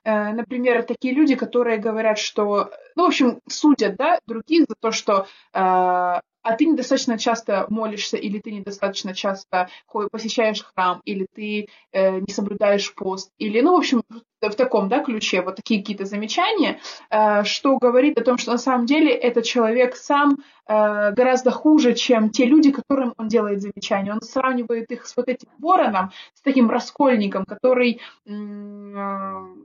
Э, 0.03 0.31
например, 0.33 0.83
такие 0.83 1.13
люди, 1.13 1.35
которые 1.35 1.77
говорят, 1.77 2.17
что, 2.17 2.71
ну, 2.95 3.03
в 3.03 3.07
общем, 3.07 3.39
судят, 3.47 3.95
да, 3.95 4.19
других 4.25 4.65
за 4.67 4.75
то, 4.79 4.91
что 4.91 5.27
э, 5.53 6.19
а 6.45 6.55
ты 6.55 6.65
недостаточно 6.65 7.17
часто 7.17 7.65
молишься, 7.69 8.17
или 8.17 8.39
ты 8.39 8.51
недостаточно 8.51 9.15
часто 9.15 9.67
посещаешь 10.11 10.63
храм, 10.63 11.01
или 11.03 11.25
ты 11.33 11.69
э, 11.91 12.19
не 12.19 12.31
соблюдаешь 12.31 12.93
пост, 12.93 13.31
или, 13.39 13.61
ну, 13.61 13.73
в 13.73 13.79
общем, 13.79 14.03
в 14.41 14.53
таком, 14.53 14.87
да, 14.87 15.03
ключе 15.03 15.41
вот 15.41 15.55
такие 15.55 15.79
какие-то 15.79 16.05
замечания, 16.05 16.79
э, 17.09 17.43
что 17.45 17.79
говорит 17.79 18.19
о 18.19 18.23
том, 18.23 18.37
что 18.37 18.51
на 18.51 18.59
самом 18.59 18.85
деле 18.85 19.11
этот 19.11 19.45
человек 19.45 19.95
сам 19.95 20.37
э, 20.67 21.11
гораздо 21.13 21.49
хуже, 21.49 21.95
чем 21.95 22.29
те 22.29 22.45
люди, 22.45 22.71
которым 22.71 23.15
он 23.17 23.27
делает 23.27 23.63
замечания. 23.63 24.13
Он 24.13 24.21
сравнивает 24.21 24.91
их 24.91 25.07
с 25.07 25.17
вот 25.17 25.27
этим 25.27 25.49
вороном, 25.57 26.11
с 26.35 26.43
таким 26.43 26.69
раскольником, 26.69 27.45
который 27.45 28.01
э, 28.27 28.29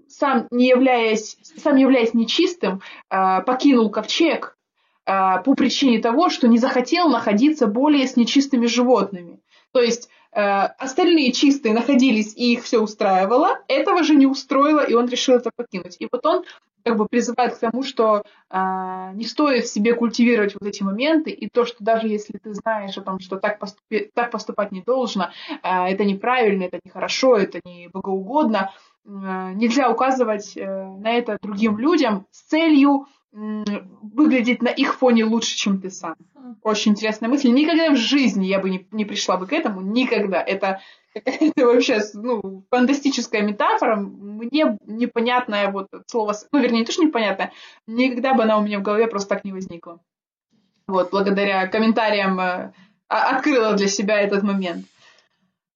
сам 0.09 0.49
не 0.51 0.69
являясь, 0.69 1.37
сам 1.59 1.77
являясь 1.77 2.15
нечистым, 2.15 2.81
э, 3.11 3.43
покинул 3.43 3.91
ковчег, 3.91 4.57
по 5.05 5.55
причине 5.57 5.99
того, 5.99 6.31
что 6.31 6.47
не 6.47 6.59
захотел 6.59 7.09
находиться 7.09 7.67
более 7.67 8.07
с 8.07 8.17
нечистыми 8.17 8.67
животными. 8.67 9.41
То 9.73 9.81
есть 9.81 10.09
остальные 10.33 11.33
чистые 11.33 11.75
находились 11.75 12.37
и 12.37 12.53
их 12.53 12.63
все 12.63 12.79
устраивало, 12.79 13.59
этого 13.67 14.05
же 14.05 14.15
не 14.15 14.27
устроило, 14.27 14.81
и 14.81 14.95
он 14.95 15.09
решил 15.09 15.35
это 15.35 15.51
покинуть. 15.57 15.97
И 15.99 16.07
вот 16.11 16.25
он 16.25 16.45
как 16.85 16.97
бы 16.97 17.07
призывает 17.07 17.55
к 17.55 17.59
тому, 17.59 17.83
что 17.83 18.23
э, 18.51 19.11
не 19.15 19.25
стоит 19.25 19.65
в 19.65 19.73
себе 19.73 19.95
культивировать 19.95 20.55
вот 20.55 20.67
эти 20.67 20.83
моменты, 20.83 21.31
и 21.31 21.49
то, 21.49 21.65
что 21.65 21.83
даже 21.83 22.09
если 22.09 22.39
ты 22.39 22.55
знаешь 22.55 22.97
о 22.97 23.03
том, 23.03 23.21
что 23.21 23.37
так, 23.37 23.59
поступи, 23.59 24.11
так 24.15 24.31
поступать 24.31 24.73
не 24.73 24.83
должно, 24.83 25.31
э, 25.63 25.69
это 25.87 26.05
неправильно, 26.05 26.65
это 26.65 26.81
нехорошо, 26.83 27.37
это 27.37 27.61
не 27.65 27.89
богоугодно, 27.89 28.73
э, 29.05 29.09
нельзя 29.55 29.91
указывать 29.91 30.57
э, 30.57 30.67
на 30.67 31.13
это 31.13 31.39
другим 31.41 31.79
людям 31.79 32.27
с 32.31 32.43
целью 32.43 33.07
выглядеть 33.33 34.63
на 34.63 34.69
их 34.69 34.95
фоне 34.97 35.25
лучше, 35.25 35.57
чем 35.57 35.81
ты 35.81 35.91
сам. 35.91 36.17
Очень 36.63 36.93
интересная 36.93 37.29
мысль. 37.29 37.51
Никогда 37.51 37.91
в 37.91 37.97
жизни 37.97 38.47
я 38.47 38.59
бы 38.59 38.71
не, 38.71 38.87
не 38.91 39.05
пришла 39.05 39.37
бы 39.37 39.47
к 39.47 39.53
этому. 39.53 39.81
Никогда. 39.81 40.43
Это 40.43 40.81
какая-то 41.15 41.67
вообще 41.67 42.01
ну, 42.15 42.65
фантастическая 42.71 43.43
метафора. 43.43 43.97
Мне 43.97 44.79
непонятное 44.87 45.71
вот 45.71 45.89
слово... 46.07 46.35
Ну, 46.51 46.61
вернее, 46.61 46.81
не 46.81 46.85
то, 46.85 46.93
что 46.93 47.05
непонятное. 47.05 47.53
Никогда 47.87 48.35
бы 48.35 48.43
она 48.43 48.59
у 48.59 48.63
меня 48.63 48.81
в 48.81 48.83
голове 48.83 49.07
просто 49.07 49.29
так 49.29 49.45
не 49.45 49.53
возникла. 49.53 50.01
Вот, 50.89 51.11
благодаря 51.13 51.69
комментариям 51.69 52.41
э, 52.41 52.73
открыла 53.07 53.75
для 53.75 53.87
себя 53.87 54.21
этот 54.21 54.43
момент. 54.43 54.87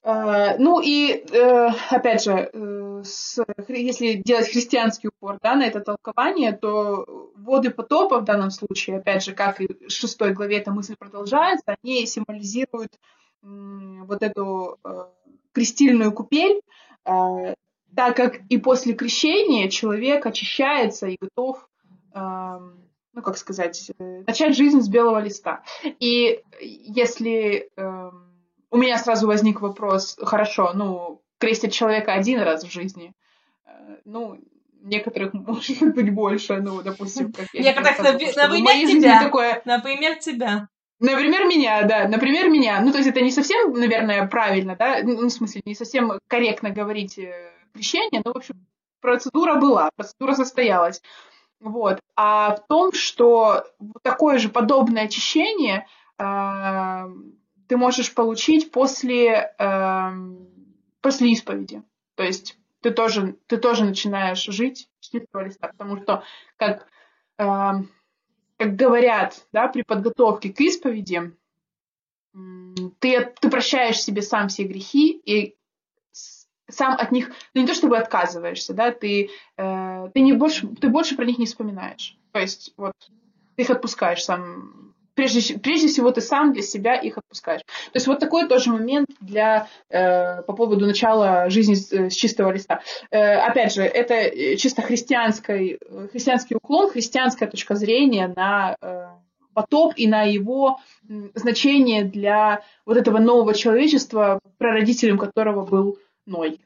Э, 0.05 0.57
ну 0.59 0.81
и, 0.81 1.25
э, 1.31 1.69
опять 1.89 2.23
же, 2.23 2.51
э, 2.53 3.03
если 3.69 4.13
делать 4.13 4.51
христианский 4.51 5.07
упор 5.07 5.39
да, 5.41 5.55
на 5.55 5.65
это 5.65 5.79
толкование, 5.79 6.51
то 6.51 7.31
воды 7.35 7.71
потопа 7.71 8.19
в 8.19 8.23
данном 8.23 8.51
случае, 8.51 8.97
опять 8.97 9.23
же, 9.23 9.33
как 9.33 9.59
и 9.61 9.67
в 9.67 9.89
шестой 9.89 10.33
главе 10.33 10.59
эта 10.59 10.71
мысль 10.71 10.95
продолжается, 10.95 11.75
они 11.81 12.05
символизируют 12.05 12.93
вот 13.41 14.23
эту 14.23 14.79
крестильную 15.51 16.11
купель, 16.11 16.61
так 17.03 18.15
как 18.15 18.41
и 18.49 18.57
после 18.57 18.93
крещения 18.93 19.69
человек 19.69 20.25
очищается 20.25 21.07
и 21.07 21.17
готов, 21.21 21.67
ну, 22.15 23.21
как 23.23 23.37
сказать, 23.37 23.91
начать 23.99 24.55
жизнь 24.55 24.81
с 24.81 24.89
белого 24.89 25.19
листа. 25.19 25.63
И 25.99 26.41
если 26.59 27.69
эм, 27.77 28.34
у 28.75 28.77
меня 28.77 28.97
сразу 28.97 29.25
возник 29.25 29.61
вопрос, 29.61 30.17
хорошо, 30.21 30.71
ну, 30.73 31.21
крестят 31.37 31.71
человека 31.71 32.11
один 32.11 32.41
раз 32.41 32.65
в 32.65 32.69
жизни, 32.69 33.13
э, 33.65 33.69
ну, 34.03 34.37
некоторых 34.81 35.33
может 35.33 35.95
быть 35.95 36.13
больше, 36.13 36.57
ну, 36.57 36.81
допустим, 36.81 37.31
как 37.31 37.47
я 37.53 37.63
Некоторых, 37.63 37.99
например, 38.35 38.87
тебя. 38.87 39.23
Такое... 39.23 39.61
Например, 39.63 40.15
тебя. 40.17 40.67
Например, 40.99 41.45
меня, 41.45 41.83
да, 41.83 42.09
например, 42.09 42.49
меня. 42.49 42.81
Ну, 42.81 42.91
то 42.91 42.97
есть 42.97 43.09
это 43.09 43.21
не 43.21 43.31
совсем, 43.31 43.71
наверное, 43.71 44.27
правильно, 44.27 44.75
да, 44.75 44.99
ну, 45.03 45.27
в 45.27 45.29
смысле, 45.29 45.61
не 45.65 45.73
совсем 45.73 46.11
корректно 46.27 46.69
говорить 46.69 47.17
э, 47.17 47.51
крещение, 47.73 48.21
но, 48.25 48.33
в 48.33 48.37
общем, 48.37 48.55
процедура 48.99 49.55
была, 49.55 49.89
процедура 49.95 50.33
состоялась. 50.33 51.01
Вот. 51.61 51.99
А 52.17 52.57
в 52.57 52.67
том, 52.67 52.91
что 52.91 53.63
такое 54.03 54.37
же 54.37 54.49
подобное 54.49 55.05
очищение 55.05 55.87
э, 56.19 56.23
ты 57.67 57.77
можешь 57.77 58.13
получить 58.13 58.71
после, 58.71 59.53
э, 59.57 60.09
после 61.01 61.31
исповеди. 61.31 61.83
То 62.15 62.23
есть 62.23 62.57
ты 62.81 62.91
тоже, 62.91 63.35
ты 63.47 63.57
тоже 63.57 63.85
начинаешь 63.85 64.43
жить 64.43 64.89
с 64.99 65.09
чистого 65.09 65.43
листа, 65.43 65.69
потому 65.69 65.97
что, 66.01 66.23
как, 66.57 66.87
э, 67.37 67.71
как 68.57 68.75
говорят 68.75 69.45
да, 69.51 69.67
при 69.67 69.81
подготовке 69.81 70.53
к 70.53 70.59
исповеди, 70.61 71.33
ты, 72.99 73.33
ты 73.39 73.49
прощаешь 73.49 74.01
себе 74.01 74.21
сам 74.21 74.49
все 74.49 74.63
грехи 74.65 75.11
и 75.25 75.55
сам 76.67 76.93
от 76.93 77.11
них, 77.11 77.31
ну 77.53 77.61
не 77.61 77.67
то 77.67 77.73
чтобы 77.73 77.97
отказываешься, 77.97 78.73
да, 78.73 78.91
ты, 78.91 79.29
э, 79.57 80.09
ты, 80.13 80.19
не 80.21 80.33
больше, 80.33 80.67
ты 80.67 80.89
больше 80.89 81.15
про 81.15 81.25
них 81.25 81.37
не 81.37 81.45
вспоминаешь. 81.45 82.17
То 82.31 82.39
есть 82.39 82.73
вот 82.77 82.93
ты 83.55 83.63
их 83.63 83.69
отпускаешь 83.69 84.23
сам 84.23 84.94
прежде, 85.15 85.57
прежде 85.57 85.87
всего 85.87 86.11
ты 86.11 86.21
сам 86.21 86.53
для 86.53 86.61
себя 86.61 86.95
их 86.95 87.17
отпускаешь. 87.17 87.61
То 87.61 87.95
есть 87.95 88.07
вот 88.07 88.19
такой 88.19 88.47
тоже 88.47 88.71
момент 88.71 89.07
для, 89.19 89.67
э, 89.89 90.43
по 90.43 90.53
поводу 90.53 90.85
начала 90.85 91.49
жизни 91.49 91.73
с, 91.73 91.91
с 91.91 92.13
чистого 92.13 92.51
листа. 92.51 92.81
Э, 93.09 93.35
опять 93.37 93.73
же, 93.73 93.81
это 93.83 94.57
чисто 94.57 94.81
христианский, 94.81 95.79
христианский 96.11 96.55
уклон, 96.55 96.89
христианская 96.89 97.47
точка 97.47 97.75
зрения 97.75 98.31
на 98.35 98.75
э, 98.81 99.05
потоп 99.53 99.93
и 99.95 100.07
на 100.07 100.23
его 100.23 100.79
значение 101.33 102.03
для 102.03 102.61
вот 102.85 102.97
этого 102.97 103.19
нового 103.19 103.53
человечества, 103.53 104.39
прародителем 104.57 105.17
которого 105.17 105.65
был 105.65 105.97
Ной. 106.25 106.59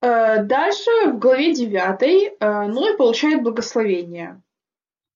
Э, 0.00 0.42
дальше 0.42 0.90
в 1.06 1.18
главе 1.18 1.54
9 1.54 2.36
э, 2.38 2.66
Ной 2.66 2.96
получает 2.96 3.42
благословение 3.42 4.42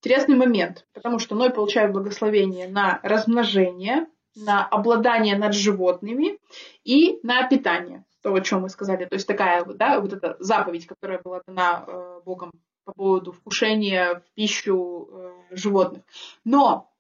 интересный 0.03 0.34
момент, 0.34 0.84
потому 0.94 1.20
что 1.20 1.36
Ной 1.36 1.50
получает 1.50 1.92
благословение 1.92 2.68
на 2.68 2.98
размножение, 3.05 4.09
на 4.34 4.66
обладание 4.66 5.38
над 5.38 5.55
животными 5.55 6.38
и 6.82 7.20
на 7.22 7.46
питание. 7.46 8.05
То, 8.22 8.34
о 8.34 8.40
чем 8.40 8.62
мы 8.62 8.68
сказали. 8.68 9.05
То 9.05 9.14
есть 9.14 9.26
такая 9.26 9.64
да, 9.64 10.00
вот 10.00 10.12
эта 10.12 10.36
заповедь, 10.40 10.86
которая 10.86 11.20
была 11.20 11.40
дана 11.46 11.84
э, 11.86 12.20
Богом 12.24 12.53
по 12.84 12.92
поводу 12.92 13.32
вкушения 13.32 14.20
в 14.20 14.34
пищу 14.34 15.09
э, 15.11 15.57
животных. 15.57 16.03
Но 16.44 16.90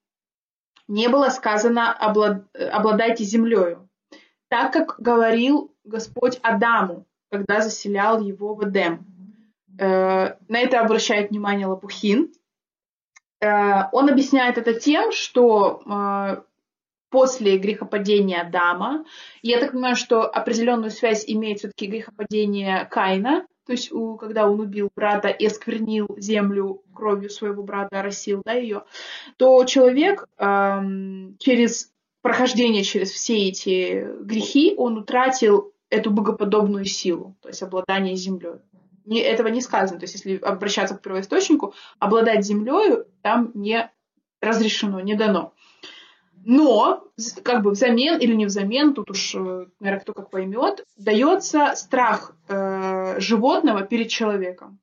не 0.88 1.08
было 1.08 1.28
сказано 1.28 1.92
облад... 1.92 2.44
обладайте 2.54 3.24
землею, 3.24 3.88
так 4.48 4.72
как 4.72 4.96
говорил 4.98 5.74
Господь 5.84 6.38
Адаму, 6.42 7.06
когда 7.30 7.60
заселял 7.60 8.20
его 8.20 8.54
в 8.54 8.68
Эдем. 8.68 9.06
Э, 9.78 10.36
на 10.48 10.58
это 10.58 10.80
обращает 10.80 11.30
внимание 11.30 11.66
Лапухин, 11.66 12.32
Э, 12.32 12.41
он 13.42 14.08
объясняет 14.08 14.58
это 14.58 14.74
тем, 14.74 15.10
что 15.12 15.82
э, 15.84 16.42
после 17.10 17.58
грехопадения 17.58 18.40
Адама, 18.40 19.04
я 19.42 19.60
так 19.60 19.72
понимаю, 19.72 19.96
что 19.96 20.22
определенную 20.22 20.90
связь 20.90 21.24
имеет 21.26 21.58
все-таки 21.58 21.86
грехопадение 21.86 22.86
Каина, 22.90 23.46
то 23.66 23.72
есть 23.72 23.92
когда 24.18 24.48
он 24.48 24.60
убил 24.60 24.90
брата 24.96 25.28
и 25.28 25.46
осквернил 25.46 26.08
землю 26.16 26.82
кровью 26.94 27.30
своего 27.30 27.62
брата, 27.62 28.00
оросил 28.00 28.42
да, 28.44 28.54
ее, 28.54 28.84
то 29.36 29.64
человек 29.64 30.26
эм, 30.38 31.36
через 31.38 31.92
прохождение 32.22 32.82
через 32.82 33.10
все 33.10 33.48
эти 33.48 34.06
грехи, 34.22 34.74
он 34.76 34.98
утратил 34.98 35.72
эту 35.90 36.10
богоподобную 36.10 36.86
силу, 36.86 37.36
то 37.42 37.48
есть 37.48 37.62
обладание 37.62 38.16
землей 38.16 38.60
не, 39.04 39.20
этого 39.20 39.48
не 39.48 39.60
сказано. 39.60 40.00
То 40.00 40.04
есть, 40.04 40.14
если 40.14 40.36
обращаться 40.38 40.96
к 40.96 41.02
первоисточнику, 41.02 41.74
обладать 41.98 42.44
землей 42.44 43.04
там 43.22 43.50
не 43.54 43.90
разрешено, 44.40 45.00
не 45.00 45.14
дано. 45.14 45.52
Но, 46.44 47.04
как 47.44 47.62
бы 47.62 47.70
взамен 47.70 48.18
или 48.18 48.34
не 48.34 48.46
взамен, 48.46 48.94
тут 48.94 49.10
уж, 49.10 49.34
э, 49.34 49.66
наверное, 49.78 50.00
кто 50.00 50.12
как 50.12 50.30
поймет, 50.30 50.84
дается 50.96 51.74
страх 51.76 52.34
э, 52.48 53.20
животного 53.20 53.82
перед 53.82 54.08
человеком, 54.08 54.80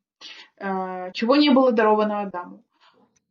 э, 0.57 1.11
чего 1.13 1.35
не 1.35 1.49
было 1.49 1.73
даровано 1.73 2.21
Адаму. 2.21 2.63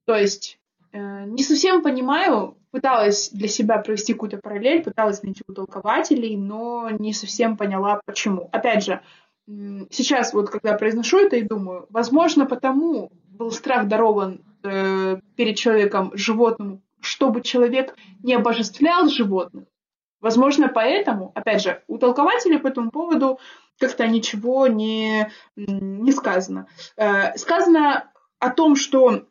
То 0.05 0.15
есть, 0.15 0.59
э, 0.93 1.25
не 1.25 1.43
совсем 1.43 1.83
понимаю, 1.83 2.59
пыталась 2.71 3.31
для 3.31 3.49
себя 3.49 3.79
провести 3.79 4.13
какую-то 4.13 4.39
параллель, 4.39 4.83
пыталась 4.83 5.23
найти 5.23 5.43
у 5.49 5.55
толкователей, 5.55 6.37
но 6.37 6.91
не 6.91 7.15
совсем 7.15 7.57
поняла, 7.57 8.01
почему. 8.05 8.51
Опять 8.53 8.85
же, 8.85 9.01
сейчас 9.91 10.35
вот 10.35 10.51
когда 10.51 10.75
произношу 10.75 11.19
это 11.19 11.37
и 11.37 11.43
думаю, 11.43 11.87
возможно, 11.91 12.47
потому 12.47 13.11
был 13.31 13.51
страх 13.51 13.89
дарован 13.89 14.43
э, 14.63 15.21
перед 15.37 15.57
человеком 15.57 16.11
животному, 16.15 16.83
чтобы 17.01 17.41
человек 17.41 17.95
не 18.23 18.35
обожествлял 18.35 19.09
животных. 19.09 19.65
Возможно, 20.21 20.69
поэтому, 20.69 21.31
опять 21.35 21.63
же, 21.63 21.83
у 21.87 21.97
толкователей 21.97 22.59
по 22.59 22.67
этому 22.67 22.91
поводу 22.91 23.39
как-то 23.79 24.07
ничего 24.09 24.67
не, 24.67 25.31
не 25.57 26.13
сказано. 26.13 26.67
Э, 26.97 27.37
сказано 27.37 28.11
о 28.41 28.51
том, 28.51 28.77
что 28.77 29.25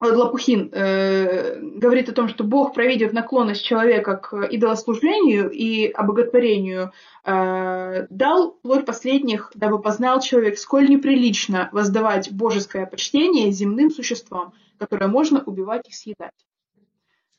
Лопухин 0.00 0.70
э, 0.72 1.58
говорит 1.60 2.08
о 2.08 2.12
том, 2.12 2.28
что 2.28 2.44
Бог, 2.44 2.72
провидев 2.72 3.12
наклонность 3.12 3.64
человека 3.64 4.16
к 4.16 4.44
идолослужению 4.44 5.50
и 5.50 5.88
обоготворению, 5.88 6.92
э, 7.24 8.06
дал 8.08 8.52
плоть 8.62 8.86
последних, 8.86 9.50
дабы 9.56 9.80
познал 9.80 10.20
человек, 10.20 10.58
сколь 10.58 10.88
неприлично 10.88 11.68
воздавать 11.72 12.30
божеское 12.30 12.86
почтение 12.86 13.50
земным 13.50 13.90
существам, 13.90 14.52
которые 14.78 15.08
можно 15.08 15.42
убивать 15.42 15.88
и 15.88 15.92
съедать. 15.92 16.32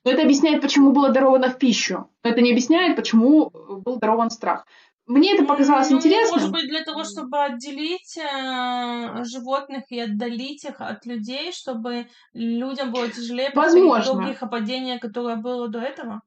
Но 0.04 0.12
это 0.12 0.24
объясняет, 0.24 0.62
почему 0.62 0.92
было 0.92 1.10
даровано 1.10 1.50
в 1.50 1.58
пищу. 1.58 2.10
Но 2.24 2.30
это 2.30 2.42
не 2.42 2.52
объясняет, 2.52 2.96
почему 2.96 3.52
был 3.52 3.98
дарован 4.00 4.32
страх. 4.32 4.66
Мне 5.10 5.34
это 5.34 5.44
показалось 5.44 5.90
ну, 5.90 5.98
интересным. 5.98 6.40
Может 6.40 6.52
быть, 6.52 6.70
для 6.70 6.84
того, 6.84 7.04
чтобы 7.04 7.44
отделить 7.44 8.16
э, 8.16 9.24
животных 9.24 9.86
и 9.90 10.00
отдалить 10.00 10.64
их 10.66 10.80
от 10.80 11.04
людей, 11.08 11.52
чтобы 11.52 12.06
людям 12.34 12.92
было 12.92 13.10
тяжелее 13.10 13.52
Возможно. 13.56 14.14
долгих 14.14 14.40
падения, 14.52 15.00
которое 15.00 15.36
было 15.36 15.68
до 15.68 15.80
этого? 15.80 16.22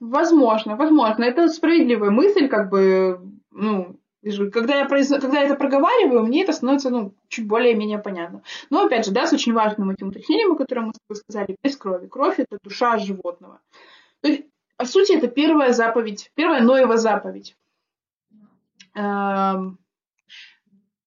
Возможно, 0.00 0.76
возможно. 0.76 1.24
Это 1.24 1.48
справедливая 1.48 2.10
мысль, 2.10 2.48
как 2.48 2.68
бы, 2.68 3.20
ну, 3.50 3.98
когда 4.52 4.80
я, 4.80 4.84
произ... 4.84 5.08
когда 5.08 5.40
я 5.40 5.46
это 5.46 5.54
проговариваю, 5.54 6.24
мне 6.24 6.42
это 6.42 6.52
становится 6.52 6.90
ну, 6.90 7.14
чуть 7.28 7.46
более-менее 7.46 7.98
понятно. 7.98 8.42
Но, 8.68 8.84
опять 8.84 9.06
же, 9.06 9.12
да, 9.12 9.26
с 9.26 9.32
очень 9.32 9.54
важным 9.54 9.90
этим 9.90 10.08
уточнением, 10.08 10.52
о 10.52 10.56
котором 10.56 10.88
мы 10.88 10.92
с 10.92 10.98
тобой 10.98 11.16
сказали, 11.16 11.56
без 11.62 11.74
крови. 11.78 12.06
Кровь– 12.06 12.34
это 12.38 12.58
душа 12.62 12.98
животного. 12.98 13.62
То 14.20 14.28
есть, 14.28 14.42
по 14.76 14.84
сути, 14.84 15.12
это 15.12 15.28
первая 15.28 15.72
заповедь, 15.72 16.30
первая 16.34 16.62
Ноева 16.62 16.96
заповедь. 16.96 17.56
Эм, 18.94 19.78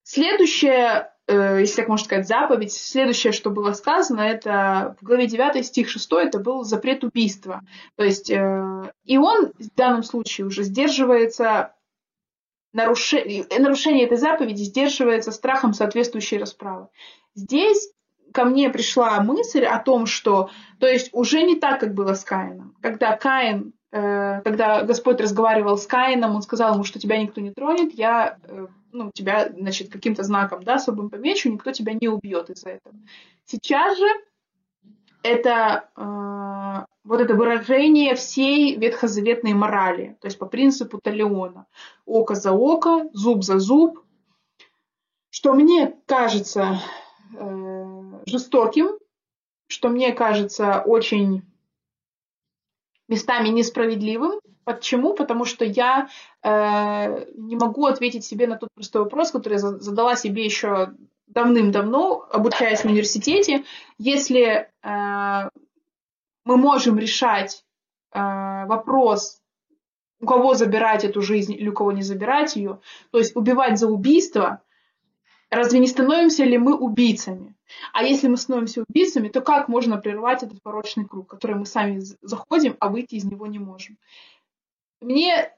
следующая, 0.04 1.14
э, 1.28 1.60
если 1.60 1.78
так 1.78 1.88
можно 1.88 2.06
сказать, 2.06 2.28
заповедь, 2.28 2.74
следующее, 2.74 3.34
что 3.34 3.50
было 3.50 3.74
сказано, 3.74 4.22
это 4.22 4.96
в 5.00 5.06
главе 5.06 5.28
9 5.28 5.66
стих 5.66 5.90
6, 5.90 6.12
это 6.14 6.40
был 6.40 6.64
запрет 6.64 7.04
убийства. 7.04 7.62
То 7.96 8.04
есть, 8.04 8.30
э, 8.30 8.94
и 9.04 9.18
он 9.18 9.54
в 9.58 9.76
данном 9.76 10.04
случае 10.04 10.48
уже 10.48 10.64
сдерживается 10.64 11.74
нарушение, 12.74 13.46
нарушение 13.58 14.06
этой 14.06 14.18
заповеди 14.18 14.64
сдерживается 14.64 15.32
страхом 15.32 15.74
соответствующей 15.74 16.38
расправы. 16.38 16.88
Здесь 17.36 17.92
ко 18.34 18.46
мне 18.46 18.70
пришла 18.70 19.22
мысль 19.22 19.66
о 19.66 19.80
том, 19.80 20.06
что, 20.06 20.50
то 20.80 20.88
есть 20.88 21.10
уже 21.14 21.44
не 21.44 21.56
так, 21.56 21.80
как 21.80 21.94
было 21.94 22.14
с 22.14 22.24
Каином. 22.24 22.76
Когда 22.82 23.16
Каин, 23.16 23.74
э, 23.92 24.42
когда 24.42 24.84
Господь 24.84 25.22
разговаривал 25.22 25.78
с 25.78 25.88
Каином, 25.88 26.36
он 26.36 26.42
сказал 26.42 26.74
ему, 26.74 26.84
что 26.84 27.00
тебя 27.00 27.22
никто 27.22 27.42
не 27.42 27.52
тронет, 27.52 27.94
я 27.94 28.38
э, 28.44 28.68
ну, 28.92 29.12
тебя, 29.14 29.50
значит, 29.50 29.92
каким-то 29.92 30.24
знаком, 30.24 30.64
да, 30.64 30.76
особым 30.76 31.10
помечу, 31.10 31.52
никто 31.52 31.72
тебя 31.72 31.94
не 31.94 32.08
убьет 32.08 32.50
из-за 32.50 32.70
этого. 32.70 32.96
Сейчас 33.46 33.98
же 33.98 34.08
это 35.24 35.90
э, 35.96 36.86
вот 37.04 37.22
это 37.22 37.36
выражение 37.36 38.16
всей 38.16 38.76
ветхозаветной 38.76 39.54
морали, 39.54 40.18
то 40.22 40.28
есть 40.28 40.38
по 40.38 40.46
принципу 40.46 41.00
Талиона. 41.02 41.66
Око 42.06 42.36
за 42.36 42.52
око, 42.52 43.10
зуб 43.14 43.44
за 43.44 43.60
зуб, 43.60 44.00
что 45.30 45.54
мне 45.54 45.96
кажется 46.06 46.80
э, 47.38 47.79
жестоким, 48.30 48.90
что 49.68 49.90
мне 49.90 50.14
кажется 50.14 50.82
очень 50.86 51.44
местами 53.08 53.50
несправедливым. 53.50 54.40
Почему? 54.64 55.16
Потому 55.16 55.46
что 55.46 55.66
я 55.66 56.10
э, 56.44 57.26
не 57.36 57.56
могу 57.56 57.88
ответить 57.88 58.24
себе 58.24 58.48
на 58.48 58.56
тот 58.56 58.70
простой 58.74 59.04
вопрос, 59.04 59.32
который 59.32 59.54
я 59.54 59.60
задала 59.60 60.16
себе 60.16 60.46
еще 60.46 60.94
давным-давно, 61.28 62.28
обучаясь 62.32 62.82
в 62.82 62.86
университете, 62.86 63.64
если 63.98 64.70
э, 64.84 65.50
мы 66.46 66.58
можем 66.58 66.98
решать 67.00 67.64
э, 68.12 68.20
вопрос, 68.66 69.42
у 70.22 70.26
кого 70.26 70.54
забирать 70.54 71.04
эту 71.04 71.22
жизнь 71.22 71.54
или 71.54 71.70
у 71.70 71.74
кого 71.74 71.92
не 71.92 72.02
забирать 72.02 72.56
ее, 72.56 72.80
то 73.12 73.18
есть 73.18 73.36
убивать 73.36 73.80
за 73.80 73.88
убийство, 73.88 74.62
разве 75.50 75.80
не 75.80 75.88
становимся 75.88 76.44
ли 76.44 76.58
мы 76.58 76.76
убийцами? 76.76 77.56
А 77.94 78.04
если 78.04 78.28
мы 78.28 78.38
становимся 78.38 78.84
убийцами, 78.88 79.30
то 79.30 79.42
как 79.42 79.68
можно 79.68 79.98
прервать 79.98 80.44
этот 80.44 80.62
порочный 80.62 81.06
круг, 81.06 81.26
в 81.26 81.30
который 81.30 81.56
мы 81.56 81.66
сами 81.66 82.02
заходим, 82.22 82.76
а 82.80 82.90
выйти 82.90 83.16
из 83.16 83.26
него 83.26 83.48
не 83.48 83.60
можем? 83.60 83.98
Мне 85.02 85.54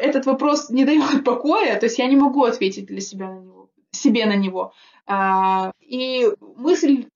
этот 0.00 0.26
вопрос 0.26 0.70
не 0.70 0.84
дает 0.84 1.24
покоя, 1.24 1.78
то 1.78 1.86
есть 1.86 1.98
я 1.98 2.06
не 2.06 2.16
могу 2.16 2.44
ответить 2.44 2.86
для 2.86 3.00
себя 3.00 3.30
на 3.30 3.40
него 3.40 3.62
себе 3.92 4.26
на 4.26 4.36
него. 4.36 4.72
А, 5.06 5.72
и 5.80 6.26
мысль 6.40 7.08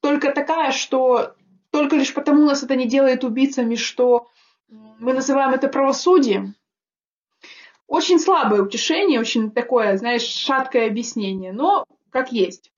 только 0.00 0.32
такая, 0.32 0.72
что 0.72 1.34
только 1.70 1.96
лишь 1.96 2.14
потому 2.14 2.44
нас 2.46 2.62
это 2.62 2.76
не 2.76 2.86
делает 2.86 3.24
убийцами, 3.24 3.74
что 3.74 4.28
мы 4.68 5.12
называем 5.12 5.52
это 5.52 5.68
правосудием. 5.68 6.54
Очень 7.86 8.20
слабое 8.20 8.62
утешение, 8.62 9.20
очень 9.20 9.50
такое, 9.50 9.96
знаешь, 9.96 10.22
шаткое 10.22 10.86
объяснение, 10.86 11.52
но 11.52 11.84
как 12.10 12.32
есть. 12.32 12.70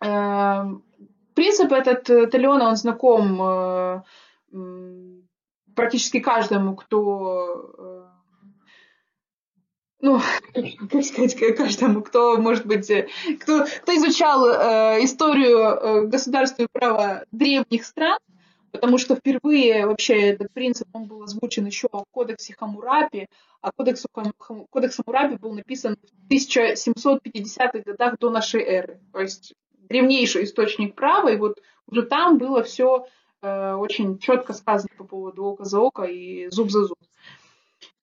А, 0.00 0.66
принцип 1.34 1.72
этот 1.72 2.08
э, 2.10 2.26
Талиона, 2.26 2.68
он 2.68 2.76
знаком 2.76 3.40
э, 3.42 4.02
практически 5.74 6.20
каждому, 6.20 6.76
кто 6.76 7.72
э, 7.78 8.06
ну, 10.02 10.20
как 10.90 11.04
сказать, 11.04 11.56
каждому, 11.56 12.02
кто, 12.02 12.38
может 12.38 12.66
быть, 12.66 12.90
кто, 13.40 13.64
кто 13.82 13.96
изучал 13.96 14.46
историю 15.04 16.08
государства 16.08 16.62
и 16.62 16.68
права 16.72 17.24
древних 17.32 17.84
стран, 17.84 18.18
потому 18.72 18.96
что 18.96 19.14
впервые 19.14 19.86
вообще 19.86 20.30
этот 20.30 20.52
принцип 20.52 20.88
он 20.94 21.04
был 21.04 21.22
озвучен 21.22 21.66
еще 21.66 21.88
в 21.92 22.04
кодексе 22.10 22.54
Хамурапи, 22.58 23.28
а 23.60 23.72
кодекс, 23.72 24.06
кодекс 24.70 24.96
Хамурапи 24.96 25.36
был 25.36 25.52
написан 25.52 25.96
в 26.02 26.32
1750-х 26.32 27.78
годах 27.84 28.18
до 28.18 28.30
нашей 28.30 28.62
эры. 28.62 29.00
То 29.12 29.20
есть 29.20 29.54
древнейший 29.90 30.44
источник 30.44 30.94
права, 30.94 31.28
и 31.28 31.36
вот 31.36 31.60
уже 31.86 32.02
там 32.02 32.38
было 32.38 32.62
все 32.62 33.06
э, 33.42 33.74
очень 33.74 34.18
четко 34.18 34.54
сказано 34.54 34.90
по 34.96 35.04
поводу 35.04 35.44
око 35.44 35.64
за 35.64 35.80
око 35.80 36.04
и 36.04 36.48
зуб 36.48 36.70
за 36.70 36.84
зуб. 36.84 36.98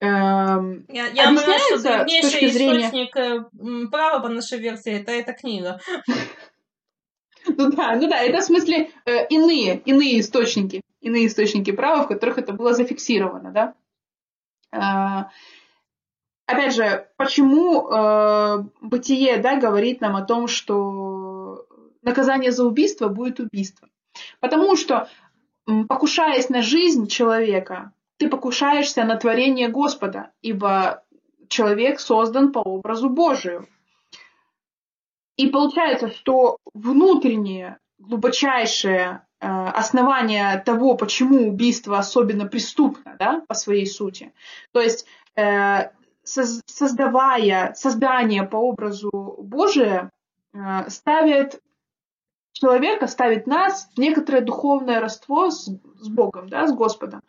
Эм, 0.00 0.84
я, 0.88 1.06
я 1.06 1.28
понимаю, 1.28 1.60
что 1.60 1.82
древнейший 1.82 2.48
зрения... 2.50 2.80
источник 2.80 3.16
э, 3.16 3.88
права 3.90 4.20
по 4.20 4.28
нашей 4.28 4.58
версии 4.58 4.92
это 4.92 5.10
эта 5.10 5.32
книга. 5.32 5.80
Ну 7.56 7.70
да, 7.70 7.96
ну 7.96 8.08
да, 8.10 8.18
это 8.18 8.40
в 8.40 8.44
смысле 8.44 8.90
э, 9.06 9.26
иные, 9.28 9.78
иные 9.86 10.20
источники, 10.20 10.82
иные 11.00 11.28
источники 11.28 11.70
права, 11.70 12.02
в 12.02 12.08
которых 12.08 12.36
это 12.36 12.52
было 12.52 12.74
зафиксировано, 12.74 13.52
да. 13.52 13.74
Э, 14.70 15.30
опять 16.44 16.74
же, 16.74 17.08
почему 17.16 17.88
э, 17.88 18.64
бытие, 18.82 19.38
да, 19.38 19.56
говорит 19.56 20.02
нам 20.02 20.16
о 20.16 20.26
том, 20.26 20.46
что 20.46 21.27
наказание 22.08 22.52
за 22.52 22.64
убийство 22.64 23.08
будет 23.08 23.40
убийство? 23.40 23.88
Потому 24.40 24.76
что, 24.76 25.08
покушаясь 25.88 26.48
на 26.48 26.62
жизнь 26.62 27.06
человека, 27.06 27.92
ты 28.18 28.28
покушаешься 28.28 29.04
на 29.04 29.16
творение 29.16 29.68
Господа, 29.68 30.32
ибо 30.42 31.04
человек 31.48 32.00
создан 32.00 32.52
по 32.52 32.58
образу 32.58 33.08
Божию. 33.08 33.68
И 35.36 35.48
получается, 35.48 36.10
что 36.10 36.58
внутреннее, 36.74 37.78
глубочайшее 37.98 39.22
э, 39.40 39.46
основание 39.46 40.60
того, 40.66 40.96
почему 40.96 41.48
убийство 41.48 41.98
особенно 41.98 42.46
преступно, 42.46 43.16
да, 43.18 43.42
по 43.46 43.54
своей 43.54 43.86
сути. 43.86 44.32
То 44.72 44.80
есть 44.80 45.06
э, 45.36 45.90
создавая 46.24 47.72
создание 47.74 48.42
по 48.42 48.56
образу 48.56 49.10
Божия, 49.38 50.10
э, 50.52 50.90
ставит 50.90 51.62
человека, 52.58 53.06
ставит 53.06 53.46
нас 53.46 53.90
в 53.94 53.98
некоторое 53.98 54.40
духовное 54.40 55.00
родство 55.00 55.50
с, 55.50 55.68
с 56.00 56.08
Богом, 56.08 56.48
да, 56.48 56.66
с 56.66 56.74
Господом 56.74 57.22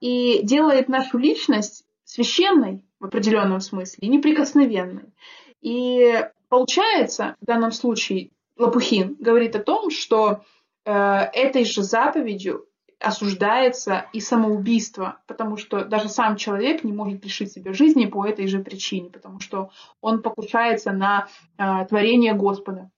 и 0.00 0.40
делает 0.42 0.88
нашу 0.88 1.18
личность 1.18 1.84
священной 2.04 2.84
в 3.00 3.06
определенном 3.06 3.60
смысле, 3.60 4.08
неприкосновенной. 4.08 5.12
И 5.60 6.24
получается, 6.48 7.36
в 7.40 7.46
данном 7.46 7.72
случае 7.72 8.30
Лопухин 8.56 9.16
говорит 9.18 9.56
о 9.56 9.62
том, 9.62 9.90
что 9.90 10.42
э, 10.84 10.92
этой 10.92 11.64
же 11.64 11.82
заповедью 11.82 12.66
осуждается 12.98 14.06
и 14.14 14.20
самоубийство, 14.20 15.20
потому 15.26 15.58
что 15.58 15.84
даже 15.84 16.08
сам 16.08 16.36
человек 16.36 16.82
не 16.82 16.92
может 16.92 17.22
лишить 17.24 17.52
себя 17.52 17.74
жизни 17.74 18.06
по 18.06 18.26
этой 18.26 18.46
же 18.46 18.60
причине, 18.60 19.10
потому 19.10 19.40
что 19.40 19.70
он 20.00 20.22
покушается 20.22 20.92
на 20.92 21.28
э, 21.58 21.86
творение 21.86 22.32
Господа. 22.32 22.90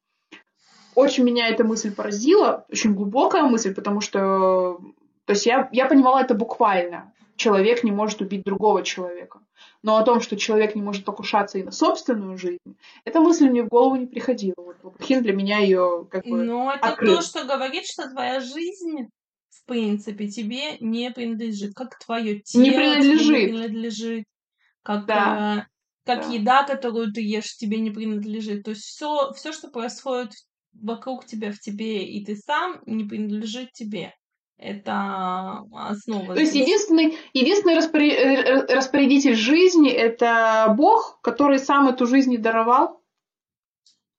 Очень 0.99 1.25
меня 1.25 1.49
эта 1.49 1.63
мысль 1.65 1.95
поразила, 1.95 2.67
очень 2.69 2.95
глубокая 2.95 3.45
мысль, 3.45 3.73
потому 3.75 4.01
что 4.01 4.81
то 5.29 5.33
есть 5.33 5.47
я, 5.47 5.69
я 5.73 5.87
понимала 5.87 6.21
это 6.21 6.35
буквально. 6.35 7.13
Человек 7.37 7.85
не 7.85 7.93
может 7.93 8.23
убить 8.23 8.45
другого 8.45 8.83
человека. 8.83 9.41
Но 9.83 9.97
о 9.97 10.03
том, 10.03 10.21
что 10.21 10.37
человек 10.37 10.75
не 10.75 10.83
может 10.83 11.05
покушаться 11.05 11.59
и 11.59 11.63
на 11.63 11.71
собственную 11.71 12.37
жизнь, 12.37 12.77
эта 13.05 13.21
мысль 13.21 13.49
мне 13.49 13.63
в 13.63 13.69
голову 13.69 13.97
не 13.97 14.07
приходила. 14.07 14.55
Вот 14.57 14.77
Лопухин 14.83 15.23
для 15.23 15.35
меня 15.35 15.59
ее 15.59 16.09
как 16.11 16.25
бы 16.25 16.43
Но 16.43 16.73
это 16.73 16.89
открыл. 16.89 17.17
то, 17.17 17.23
что 17.23 17.45
говорит, 17.45 17.85
что 17.85 18.11
твоя 18.11 18.41
жизнь 18.41 19.09
в 19.51 19.65
принципе, 19.67 20.29
тебе 20.29 20.79
не 20.81 21.11
принадлежит. 21.11 21.75
Как 21.75 21.99
твое 21.99 22.41
тело 22.41 22.63
не 22.63 22.71
принадлежит. 22.71 23.27
тебе 23.27 23.43
не 23.43 23.53
принадлежит. 23.53 24.25
Как, 24.83 25.05
да. 25.05 25.59
э, 25.59 26.07
как 26.07 26.27
да. 26.27 26.33
еда, 26.33 26.63
которую 26.65 27.13
ты 27.13 27.21
ешь, 27.21 27.57
тебе 27.57 27.79
не 27.79 27.91
принадлежит. 27.91 28.65
То 28.65 28.71
есть 28.71 28.83
все, 28.83 29.33
все, 29.35 29.53
что 29.53 29.69
происходит 29.69 30.33
вокруг 30.83 31.25
тебя, 31.25 31.53
в 31.53 31.59
тебе, 31.59 32.05
и 32.05 32.25
ты 32.25 32.37
сам, 32.37 32.81
не 32.87 33.05
принадлежит 33.05 33.73
тебе. 33.73 34.15
Это 34.57 35.63
основа. 35.73 36.35
То 36.35 36.41
есть 36.41 36.55
единственный, 36.55 37.17
единственный 37.33 37.77
распори... 37.77 38.13
распорядитель 38.69 39.37
жизни— 39.37 39.91
это 39.91 40.75
Бог, 40.77 41.21
который 41.23 41.61
сам 41.61 41.89
эту 41.89 42.07
жизнь 42.07 42.33
и 42.33 42.39
даровал. 42.39 43.01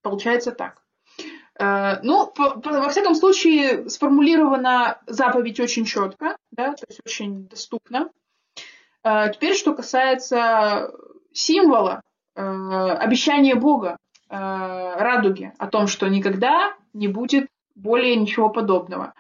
Получается 0.02 0.52
так. 0.52 0.82
Э, 1.60 2.00
ну, 2.04 2.32
во 2.36 2.90
всяком 2.90 3.16
случае, 3.16 3.90
сформулирована 3.90 5.02
заповедь 5.08 5.60
очень 5.60 5.84
четко, 5.84 6.38
да, 6.52 6.74
то 6.74 6.86
есть 6.88 7.02
очень 7.06 7.48
доступно. 7.50 8.10
Э, 9.04 9.32
теперь, 9.34 9.56
что 9.56 9.76
касается 9.76 10.92
символа, 11.34 12.02
э, 12.36 12.42
обещания 12.42 13.56
Бога, 13.56 13.98
радуги, 14.30 15.52
о 15.58 15.68
том, 15.68 15.88
что 15.88 16.08
никогда 16.08 16.76
не 16.94 17.08
будет 17.08 17.48
более 17.76 18.16
ничего 18.16 18.50
подобного. 18.50 19.14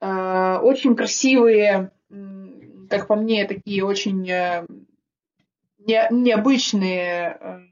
Очень 0.00 0.96
красивые, 0.96 1.90
как 2.88 3.06
по 3.06 3.14
мне, 3.16 3.44
такие 3.46 3.84
очень 3.84 4.22
необычные 5.86 7.70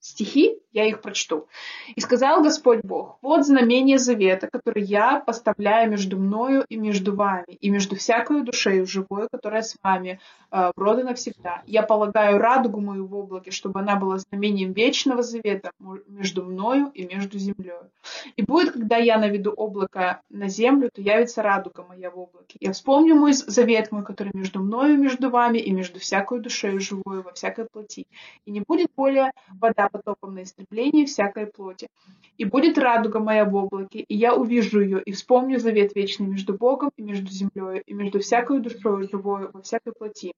стихи, 0.00 0.58
я 0.76 0.84
их 0.84 1.00
прочту. 1.00 1.48
«И 1.96 2.00
сказал 2.00 2.42
Господь 2.42 2.80
Бог, 2.82 3.18
вот 3.22 3.46
знамение 3.46 3.98
завета, 3.98 4.46
который 4.52 4.82
я 4.82 5.20
поставляю 5.20 5.90
между 5.90 6.18
мною 6.18 6.64
и 6.68 6.76
между 6.76 7.16
вами, 7.16 7.56
и 7.60 7.70
между 7.70 7.96
всякой 7.96 8.42
душею 8.42 8.86
живой, 8.86 9.28
которая 9.32 9.62
с 9.62 9.74
вами 9.82 10.20
э, 10.50 10.72
в 10.76 10.78
роды 10.78 11.02
навсегда. 11.02 11.62
Я 11.66 11.82
полагаю 11.82 12.38
радугу 12.38 12.80
мою 12.80 13.06
в 13.06 13.14
облаке, 13.14 13.50
чтобы 13.50 13.80
она 13.80 13.96
была 13.96 14.18
знамением 14.18 14.72
вечного 14.72 15.22
завета 15.22 15.70
между 16.06 16.44
мною 16.44 16.90
и 16.92 17.06
между 17.06 17.38
землей. 17.38 17.72
И 18.36 18.42
будет, 18.42 18.72
когда 18.72 18.96
я 18.98 19.18
наведу 19.18 19.52
облако 19.52 20.20
на 20.28 20.48
землю, 20.48 20.90
то 20.92 21.00
явится 21.00 21.42
радуга 21.42 21.86
моя 21.88 22.10
в 22.10 22.18
облаке. 22.18 22.58
Я 22.60 22.72
вспомню 22.72 23.14
мой 23.14 23.32
завет 23.32 23.92
мой, 23.92 24.04
который 24.04 24.32
между 24.34 24.60
мною 24.60 24.94
и 24.94 24.98
между 24.98 25.30
вами, 25.30 25.58
и 25.58 25.72
между 25.72 25.98
всякой 26.00 26.40
душею 26.40 26.80
живой 26.80 27.22
во 27.22 27.32
всякой 27.32 27.64
плоти. 27.64 28.06
И 28.44 28.50
не 28.50 28.60
будет 28.60 28.90
более 28.94 29.32
вода 29.58 29.88
потопом 29.88 30.34
на 30.34 30.42
истребление 30.42 30.65
всякой 31.06 31.46
плоти. 31.46 31.88
И 32.38 32.44
будет 32.44 32.78
радуга 32.78 33.18
моя 33.18 33.44
в 33.44 33.54
облаке, 33.54 34.00
и 34.00 34.14
я 34.14 34.34
увижу 34.34 34.80
ее, 34.80 35.02
и 35.02 35.12
вспомню 35.12 35.58
завет 35.58 35.94
вечный 35.94 36.26
между 36.26 36.54
Богом 36.54 36.90
и 36.96 37.02
между 37.02 37.30
землей, 37.30 37.82
и 37.86 37.94
между 37.94 38.20
всякой 38.20 38.60
душой 38.60 39.08
живой 39.10 39.48
во 39.52 39.62
всякой 39.62 39.92
плоти 39.92 40.32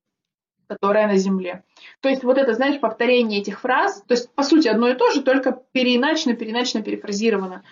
которая 0.68 1.07
на 1.07 1.16
земле. 1.16 1.64
То 2.01 2.11
есть 2.11 2.22
вот 2.22 2.37
это, 2.37 2.53
знаешь, 2.53 2.79
повторение 2.79 3.41
этих 3.41 3.61
фраз, 3.61 4.03
то 4.07 4.12
есть 4.12 4.31
по 4.35 4.43
сути 4.43 4.68
одно 4.68 4.89
и 4.89 4.95
то 4.95 5.11
же, 5.12 5.22
только 5.22 5.59
переиначено, 5.72 6.37
переиначено, 6.37 6.83
перефразировано. 6.83 7.64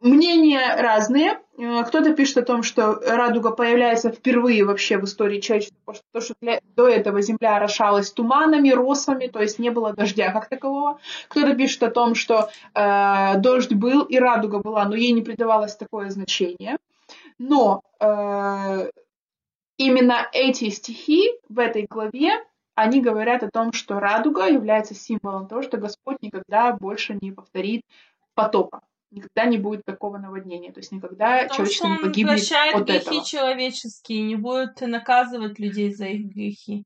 Мнения 0.00 0.76
разные. 0.76 1.40
Э, 1.56 1.82
кто-то 1.84 2.14
пишет 2.14 2.36
о 2.36 2.42
том, 2.42 2.62
что 2.62 3.00
радуга 3.06 3.50
появляется 3.50 4.10
впервые 4.10 4.64
вообще 4.64 4.98
в 4.98 5.04
истории 5.04 5.40
человечества, 5.40 5.78
потому 5.86 6.22
что 6.22 6.34
для, 6.42 6.60
до 6.76 6.86
этого 6.86 7.22
Земля 7.22 7.56
орошалась 7.56 8.12
туманами, 8.12 8.70
росами, 8.70 9.26
то 9.26 9.40
есть 9.40 9.58
не 9.58 9.70
было 9.70 9.94
дождя 9.94 10.32
как 10.32 10.50
такового. 10.50 11.00
Кто-то 11.28 11.54
пишет 11.54 11.82
о 11.82 11.90
том, 11.90 12.14
что 12.14 12.50
э, 12.74 13.38
дождь 13.38 13.72
был 13.72 14.02
и 14.02 14.18
радуга 14.18 14.58
была, 14.58 14.84
но 14.84 14.96
ей 14.96 15.12
не 15.12 15.22
придавалось 15.22 15.76
такое 15.76 16.10
значение. 16.10 16.76
Но 17.38 17.80
э, 17.98 18.90
именно 19.78 20.28
эти 20.34 20.68
стихи 20.68 21.30
в 21.48 21.58
этой 21.58 21.86
главе 21.86 22.44
они 22.74 23.00
говорят 23.00 23.42
о 23.42 23.50
том, 23.50 23.72
что 23.72 23.98
радуга 23.98 24.46
является 24.46 24.94
символом 24.94 25.48
того, 25.48 25.62
что 25.62 25.78
Господь 25.78 26.18
никогда 26.20 26.72
больше 26.72 27.16
не 27.18 27.32
повторит 27.32 27.80
потопа 28.34 28.82
никогда 29.16 29.44
не 29.46 29.58
будет 29.58 29.84
такого 29.84 30.18
наводнения. 30.18 30.72
То 30.72 30.80
есть 30.80 30.92
никогда 30.92 31.42
Потому 31.42 31.54
человечество 31.54 31.88
не 31.88 31.98
погибнет 31.98 32.36
прощает 32.36 32.74
от 32.76 32.86
грехи 32.86 32.98
этого. 32.98 33.24
человеческие, 33.24 34.22
не 34.22 34.36
будет 34.36 34.80
наказывать 34.80 35.58
людей 35.58 35.92
за 35.92 36.06
их 36.06 36.26
грехи 36.26 36.84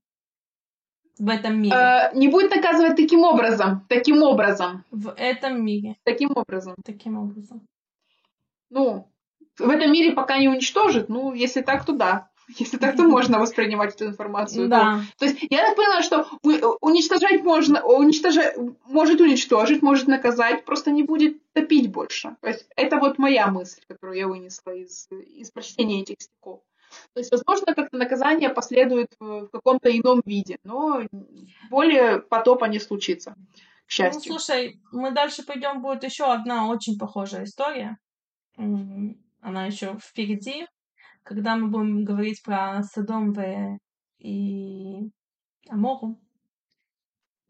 в 1.21 1.29
этом 1.29 1.61
мире. 1.61 1.77
Э, 1.77 2.11
не 2.15 2.29
будет 2.29 2.51
наказывать 2.51 2.97
таким 2.97 3.23
образом. 3.23 3.87
Таким 3.89 4.23
образом. 4.23 4.85
В 4.91 5.13
этом 5.17 5.63
мире. 5.65 5.97
Таким 6.05 6.31
образом. 6.35 6.75
Таким 6.85 7.19
образом. 7.19 7.67
Ну, 8.71 9.11
в 9.59 9.69
этом 9.69 9.93
мире 9.93 10.13
пока 10.13 10.39
не 10.39 10.49
уничтожит, 10.49 11.09
ну, 11.09 11.35
если 11.35 11.61
так, 11.61 11.85
то 11.85 11.93
да. 11.93 12.31
Если 12.59 12.79
так, 12.79 12.97
то 12.97 13.05
можно 13.05 13.39
воспринимать 13.39 13.95
эту 13.95 14.07
информацию. 14.07 14.69
Да. 14.69 14.97
Ну, 14.97 15.03
то 15.19 15.25
есть 15.27 15.39
я 15.51 15.59
так 15.59 15.77
поняла, 15.77 16.03
что 16.03 16.27
уничтожать 16.81 17.43
можно, 17.43 17.83
уничтожать, 17.83 18.57
может 18.87 19.21
уничтожить, 19.21 19.83
может 19.83 20.09
наказать, 20.09 20.65
просто 20.65 20.91
не 20.91 21.03
будет 21.03 21.41
топить 21.53 21.91
больше. 21.91 22.37
То 22.41 22.49
есть 22.49 22.67
это 22.77 22.99
вот 22.99 23.19
моя 23.19 23.47
мысль, 23.49 23.81
которую 23.87 24.19
я 24.19 24.27
вынесла 24.27 24.71
из, 24.71 25.09
из 25.11 25.51
прочтения 25.51 26.03
этих 26.03 26.17
стихов. 26.21 26.61
То 27.15 27.21
есть, 27.21 27.31
возможно, 27.31 27.75
как-то 27.75 27.97
наказание 27.97 28.49
последует 28.49 29.15
в 29.21 29.47
каком-то 29.49 29.97
ином 29.97 30.23
виде, 30.25 30.59
но 30.65 31.03
более 31.71 32.19
потопа 32.19 32.65
не 32.65 32.81
случится, 32.81 33.37
к 33.87 33.91
счастью. 33.91 34.33
Ну, 34.33 34.39
слушай, 34.39 34.81
мы 34.91 35.13
дальше 35.13 35.45
пойдем, 35.45 35.83
будет 35.83 36.03
еще 36.03 36.25
одна 36.25 36.69
очень 36.69 36.99
похожая 36.99 37.45
история. 37.45 37.99
Она 38.57 39.67
еще 39.67 39.99
впереди 40.03 40.67
когда 41.31 41.55
мы 41.55 41.69
будем 41.69 42.03
говорить 42.05 42.43
про 42.43 42.83
Содом 42.83 43.33
и 44.19 45.11
Амору, 45.69 46.19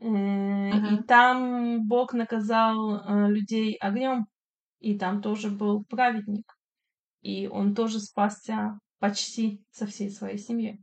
Uh-huh. 0.02 0.94
И 0.94 1.02
там 1.02 1.86
Бог 1.86 2.14
наказал 2.14 2.76
э, 2.96 3.28
людей 3.28 3.74
огнем, 3.74 4.28
и 4.78 4.98
там 4.98 5.20
тоже 5.20 5.50
был 5.50 5.84
праведник, 5.84 6.46
и 7.20 7.48
он 7.48 7.74
тоже 7.74 8.00
спасся 8.00 8.78
почти 8.98 9.62
со 9.70 9.84
всей 9.84 10.08
своей 10.08 10.38
семьей. 10.38 10.82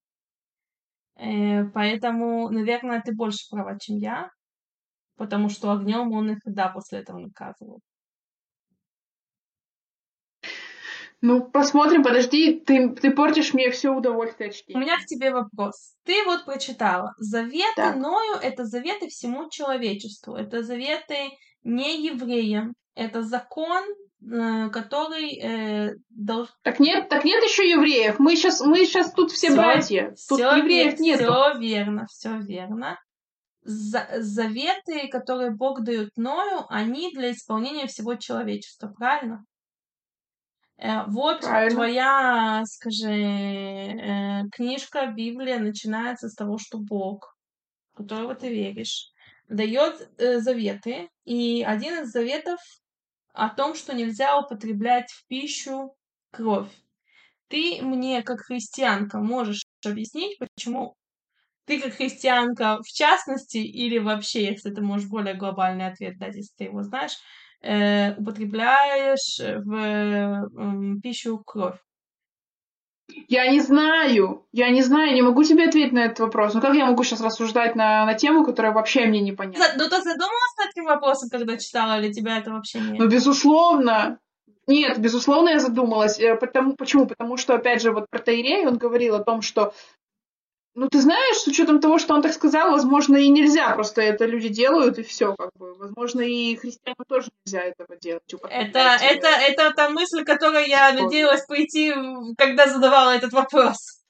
Э, 1.16 1.64
поэтому, 1.74 2.50
наверное, 2.52 3.02
ты 3.02 3.16
больше 3.16 3.50
права, 3.50 3.80
чем 3.80 3.98
я, 3.98 4.30
потому 5.16 5.50
что 5.50 5.72
огнем 5.72 6.12
он 6.12 6.34
их 6.34 6.40
да 6.46 6.70
после 6.70 7.00
этого 7.00 7.18
наказывал. 7.18 7.80
Ну, 11.22 11.44
посмотрим, 11.50 12.04
подожди, 12.04 12.60
ты, 12.60 12.90
ты 12.90 13.12
портишь 13.12 13.54
мне 13.54 13.72
все 13.72 13.90
удовольствие 13.90 14.52
чтения. 14.52 14.78
У 14.78 14.82
меня 14.82 14.98
к 14.98 15.06
тебе 15.06 15.32
вопрос. 15.32 15.96
Ты 16.06 16.24
вот 16.26 16.46
прочитала, 16.46 17.14
заветы 17.18 17.76
так. 17.76 17.96
Ною— 17.96 18.36
это 18.42 18.66
заветы 18.66 19.08
всему 19.08 19.50
человечеству, 19.50 20.36
это 20.36 20.62
заветы 20.62 21.32
не 21.64 22.06
евреям, 22.06 22.76
это 22.94 23.24
закон, 23.24 23.84
э, 24.22 24.70
который 24.70 25.40
э, 25.40 25.96
должен... 26.10 26.54
Так 26.62 26.80
нет, 26.80 27.10
так 27.10 27.26
нет 27.26 27.44
еще 27.44 27.68
евреев. 27.68 28.20
Мы 28.20 28.36
сейчас, 28.36 28.62
мы 28.62 28.86
сейчас 28.86 29.12
тут 29.12 29.32
все, 29.32 29.48
все 29.48 29.56
братья. 29.56 30.16
Тут 30.30 30.40
все 30.40 30.56
евреев 30.58 31.00
нет. 31.00 31.20
Все 31.20 31.58
верно, 31.58 32.06
все 32.12 32.38
верно. 32.38 33.00
За, 33.64 34.08
заветы, 34.20 35.08
которые 35.10 35.52
Бог 35.52 35.84
дает 35.84 36.12
Ною, 36.16 36.66
они 36.70 37.12
для 37.12 37.32
исполнения 37.32 37.88
всего 37.88 38.16
человечества, 38.16 38.94
правильно? 38.96 39.44
Э, 40.78 41.06
вот 41.08 41.42
Правильно. 41.42 41.76
твоя, 41.76 42.64
скажи, 42.66 43.12
э, 43.12 44.44
книжка, 44.52 45.08
Библия 45.08 45.60
начинается 45.60 46.30
с 46.30 46.36
того, 46.36 46.58
что 46.58 46.78
Бог, 46.78 47.36
в 47.94 47.98
которого 47.98 48.36
ты 48.36 48.50
веришь, 48.50 49.12
дает 49.50 50.10
э, 50.18 50.40
заветы. 50.40 51.10
И 51.26 51.64
один 51.64 52.04
из 52.04 52.12
заветов 52.12 52.60
о 53.34 53.50
том, 53.50 53.76
что 53.76 53.96
нельзя 53.96 54.38
употреблять 54.40 55.12
в 55.12 55.28
пищу 55.28 55.96
кровь. 56.32 56.72
Ты 57.48 57.82
мне, 57.82 58.24
как 58.24 58.42
христианка, 58.42 59.20
можешь 59.20 59.66
объяснить, 59.86 60.38
почему 60.38 60.96
ты 61.66 61.82
как 61.82 61.94
христианка 61.94 62.80
в 62.82 62.88
частности, 62.88 63.58
или 63.58 63.98
вообще, 63.98 64.46
если 64.46 64.74
ты 64.74 64.82
можешь 64.82 65.10
более 65.10 65.36
глобальный 65.36 65.88
ответ 65.88 66.18
дать, 66.18 66.36
если 66.36 66.54
ты 66.58 66.64
его 66.66 66.82
знаешь, 66.84 67.18
употребляешь 68.18 69.40
в 69.40 69.74
э, 69.74 71.00
пищу 71.02 71.42
кровь? 71.46 71.78
Я 73.28 73.50
не 73.50 73.62
знаю, 73.62 74.46
я 74.52 74.70
не 74.70 74.82
знаю, 74.82 75.14
не 75.14 75.22
могу 75.22 75.44
тебе 75.44 75.68
ответить 75.68 75.94
на 75.94 76.06
этот 76.06 76.20
вопрос. 76.20 76.54
Ну 76.54 76.62
как 76.62 76.76
я 76.76 76.86
могу 76.86 77.04
сейчас 77.04 77.22
рассуждать 77.22 77.76
на, 77.76 78.06
на 78.06 78.14
тему, 78.16 78.44
которая 78.44 78.74
вообще 78.74 79.06
мне 79.06 79.22
не 79.22 79.32
понятна? 79.32 79.66
Ну 79.78 79.90
ты 79.90 80.02
задумалась 80.02 80.58
над 80.58 80.70
этим 80.72 80.86
вопросом, 80.86 81.30
когда 81.30 81.58
читала, 81.58 82.00
или 82.00 82.12
тебя 82.12 82.38
это 82.38 82.52
вообще 82.52 82.80
не... 82.80 83.00
Ну 83.00 83.08
безусловно. 83.08 84.20
Нет, 84.68 85.00
безусловно, 85.00 85.50
я 85.50 85.60
задумалась. 85.60 86.20
Э, 86.20 86.36
потому, 86.36 86.76
почему? 86.76 87.08
Потому 87.08 87.38
что, 87.38 87.56
опять 87.56 87.82
же, 87.82 87.94
вот 87.94 88.10
про 88.10 88.20
Тайрей 88.20 88.68
он 88.68 88.78
говорил 88.78 89.16
о 89.16 89.24
том, 89.24 89.42
что 89.42 89.74
ну, 90.78 90.90
ты 90.90 91.02
знаешь, 91.02 91.38
с 91.38 91.48
учетом 91.48 91.80
того, 91.80 91.98
что 91.98 92.14
он 92.14 92.22
так 92.22 92.34
сказал, 92.34 92.70
возможно, 92.70 93.18
и 93.18 93.30
нельзя, 93.30 93.72
просто 93.72 94.04
это 94.04 94.28
люди 94.28 94.48
делают, 94.48 95.00
и 95.00 95.04
все, 95.04 95.36
как 95.36 95.50
бы. 95.56 95.74
Возможно, 95.74 96.22
и 96.22 96.56
христианам 96.56 97.04
тоже 97.08 97.32
нельзя 97.44 97.62
этого 97.62 97.98
делать. 98.00 98.22
Это, 98.48 98.98
это, 99.02 99.28
это 99.28 99.74
та 99.74 99.90
мысль, 99.90 100.24
которой 100.24 100.70
я 100.70 100.94
надеялась 100.94 101.44
пойти, 101.48 101.96
когда 102.38 102.68
задавала 102.68 103.16
этот 103.16 103.34
вопрос. 103.34 104.04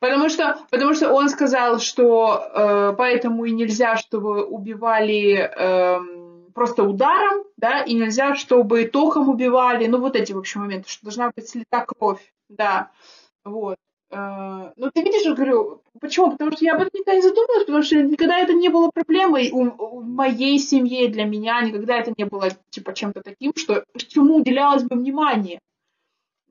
Потому 0.00 0.30
что, 0.30 0.58
потому 0.70 0.94
что 0.94 1.12
он 1.12 1.28
сказал, 1.28 1.78
что 1.78 2.42
э, 2.54 2.94
поэтому 2.96 3.44
и 3.44 3.50
нельзя, 3.50 3.98
чтобы 3.98 4.46
убивали 4.46 5.34
э, 5.34 6.00
просто 6.54 6.84
ударом, 6.84 7.44
да, 7.58 7.82
и 7.82 7.92
нельзя, 7.92 8.34
чтобы 8.34 8.86
током 8.86 9.28
убивали, 9.28 9.86
ну 9.88 10.00
вот 10.00 10.16
эти, 10.16 10.32
в 10.32 10.38
общем, 10.38 10.62
моменты, 10.62 10.88
что 10.88 11.04
должна 11.04 11.30
быть 11.36 11.50
слита 11.50 11.84
кровь, 11.84 12.32
да, 12.48 12.90
вот. 13.44 13.76
Э, 14.10 14.72
ну, 14.76 14.90
ты 14.90 15.02
видишь, 15.02 15.22
я 15.22 15.34
говорю, 15.34 15.82
почему? 16.00 16.32
Потому 16.32 16.52
что 16.52 16.64
я 16.64 16.74
об 16.74 16.82
этом 16.82 16.90
никогда 16.94 17.14
не 17.14 17.22
задумывалась, 17.22 17.64
потому 17.64 17.82
что 17.82 18.02
никогда 18.02 18.38
это 18.38 18.52
не 18.52 18.68
было 18.68 18.90
проблемой 18.90 19.50
у, 19.52 19.70
у 19.70 20.02
моей 20.02 20.58
семьи, 20.58 21.06
для 21.06 21.24
меня, 21.24 21.60
никогда 21.62 21.98
это 21.98 22.12
не 22.16 22.24
было, 22.24 22.48
типа, 22.70 22.92
чем-то 22.92 23.22
таким, 23.22 23.52
что 23.56 23.84
чему 23.96 24.36
уделялось 24.36 24.82
бы 24.82 24.96
внимание. 24.96 25.60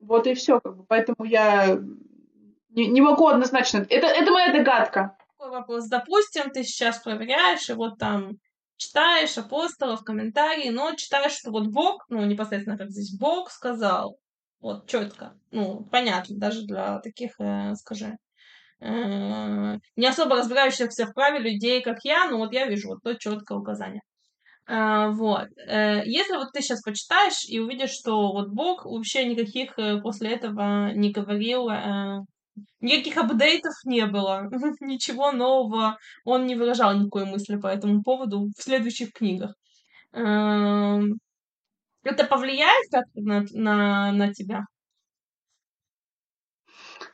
Вот 0.00 0.26
и 0.26 0.34
все, 0.34 0.60
как 0.60 0.76
бы. 0.76 0.84
Поэтому 0.88 1.24
я 1.24 1.78
не, 2.70 2.86
не 2.86 3.00
могу 3.02 3.26
однозначно. 3.26 3.86
Это, 3.88 4.06
это 4.06 4.30
моя 4.30 4.52
догадка. 4.52 5.16
Такой 5.38 5.50
вопрос. 5.50 5.86
Допустим, 5.88 6.50
ты 6.50 6.64
сейчас 6.64 6.98
проверяешь, 6.98 7.68
и 7.68 7.74
вот 7.74 7.98
там 7.98 8.38
читаешь 8.76 9.36
апостолов, 9.36 10.02
комментарии, 10.02 10.70
но 10.70 10.94
читаешь, 10.94 11.32
что 11.32 11.50
вот 11.50 11.66
Бог, 11.66 12.06
ну, 12.08 12.24
непосредственно 12.24 12.78
как 12.78 12.90
здесь 12.90 13.14
Бог 13.18 13.50
сказал, 13.50 14.18
вот, 14.60 14.86
четко, 14.86 15.34
ну, 15.50 15.84
понятно, 15.90 16.36
даже 16.38 16.62
для 16.62 16.98
таких, 17.00 17.32
э, 17.40 17.74
скажи, 17.76 18.16
э, 18.80 19.78
не 19.96 20.06
особо 20.06 20.36
разбирающихся 20.36 21.06
в 21.06 21.14
праве 21.14 21.38
людей, 21.38 21.82
как 21.82 21.98
я, 22.04 22.28
но 22.28 22.38
вот 22.38 22.52
я 22.52 22.66
вижу 22.66 22.88
вот 22.88 23.02
то 23.02 23.14
четкое 23.14 23.58
указание. 23.58 24.02
Э, 24.68 25.08
вот. 25.10 25.48
Э, 25.66 26.02
если 26.04 26.36
вот 26.36 26.52
ты 26.52 26.62
сейчас 26.62 26.82
почитаешь 26.82 27.44
и 27.48 27.58
увидишь, 27.58 27.90
что 27.90 28.32
вот 28.32 28.48
Бог 28.50 28.84
вообще 28.84 29.24
никаких 29.26 29.78
э, 29.78 30.00
после 30.00 30.32
этого 30.32 30.92
не 30.92 31.10
говорил 31.12 31.68
э, 31.70 32.20
Никаких 32.80 33.16
апдейтов 33.18 33.74
не 33.84 34.06
было, 34.06 34.48
ничего 34.80 35.32
нового 35.32 35.98
он 36.24 36.46
не 36.46 36.56
выражал 36.56 36.94
никакой 36.94 37.26
мысли 37.26 37.56
по 37.56 37.66
этому 37.66 38.02
поводу 38.02 38.48
в 38.56 38.62
следующих 38.62 39.12
книгах. 39.12 39.54
Это 42.02 42.24
повлияет 42.24 42.90
как-то 42.90 43.20
на, 43.20 43.44
на, 43.52 44.12
на 44.12 44.32
тебя? 44.32 44.66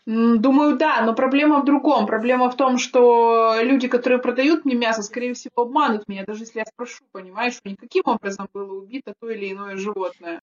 Думаю, 0.05 0.77
да, 0.77 1.03
но 1.03 1.15
проблема 1.15 1.61
в 1.61 1.65
другом. 1.65 2.07
Проблема 2.07 2.49
в 2.49 2.57
том, 2.57 2.79
что 2.79 3.57
люди, 3.61 3.89
которые 3.89 4.21
продают 4.21 4.65
мне 4.65 4.77
мясо, 4.77 5.03
скорее 5.03 5.35
всего, 5.35 5.63
обманут 5.63 6.07
меня, 6.07 6.25
даже 6.25 6.45
если 6.45 6.61
я 6.61 6.67
спрошу, 6.67 7.05
понимаешь, 7.11 7.59
никаким 7.65 8.05
образом 8.07 8.49
было 8.53 8.73
убито 8.73 9.15
то 9.19 9.29
или 9.29 9.53
иное 9.53 9.77
животное. 9.77 10.41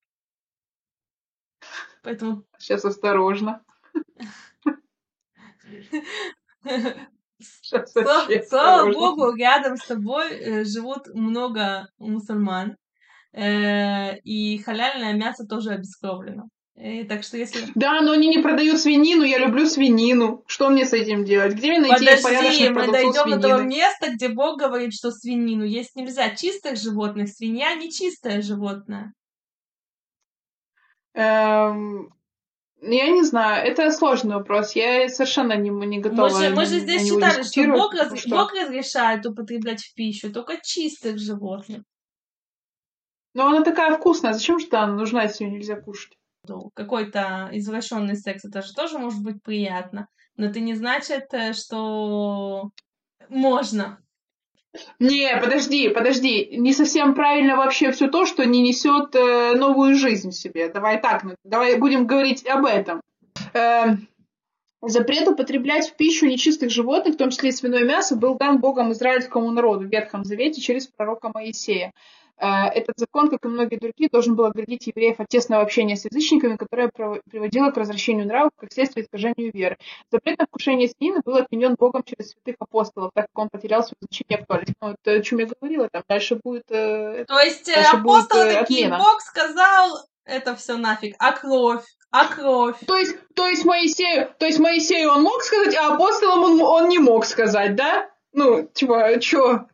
Поэтому... 2.02 2.44
Сейчас 2.58 2.84
осторожно. 2.84 3.64
Слава, 7.86 8.30
слава 8.48 8.92
богу, 8.92 9.34
рядом 9.36 9.78
с 9.78 9.86
тобой 9.86 10.32
э, 10.32 10.64
живут 10.66 11.08
много 11.14 11.88
мусульман. 11.98 12.78
Э, 13.34 14.18
и 14.20 14.60
халяльное 14.60 15.14
мясо 15.14 15.46
тоже 15.46 15.72
обескровлено. 15.72 16.44
И 16.76 17.04
так 17.04 17.24
что 17.24 17.38
если... 17.38 17.68
Да, 17.76 18.02
но 18.02 18.14
они 18.14 18.28
не 18.30 18.40
продают 18.40 18.80
свинину, 18.80 19.24
я 19.24 19.38
люблю 19.38 19.68
свинину. 19.68 20.44
Что 20.48 20.70
мне 20.70 20.86
с 20.86 20.94
этим 20.94 21.24
делать? 21.24 21.54
Где 21.54 21.72
мне 21.72 21.82
найти 21.82 22.06
Подожди, 22.06 22.70
мы 22.70 22.92
дойдем 22.92 23.30
до 23.30 23.48
того 23.48 23.64
места, 23.64 24.12
где 24.12 24.30
Бог 24.30 24.60
говорит, 24.60 24.94
что 24.94 25.12
свинину 25.12 25.64
есть 25.64 25.96
нельзя. 25.96 26.36
Чистых 26.36 26.78
животных, 26.78 27.30
свинья 27.30 27.76
не 27.76 27.92
чистое 27.92 28.42
животное. 28.42 29.14
Эм, 31.14 32.12
я 32.82 33.08
не 33.10 33.24
знаю, 33.24 33.68
это 33.68 33.92
сложный 33.92 34.36
вопрос. 34.36 34.76
Я 34.76 35.08
совершенно 35.10 35.56
не, 35.56 35.70
не 35.70 36.00
готова. 36.00 36.30
Мы 36.30 36.30
же, 36.30 36.56
мы 36.56 36.66
же 36.66 36.80
здесь 36.80 37.08
читали, 37.08 37.44
что 37.44 37.68
Бог, 37.68 37.94
раз, 37.94 38.20
что 38.20 38.30
Бог 38.30 38.52
разрешает 38.54 39.26
употреблять 39.28 39.84
в 39.84 39.94
пищу 39.94 40.34
только 40.34 40.58
чистых 40.64 41.20
животных. 41.20 41.84
Но 43.34 43.48
она 43.48 43.64
такая 43.64 43.96
вкусная. 43.98 44.34
Зачем 44.34 44.60
же 44.60 44.68
она 44.72 44.94
нужна, 44.94 45.24
если 45.24 45.46
ее 45.46 45.52
нельзя 45.52 45.76
кушать? 45.76 46.18
Какой-то 46.74 47.50
извращенный 47.54 48.16
секс, 48.16 48.44
это 48.44 48.62
же 48.62 48.74
тоже 48.74 49.00
может 49.00 49.24
быть 49.24 49.42
приятно. 49.42 50.08
Но 50.36 50.48
это 50.48 50.60
не 50.60 50.74
значит, 50.74 51.34
э, 51.34 51.54
что 51.54 52.72
можно. 53.30 54.00
Не, 55.00 55.38
подожди, 55.38 55.90
подожди. 55.90 56.58
Не 56.58 56.74
совсем 56.74 57.14
правильно 57.14 57.56
вообще 57.56 57.92
все 57.92 58.08
то, 58.10 58.26
что 58.26 58.46
не 58.46 58.62
несет 58.62 59.16
э, 59.16 59.54
новую 59.56 59.96
жизнь 59.96 60.32
в 60.32 60.36
себе. 60.36 60.70
Давай 60.70 61.00
так, 61.00 61.24
ну, 61.24 61.36
давай 61.44 61.78
будем 61.78 62.08
говорить 62.08 62.46
об 62.48 62.66
этом. 62.66 63.02
Э, 63.54 63.96
запрет 64.82 65.28
употреблять 65.28 65.90
в 65.90 65.96
пищу 65.96 66.26
нечистых 66.26 66.72
животных, 66.72 67.16
в 67.16 67.18
том 67.18 67.30
числе 67.30 67.50
и 67.50 67.54
свиное 67.54 67.86
мясо, 67.86 68.16
был 68.16 68.36
дан 68.36 68.60
Богом 68.60 68.92
израильскому 68.92 69.52
народу 69.52 69.86
в 69.86 69.92
Ветхом 69.92 70.24
Завете 70.24 70.60
через 70.60 70.88
пророка 70.88 71.30
Моисея. 71.34 71.94
Э, 72.38 72.68
этот 72.68 72.98
закон, 72.98 73.30
как 73.30 73.46
и 73.46 73.48
многие 73.48 73.78
другие, 73.78 74.10
должен 74.10 74.36
был 74.36 74.46
оградить 74.46 74.88
евреев 74.88 75.20
от 75.20 75.28
тесного 75.28 75.62
общения 75.62 75.96
с 75.96 76.06
язычниками, 76.06 76.56
которое 76.56 76.90
приводило 76.90 77.72
к 77.72 77.78
развращению 77.78 78.28
нравов, 78.28 78.52
как 78.58 78.72
следствие 78.74 79.06
искажению 79.06 79.52
веры. 79.54 79.78
Запрет 80.12 80.40
на 80.40 80.46
вкушение 80.46 80.90
свинины 80.90 81.22
был 81.24 81.36
отменен 81.36 81.76
Богом 81.78 82.04
через 82.04 82.32
святых 82.32 82.56
апостолов, 82.60 83.12
так 83.14 83.28
как 83.28 83.40
он 83.40 83.50
потерял 83.50 83.84
свое 83.84 83.98
значение 84.02 84.40
актуальность. 84.40 84.74
Ну, 84.82 84.90
это 84.90 85.12
о 85.12 85.22
чем 85.22 85.40
я 85.40 85.48
говорила, 85.48 85.90
там 85.92 86.04
дальше 86.08 86.40
будет 86.44 86.70
э, 86.70 87.26
То 87.28 87.40
есть 87.40 87.70
э, 87.70 87.82
апостолы 87.82 88.46
будет, 88.46 88.60
такие, 88.60 88.88
отмена. 88.88 88.98
Бог 88.98 89.22
сказал, 89.22 90.00
это 90.26 90.56
все 90.56 90.78
нафиг, 90.78 91.16
а 91.20 91.34
кровь? 91.34 91.86
А 92.12 92.28
кровь? 92.28 92.78
То 92.86 92.98
есть, 92.98 93.16
то 93.36 93.48
есть 93.48 93.66
Моисею, 93.66 94.34
то 94.38 94.46
есть 94.46 94.60
Моисею 94.60 95.12
он 95.12 95.24
мог 95.24 95.42
сказать, 95.42 95.76
а 95.76 95.94
апостолам 95.94 96.44
он, 96.44 96.62
он 96.62 96.90
не 96.90 97.00
мог 97.00 97.26
сказать, 97.26 97.76
да? 97.76 98.10
Ну, 98.34 98.64
типа, 98.64 99.20
чё? 99.20 99.66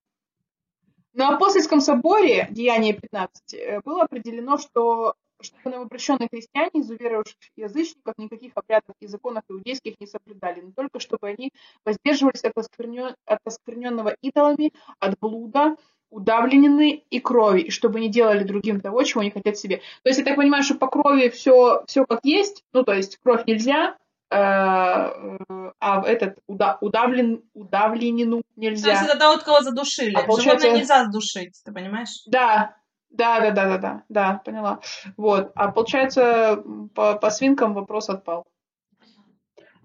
На 1.13 1.35
Апостольском 1.35 1.81
соборе, 1.81 2.47
Деяние 2.51 2.93
15, 2.93 3.53
э, 3.53 3.81
было 3.83 4.03
определено, 4.03 4.57
что 4.57 5.15
чтобы 5.41 5.71
новообращенные 5.71 6.27
христиане 6.29 6.81
из 6.81 6.89
уверовавших 6.89 7.37
язычников 7.55 8.13
никаких 8.17 8.51
обрядов 8.55 8.95
и 8.99 9.07
законов 9.07 9.43
иудейских 9.49 9.95
не 9.99 10.05
соблюдали, 10.05 10.61
но 10.61 10.71
только 10.75 10.99
чтобы 10.99 11.29
они 11.29 11.51
воздерживались 11.85 12.43
от, 12.43 12.57
осквернен... 12.57 13.15
от 13.25 13.39
оскверненного 13.45 14.15
идолами, 14.21 14.73
от 14.99 15.17
блуда, 15.19 15.77
удавленины 16.09 17.03
и 17.09 17.19
крови, 17.19 17.61
и 17.61 17.69
чтобы 17.69 17.99
не 17.99 18.09
делали 18.09 18.43
другим 18.43 18.81
того, 18.81 19.03
чего 19.03 19.23
не 19.23 19.31
хотят 19.31 19.57
себе. 19.57 19.77
То 20.03 20.09
есть 20.09 20.19
я 20.19 20.25
так 20.25 20.35
понимаю, 20.35 20.63
что 20.63 20.75
по 20.75 20.87
крови 20.87 21.29
все, 21.29 21.83
все 21.87 22.05
как 22.05 22.19
есть, 22.23 22.63
ну 22.73 22.83
то 22.83 22.93
есть 22.93 23.17
кровь 23.17 23.45
нельзя, 23.45 23.97
а 24.31 26.03
этот 26.05 26.37
удавлен, 26.47 27.43
удавленину 27.53 28.43
нельзя. 28.55 28.83
То 28.83 28.91
есть 28.91 29.09
это 29.09 29.17
того, 29.17 29.37
кого 29.39 29.61
задушили. 29.61 30.13
А 30.13 30.23
получается... 30.23 30.61
Животное 30.61 30.81
нельзя 30.81 31.05
задушить, 31.05 31.61
ты 31.65 31.71
понимаешь? 31.71 32.23
Да, 32.27 32.75
да, 33.09 33.39
да, 33.39 33.51
да, 33.51 33.65
да, 33.65 33.77
да, 33.77 34.03
да, 34.09 34.41
поняла. 34.45 34.81
Вот. 35.17 35.51
А 35.55 35.71
получается, 35.71 36.63
по, 36.93 37.15
по 37.15 37.29
свинкам 37.31 37.73
вопрос 37.73 38.09
отпал. 38.09 38.45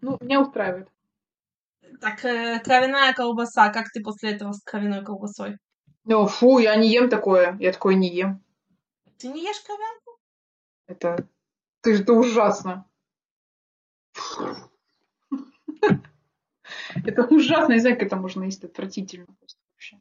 Ну, 0.03 0.19
меня 0.21 0.43
устраивает. 0.43 0.89
Так, 2.01 2.25
э, 2.25 2.61
кровяная 2.61 3.15
колбаса, 3.15 3.71
как 3.71 3.91
ты 3.91 4.03
после 4.03 4.33
этого 4.33 4.53
с 4.53 4.63
кровяной 4.63 5.03
колбасой? 5.03 5.57
Ну, 6.05 6.27
фу, 6.27 6.59
я 6.59 6.77
не 6.77 6.89
ем 6.89 7.09
такое, 7.09 7.57
я 7.61 7.73
такое 7.73 7.95
не 7.95 8.09
ем. 8.15 8.45
Ты 9.19 9.29
не 9.29 9.43
ешь 9.43 9.61
кровянку? 9.61 10.19
Это, 10.87 11.27
ты, 11.81 11.99
это 11.99 12.13
ужасно. 12.13 12.85
Это 17.05 17.25
ужасно, 17.25 17.75
не 17.75 17.81
знаю, 17.81 17.97
как 17.97 18.07
это 18.07 18.17
можно 18.17 18.45
есть, 18.45 18.65
отвратительно 18.65 19.27
просто 19.27 19.59
вообще. 19.73 19.99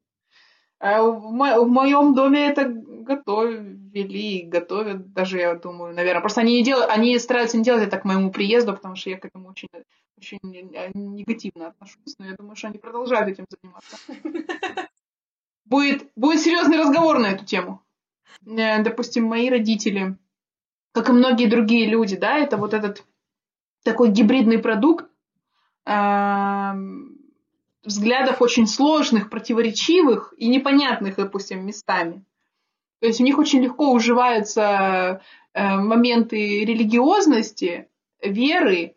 А 0.79 1.01
в, 1.01 1.31
мо- 1.31 1.61
в 1.61 1.69
моем 1.69 2.13
доме 2.13 2.47
это 2.47 2.65
готовили 2.67 4.41
готовят, 4.41 5.13
даже 5.13 5.39
я 5.39 5.55
думаю, 5.55 5.93
наверное. 5.93 6.21
Просто 6.21 6.41
они 6.41 6.57
не 6.57 6.63
делают, 6.63 6.89
они 6.89 7.17
стараются 7.19 7.57
не 7.57 7.63
делать 7.63 7.87
это 7.87 7.97
к 7.97 8.05
моему 8.05 8.31
приезду, 8.31 8.73
потому 8.73 8.95
что 8.95 9.09
я 9.09 9.17
к 9.17 9.25
этому 9.25 9.49
очень, 9.49 9.69
очень 10.17 10.39
негативно 10.43 11.67
отношусь, 11.67 12.15
но 12.19 12.25
я 12.25 12.35
думаю, 12.35 12.55
что 12.55 12.67
они 12.67 12.77
продолжают 12.77 13.29
этим 13.29 13.45
заниматься. 13.49 13.97
Будет, 15.65 16.11
будет 16.15 16.41
серьезный 16.41 16.77
разговор 16.77 17.19
на 17.19 17.27
эту 17.27 17.45
тему. 17.45 17.81
Э, 18.45 18.83
допустим, 18.83 19.23
мои 19.23 19.49
родители, 19.49 20.17
как 20.91 21.09
и 21.09 21.13
многие 21.13 21.47
другие 21.47 21.89
люди, 21.89 22.17
да, 22.17 22.37
это 22.37 22.57
вот 22.57 22.73
этот 22.73 23.05
такой 23.83 24.09
гибридный 24.09 24.59
продукт 24.59 25.05
э, 25.85 26.71
взглядов 27.83 28.41
очень 28.41 28.67
сложных, 28.67 29.29
противоречивых 29.29 30.33
и 30.37 30.47
непонятных, 30.47 31.15
допустим, 31.15 31.65
местами. 31.65 32.23
То 32.99 33.07
есть 33.07 33.19
у 33.19 33.23
них 33.23 33.37
очень 33.37 33.61
легко 33.61 33.91
уживаются 33.91 35.21
э, 35.53 35.75
моменты 35.75 36.63
религиозности, 36.65 37.89
веры 38.21 38.95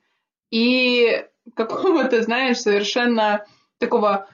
и 0.51 1.26
какого-то, 1.55 2.22
знаешь, 2.22 2.61
совершенно 2.61 3.45
такого 3.78 4.28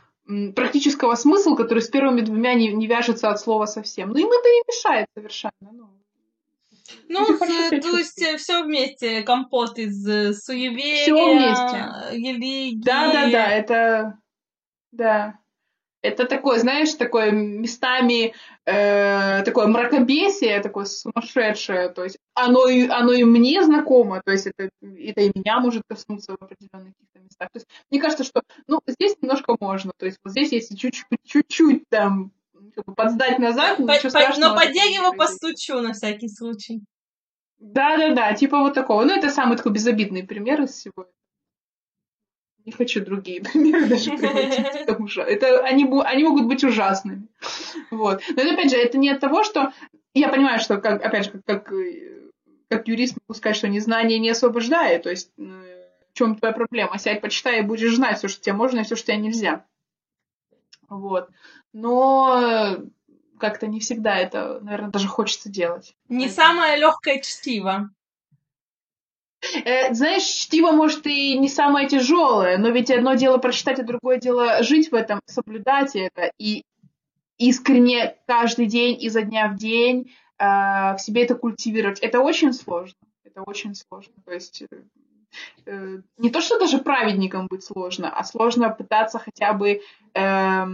практического 0.54 1.14
смысла, 1.14 1.56
который 1.56 1.82
с 1.82 1.88
первыми 1.88 2.20
двумя 2.20 2.54
не, 2.54 2.72
не 2.72 2.86
вяжется 2.86 3.30
от 3.30 3.40
слова 3.40 3.66
совсем. 3.66 4.10
Ну, 4.10 4.18
им 4.18 4.28
это 4.28 4.48
не 4.48 4.62
мешает 4.68 5.06
совершенно. 5.14 5.52
Ну, 5.60 5.88
ну, 7.08 7.26
то 7.38 7.96
есть 7.98 8.22
все 8.38 8.62
вместе, 8.62 9.22
компот 9.22 9.78
из 9.78 10.06
э, 10.06 10.32
суеверия, 10.34 11.02
все 11.02 11.34
вместе. 11.34 12.16
религии. 12.16 12.82
Да, 12.82 13.12
да, 13.12 13.30
да, 13.30 13.48
это, 13.48 14.18
да. 14.92 15.38
Это 16.02 16.26
такое, 16.26 16.58
знаешь, 16.58 16.94
такое 16.94 17.30
местами 17.30 18.34
э, 18.66 19.42
такое 19.44 19.68
мракобесие, 19.68 20.60
такое 20.60 20.84
сумасшедшее. 20.84 21.90
То 21.90 22.02
есть 22.02 22.18
оно 22.34 22.66
и, 22.66 22.88
оно 22.88 23.12
и 23.12 23.22
мне 23.22 23.62
знакомо, 23.62 24.20
то 24.24 24.32
есть 24.32 24.48
это, 24.48 24.70
это 24.80 25.20
и 25.20 25.32
меня 25.32 25.60
может 25.60 25.84
коснуться 25.88 26.32
в 26.32 26.42
определенных 26.42 26.94
каких-то 26.96 27.20
местах. 27.20 27.48
То 27.52 27.58
есть 27.58 27.68
мне 27.90 28.00
кажется, 28.00 28.24
что 28.24 28.42
ну, 28.66 28.80
здесь 28.86 29.14
немножко 29.22 29.56
можно. 29.60 29.92
То 29.96 30.06
есть 30.06 30.18
вот 30.24 30.32
здесь, 30.32 30.50
если 30.50 30.74
чуть-чуть, 30.74 31.06
чуть-чуть 31.24 31.88
там 31.88 32.32
подсдать 32.96 33.38
назад, 33.38 33.78
по, 33.78 33.82
ничего 33.82 34.10
по, 34.10 34.40
Но 34.40 34.54
по 34.54 34.66
дереву 34.66 35.16
постучу 35.16 35.80
на 35.80 35.92
всякий 35.92 36.28
случай. 36.28 36.82
Да-да-да, 37.58 38.34
типа 38.34 38.58
вот 38.58 38.74
такого. 38.74 39.04
Ну, 39.04 39.14
это 39.14 39.30
самый 39.30 39.56
такой 39.56 39.72
безобидный 39.72 40.24
пример 40.24 40.62
из 40.62 40.70
всего 40.70 41.06
не 42.64 42.72
хочу 42.72 43.04
другие 43.04 43.40
примеры 43.52 43.86
даже 43.86 44.16
приводить, 44.16 44.86
потому 44.86 45.08
что 45.08 45.22
это, 45.22 45.60
они, 45.64 45.88
они 46.04 46.24
могут 46.24 46.46
быть 46.46 46.64
ужасными. 46.64 47.26
Вот. 47.90 48.22
Но 48.28 48.42
это, 48.42 48.54
опять 48.54 48.70
же, 48.70 48.76
это 48.76 48.98
не 48.98 49.10
от 49.10 49.20
того, 49.20 49.44
что... 49.44 49.72
Я 50.14 50.28
понимаю, 50.28 50.60
что, 50.60 50.76
как, 50.76 51.02
опять 51.02 51.24
же, 51.24 51.30
как, 51.30 51.64
как, 51.64 51.74
как 52.68 52.88
юрист 52.88 53.16
могу 53.22 53.34
сказать, 53.34 53.56
что 53.56 53.68
незнание 53.68 54.18
не 54.18 54.28
освобождает. 54.28 55.04
То 55.04 55.10
есть 55.10 55.30
ну, 55.38 55.54
в 56.12 56.18
чем 56.18 56.36
твоя 56.36 56.52
проблема? 56.52 56.98
Сядь, 56.98 57.22
почитай, 57.22 57.60
и 57.60 57.62
будешь 57.62 57.94
знать 57.94 58.18
все, 58.18 58.28
что 58.28 58.42
тебе 58.42 58.52
можно, 58.52 58.80
и 58.80 58.82
все, 58.82 58.94
что 58.94 59.06
тебе 59.06 59.16
нельзя. 59.16 59.64
Вот. 61.00 61.28
Но 61.72 62.76
как-то 63.38 63.66
не 63.66 63.80
всегда 63.80 64.16
это, 64.16 64.60
наверное, 64.60 64.90
даже 64.90 65.08
хочется 65.08 65.48
делать. 65.48 65.96
Не 66.08 66.28
самое 66.28 66.76
легкое 66.76 67.20
чтиво. 67.20 67.90
Э, 69.64 69.92
знаешь, 69.92 70.22
чтиво, 70.22 70.70
может, 70.70 71.06
и 71.06 71.36
не 71.36 71.48
самое 71.48 71.88
тяжелое, 71.88 72.58
но 72.58 72.68
ведь 72.68 72.90
одно 72.90 73.14
дело 73.14 73.38
прочитать, 73.38 73.80
а 73.80 73.84
другое 73.84 74.18
дело 74.18 74.62
жить 74.62 74.92
в 74.92 74.94
этом, 74.94 75.20
соблюдать 75.26 75.96
это 75.96 76.30
и 76.38 76.62
искренне 77.38 78.16
каждый 78.26 78.66
день, 78.66 79.02
изо 79.02 79.22
дня 79.22 79.48
в 79.48 79.56
день 79.56 80.12
э, 80.38 80.44
в 80.44 80.98
себе 80.98 81.24
это 81.24 81.34
культивировать. 81.34 81.98
Это 81.98 82.20
очень 82.20 82.52
сложно. 82.52 82.98
Это 83.24 83.42
очень 83.42 83.74
сложно. 83.74 84.14
То 84.24 84.32
есть 84.32 84.62
э, 84.62 84.66
э 84.70 84.82
не 85.66 86.30
то, 86.30 86.40
что 86.40 86.58
даже 86.58 86.78
праведником 86.78 87.46
быть 87.48 87.64
сложно, 87.64 88.10
а 88.10 88.24
сложно 88.24 88.70
пытаться 88.70 89.18
хотя 89.18 89.52
бы 89.52 89.80
э, 90.14 90.64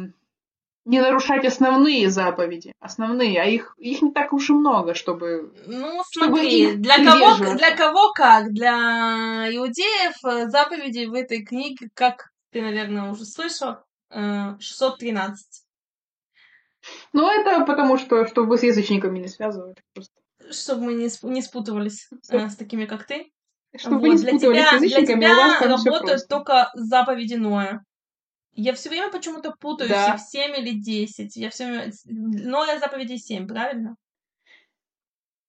не 0.88 1.00
нарушать 1.00 1.44
основные 1.44 2.08
заповеди, 2.08 2.72
основные, 2.80 3.42
а 3.42 3.44
их, 3.44 3.74
их 3.76 4.00
не 4.00 4.10
так 4.10 4.32
уж 4.32 4.48
и 4.48 4.54
много, 4.54 4.94
чтобы... 4.94 5.52
Ну, 5.66 6.02
смотри, 6.10 6.68
чтобы 6.68 6.82
для, 6.82 7.04
кого, 7.04 7.54
для 7.56 7.76
кого 7.76 8.12
как? 8.14 8.52
Для 8.52 9.48
иудеев 9.52 10.24
э, 10.24 10.48
заповеди 10.48 11.04
в 11.04 11.12
этой 11.12 11.44
книге, 11.44 11.90
как 11.92 12.30
ты, 12.52 12.62
наверное, 12.62 13.10
уже 13.10 13.26
слышал, 13.26 13.76
613. 14.10 15.46
Э, 15.46 15.68
ну, 17.12 17.30
это 17.30 17.66
потому 17.66 17.98
что, 17.98 18.26
чтобы 18.26 18.56
с 18.56 18.62
язычниками 18.62 19.18
не 19.18 19.28
связывать. 19.28 19.76
Просто. 19.92 20.14
Чтобы 20.50 20.84
мы 20.84 20.94
не, 20.94 21.10
не 21.22 21.42
спутывались 21.42 22.08
э, 22.30 22.48
с 22.48 22.56
такими, 22.56 22.86
как 22.86 23.04
ты. 23.04 23.30
Чтобы 23.76 24.00
вот, 24.00 24.08
не 24.08 24.16
для 24.16 24.38
тебя, 24.38 24.70
с 24.70 24.72
язычниками, 24.74 25.20
для 25.20 25.28
тебя 25.28 25.32
у 25.32 25.36
вас 25.36 25.60
работают 25.62 26.28
только 26.28 26.70
заповеди 26.74 27.34
Ноя. 27.34 27.84
Я 28.52 28.72
все 28.74 28.88
время 28.88 29.12
почему-то 29.12 29.52
путаюсь, 29.52 29.90
да. 29.90 30.14
их 30.14 30.20
7 30.20 30.56
или 30.56 30.80
10. 30.80 31.36
Я 31.36 31.50
все 31.50 31.66
время... 31.66 31.92
Но 32.06 32.64
я 32.64 32.80
заповеди 32.80 33.16
7, 33.16 33.46
правильно? 33.46 33.96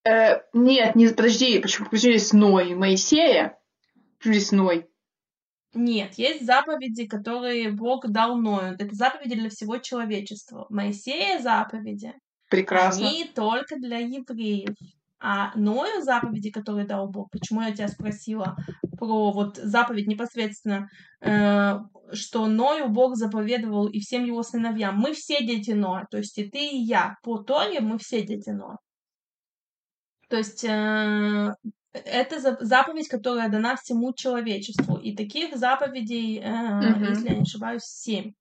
Э, 0.06 0.42
нет, 0.54 0.96
не, 0.96 1.08
подожди, 1.08 1.60
почему, 1.60 1.90
почему 1.90 2.12
здесь 2.12 2.34
Ной? 2.34 2.76
Моисея? 2.76 3.58
Почему 4.18 4.34
здесь 4.36 4.52
Ной? 4.52 4.90
Нет, 5.74 6.16
есть 6.16 6.46
заповеди, 6.46 7.08
которые 7.08 7.72
Бог 7.72 8.08
дал 8.10 8.38
Ною. 8.38 8.76
Это 8.78 8.94
заповеди 8.94 9.36
для 9.36 9.50
всего 9.50 9.78
человечества. 9.78 10.66
Моисея 10.70 11.40
заповеди. 11.40 12.14
Прекрасно. 12.50 13.08
Они 13.08 13.26
только 13.26 13.78
для 13.78 14.00
евреев. 14.00 14.76
А 15.22 15.52
Ною 15.56 16.02
заповеди, 16.02 16.50
которые 16.50 16.86
дал 16.86 17.10
Бог, 17.10 17.30
почему 17.32 17.62
я 17.62 17.74
тебя 17.74 17.90
спросила 17.90 18.56
про 18.98 19.32
вот 19.32 19.58
заповедь 19.58 20.08
непосредственно, 20.08 20.90
э, 21.22 21.80
что 22.14 22.48
Ною 22.48 22.90
Бог 22.90 23.16
заповедовал 23.16 23.88
и 23.88 24.00
всем 24.00 24.24
его 24.24 24.44
сыновьям. 24.44 24.98
Мы 24.98 25.14
все 25.14 25.46
дети 25.46 25.72
Ноя, 25.72 26.08
то 26.10 26.18
есть 26.18 26.38
и 26.38 26.50
ты, 26.50 26.66
и 26.66 26.78
я. 26.78 27.16
По 27.24 27.38
Торе 27.40 27.82
мы 27.82 27.98
все 27.98 28.22
дети 28.26 28.50
Ноя. 28.50 28.78
То 30.30 30.38
есть 30.38 30.64
э, 30.64 31.54
это 31.92 32.58
заповедь, 32.64 33.10
которая 33.10 33.50
дана 33.50 33.76
всему 33.76 34.14
человечеству. 34.14 34.98
И 34.98 35.16
таких 35.16 35.58
заповедей, 35.58 36.40
э, 36.40 36.44
mm-hmm. 36.44 37.10
если 37.10 37.28
я 37.28 37.36
не 37.36 37.42
ошибаюсь, 37.42 37.84
семь 37.84 38.32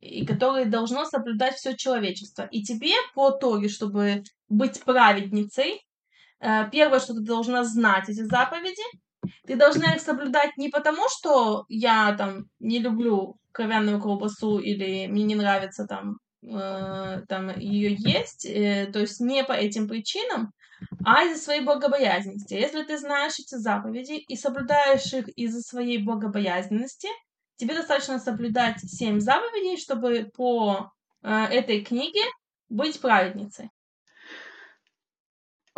и 0.00 0.24
которые 0.24 0.66
должно 0.66 1.04
соблюдать 1.04 1.56
все 1.56 1.76
человечество. 1.76 2.46
И 2.50 2.62
тебе 2.62 2.94
по 3.14 3.32
Торе, 3.32 3.68
чтобы 3.68 4.22
быть 4.48 4.80
праведницей, 4.84 5.82
первое, 6.40 7.00
что 7.00 7.14
ты 7.14 7.20
должна 7.20 7.64
знать 7.64 8.08
эти 8.08 8.22
заповеди, 8.22 8.82
ты 9.46 9.56
должна 9.56 9.94
их 9.94 10.00
соблюдать 10.00 10.56
не 10.56 10.68
потому, 10.68 11.08
что 11.08 11.64
я 11.68 12.14
там 12.16 12.44
не 12.60 12.78
люблю 12.78 13.36
кровяную 13.52 14.00
колбасу 14.00 14.58
или 14.58 15.06
мне 15.06 15.24
не 15.24 15.34
нравится 15.34 15.86
там, 15.86 16.18
э, 16.42 17.22
там 17.28 17.58
ее 17.58 17.94
есть, 17.98 18.46
э, 18.46 18.88
то 18.92 19.00
есть 19.00 19.20
не 19.20 19.42
по 19.44 19.52
этим 19.52 19.88
причинам, 19.88 20.52
а 21.04 21.24
из-за 21.24 21.42
своей 21.42 21.62
богобоязненности. 21.62 22.54
Если 22.54 22.84
ты 22.84 22.98
знаешь 22.98 23.38
эти 23.38 23.56
заповеди 23.56 24.12
и 24.28 24.36
соблюдаешь 24.36 25.12
их 25.12 25.28
из-за 25.30 25.60
своей 25.60 25.98
богобоязненности, 25.98 27.08
тебе 27.56 27.74
достаточно 27.74 28.18
соблюдать 28.20 28.78
семь 28.80 29.18
заповедей, 29.18 29.76
чтобы 29.76 30.30
по 30.36 30.92
э, 31.22 31.44
этой 31.46 31.84
книге 31.84 32.22
быть 32.68 33.00
праведницей. 33.00 33.70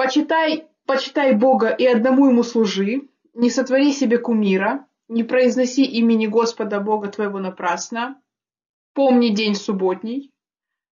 Почитай, 0.00 0.66
почитай 0.86 1.34
Бога 1.34 1.68
и 1.68 1.84
одному 1.84 2.30
ему 2.30 2.42
служи, 2.42 3.02
не 3.34 3.50
сотвори 3.50 3.92
себе 3.92 4.16
кумира, 4.16 4.86
не 5.08 5.24
произноси 5.24 5.84
имени 5.84 6.26
Господа 6.26 6.80
Бога 6.80 7.08
твоего 7.08 7.38
напрасно, 7.38 8.18
помни 8.94 9.28
день 9.28 9.54
субботний, 9.54 10.32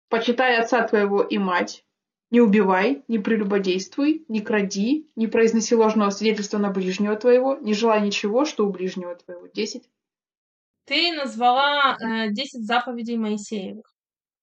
почитай 0.09 0.57
отца 0.59 0.87
твоего 0.87 1.23
и 1.23 1.39
мать, 1.39 1.83
не 2.29 2.39
убивай, 2.39 3.03
не 3.07 3.17
прелюбодействуй, 3.17 4.25
не 4.27 4.41
кради, 4.41 5.09
не 5.15 5.25
произноси 5.25 5.73
ложного 5.73 6.11
свидетельства 6.11 6.59
на 6.59 6.69
ближнего 6.69 7.15
твоего, 7.15 7.55
не 7.55 7.73
желай 7.73 8.03
ничего, 8.03 8.45
что 8.45 8.67
у 8.67 8.69
ближнего 8.69 9.15
твоего. 9.15 9.47
Десять. 9.47 9.89
Ты 10.85 11.13
назвала 11.13 11.97
э, 11.97 12.29
десять 12.29 12.63
заповедей 12.63 13.17
Моисеевых. 13.17 13.91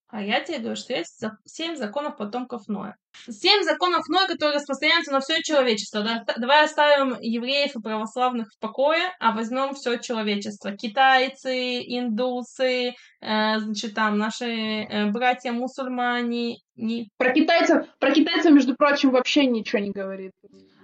А 0.09 0.21
я 0.21 0.39
тебе 0.39 0.59
говорю, 0.59 0.77
что 0.77 0.93
есть 0.93 1.21
семь 1.43 1.75
законов 1.75 2.15
потомков 2.15 2.67
Ноя. 2.69 2.95
Семь 3.27 3.63
законов 3.63 4.07
Ноя, 4.07 4.25
которые 4.25 4.55
распространяются 4.55 5.11
на 5.11 5.19
все 5.19 5.41
человечество. 5.41 6.01
Да? 6.01 6.23
Давай 6.37 6.63
оставим 6.63 7.17
евреев 7.19 7.75
и 7.75 7.81
православных 7.81 8.47
в 8.53 8.59
покое, 8.59 9.13
а 9.19 9.33
возьмем 9.33 9.73
все 9.73 9.97
человечество. 9.97 10.71
Китайцы, 10.71 11.81
индусы, 11.81 12.93
э, 13.19 13.59
значит, 13.59 13.95
там 13.95 14.17
наши 14.17 14.45
э, 14.45 15.11
братья-мусульмане. 15.11 16.59
Не... 16.77 17.09
Про 17.17 17.33
китайцев, 17.33 17.85
про 17.99 18.11
китайцев, 18.11 18.53
между 18.53 18.75
прочим, 18.75 19.11
вообще 19.11 19.45
ничего 19.45 19.81
не 19.81 19.91
говорит 19.91 20.31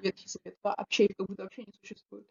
Ветхий 0.02 0.28
Завет. 0.28 0.58
Вообще 0.64 1.08
вообще 1.18 1.62
не 1.62 1.74
существует 1.80 2.26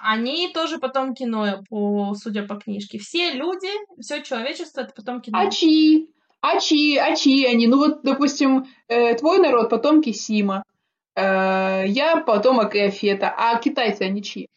они 0.00 0.48
тоже 0.52 0.78
потомки 0.78 1.24
Ноя, 1.24 1.62
по, 1.68 2.14
судя 2.14 2.42
по 2.46 2.56
книжке. 2.56 2.98
Все 2.98 3.32
люди, 3.32 3.68
все 4.00 4.22
человечество 4.22 4.80
это 4.80 4.92
потомки 4.94 5.30
Ноя. 5.30 5.46
А 5.46 5.50
чьи? 5.50 6.10
А 6.40 6.58
чьи? 6.58 6.96
А 6.96 7.14
чьи 7.14 7.44
они? 7.44 7.68
Ну 7.68 7.78
вот, 7.78 8.02
допустим, 8.02 8.66
э, 8.88 9.14
твой 9.14 9.38
народ 9.38 9.70
потомки 9.70 10.12
Сима. 10.12 10.64
Э, 11.14 11.84
я 11.86 12.16
потомок 12.16 12.74
Иофета. 12.74 13.32
А 13.36 13.58
китайцы 13.58 14.02
они 14.02 14.22
чьи? 14.22 14.48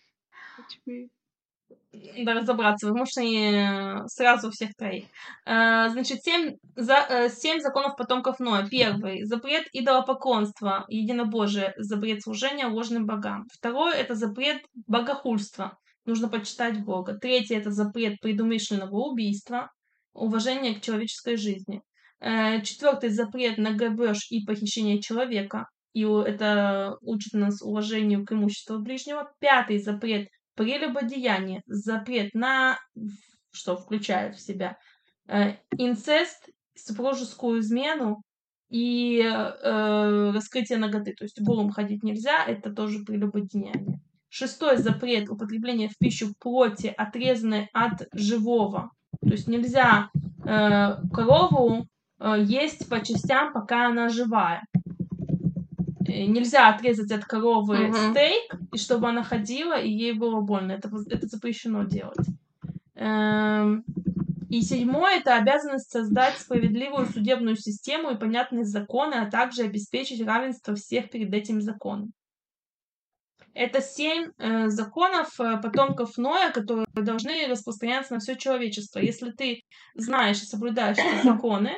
Да, 2.24 2.34
разобраться. 2.34 2.88
Вы 2.88 2.98
можете 2.98 4.04
сразу 4.08 4.52
всех 4.52 4.76
троих. 4.76 5.06
Э, 5.46 5.90
значит, 5.90 6.24
семь, 6.24 6.56
за, 6.76 7.06
э, 7.10 7.30
семь 7.30 7.60
законов 7.60 7.96
потомков 7.96 8.40
Ноя. 8.40 8.68
Первый. 8.70 9.24
Запрет 9.24 9.68
идолопоклонства, 9.74 10.86
единобожие, 10.88 11.74
запрет 11.78 12.22
служения 12.22 12.68
ложным 12.68 13.06
богам. 13.06 13.46
Второй– 13.54 13.94
это 13.96 14.16
запрет 14.16 14.62
богохульства. 14.88 15.78
Нужно 16.06 16.30
почитать 16.30 16.84
Бога. 16.84 17.18
Третий– 17.18 17.54
это 17.56 17.72
запрет 17.72 18.20
предумышленного 18.22 18.96
убийства, 18.96 19.72
уважение 20.14 20.76
к 20.76 20.82
человеческой 20.82 21.38
жизни. 21.38 21.82
Э, 22.20 22.62
Четвертый– 22.62 23.10
запрет 23.12 23.58
на 23.58 23.72
грабеж 23.72 24.28
и 24.30 24.46
похищение 24.46 25.02
человека. 25.02 25.68
И 25.94 26.04
это 26.04 26.98
учит 27.02 27.34
нас 27.34 27.62
уважению 27.62 28.26
к 28.26 28.34
имуществу 28.34 28.80
ближнего. 28.80 29.32
Пятый 29.40 29.80
запрет 29.80 30.28
прелюбодеяние, 30.56 31.62
запрет 31.68 32.34
на, 32.34 32.80
что 33.52 33.76
включает 33.78 34.36
в 34.36 34.42
себя 34.42 34.78
э, 35.28 35.56
инцест, 35.78 36.50
супружескую 36.76 37.62
измену 37.62 38.22
и 38.70 39.22
э, 39.22 40.32
раскрытие 40.34 40.78
ноготы. 40.78 41.14
То 41.14 41.24
есть 41.24 41.42
голым 41.42 41.70
ходить 41.70 42.04
нельзя, 42.04 42.44
это 42.46 42.72
тоже 42.74 43.04
прелюбодеяние. 43.06 44.00
Шестой 44.30 44.78
запрет 44.78 45.30
употребления 45.30 45.88
в 45.88 45.98
пищу 45.98 46.34
плоти, 46.40 46.94
отрезанной 46.98 47.70
от 47.74 48.08
живого. 48.14 48.92
То 49.22 49.30
есть 49.30 49.48
нельзя 49.48 50.10
э, 50.44 50.96
корову 51.14 51.88
э, 52.20 52.44
есть 52.44 52.90
по 52.90 53.00
частям, 53.00 53.54
пока 53.54 53.88
она 53.88 54.10
живая. 54.10 54.64
Э, 56.08 56.26
нельзя 56.26 56.70
отрезать 56.70 57.12
от 57.12 57.26
коровы 57.26 57.88
uh-huh. 57.88 58.12
стейк, 58.12 58.56
и 58.74 58.78
чтобы 58.78 59.10
она 59.10 59.24
ходила, 59.24 59.80
и 59.80 59.90
ей 59.90 60.14
было 60.14 60.42
больно. 60.42 60.74
Это, 60.74 60.90
это 61.10 61.28
запрещено 61.28 61.84
делать. 61.84 62.28
Эм, 62.96 63.84
и 64.50 64.62
седьмое– 64.62 65.18
это 65.20 65.36
обязанность 65.36 65.92
создать 65.92 66.38
справедливую 66.38 67.08
судебную 67.08 67.56
систему 67.58 68.12
и 68.12 68.18
понятные 68.18 68.66
законы, 68.66 69.16
а 69.16 69.30
также 69.30 69.64
обеспечить 69.64 70.26
равенство 70.26 70.76
всех 70.76 71.10
перед 71.10 71.34
этим 71.34 71.62
законом. 71.62 72.14
Это 73.54 73.82
семь 73.82 74.32
э, 74.38 74.68
законов 74.68 75.40
э, 75.40 75.58
потомков 75.62 76.18
Ноя, 76.18 76.52
которые 76.52 76.86
должны 76.94 77.48
распространяться 77.48 78.14
на 78.14 78.20
все 78.20 78.36
человечество. 78.36 79.00
Если 79.00 79.32
ты 79.32 79.62
знаешь 79.96 80.42
и 80.42 80.46
соблюдаешь 80.46 80.98
эти 80.98 81.24
законы, 81.24 81.74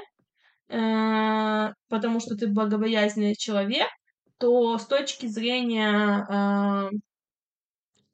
э, 0.69 1.73
потому 1.88 2.19
что 2.19 2.36
ты 2.36 2.47
благобоязненный 2.47 3.36
человек, 3.36 3.88
то 4.38 4.77
с 4.77 4.85
точки 4.85 5.25
зрения 5.25 6.25
э, 6.29 6.89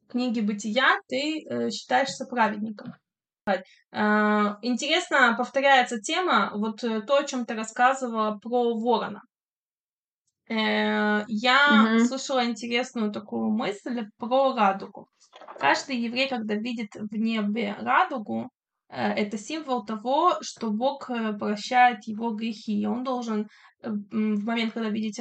книги 0.08 0.40
бытия 0.40 1.00
ты 1.08 1.44
э, 1.44 1.70
считаешься 1.70 2.26
праведником. 2.26 2.94
Э, 3.46 4.56
интересно 4.62 5.34
повторяется 5.36 6.00
тема, 6.00 6.50
вот 6.54 6.82
э, 6.82 7.02
то, 7.02 7.18
о 7.18 7.24
чем 7.24 7.44
ты 7.44 7.54
рассказывала 7.54 8.38
про 8.38 8.74
ворона. 8.78 9.22
Э, 10.48 11.24
я 11.28 11.96
угу. 11.96 12.04
слышала 12.04 12.44
интересную 12.44 13.12
такую 13.12 13.50
мысль 13.50 14.06
про 14.18 14.54
радугу. 14.54 15.08
Каждый 15.58 15.96
еврей, 15.96 16.28
когда 16.28 16.54
видит 16.54 16.94
в 16.94 17.16
небе 17.16 17.76
радугу, 17.80 18.50
это 18.96 19.38
символ 19.38 19.84
того, 19.84 20.36
что 20.40 20.70
Бог 20.70 21.10
э, 21.10 21.32
прощает 21.38 22.04
его 22.04 22.30
грехи. 22.30 22.80
И 22.80 22.86
он 22.86 23.04
должен 23.04 23.48
в 23.82 24.44
момент, 24.44 24.72
когда 24.72 24.88
видит, 24.88 25.18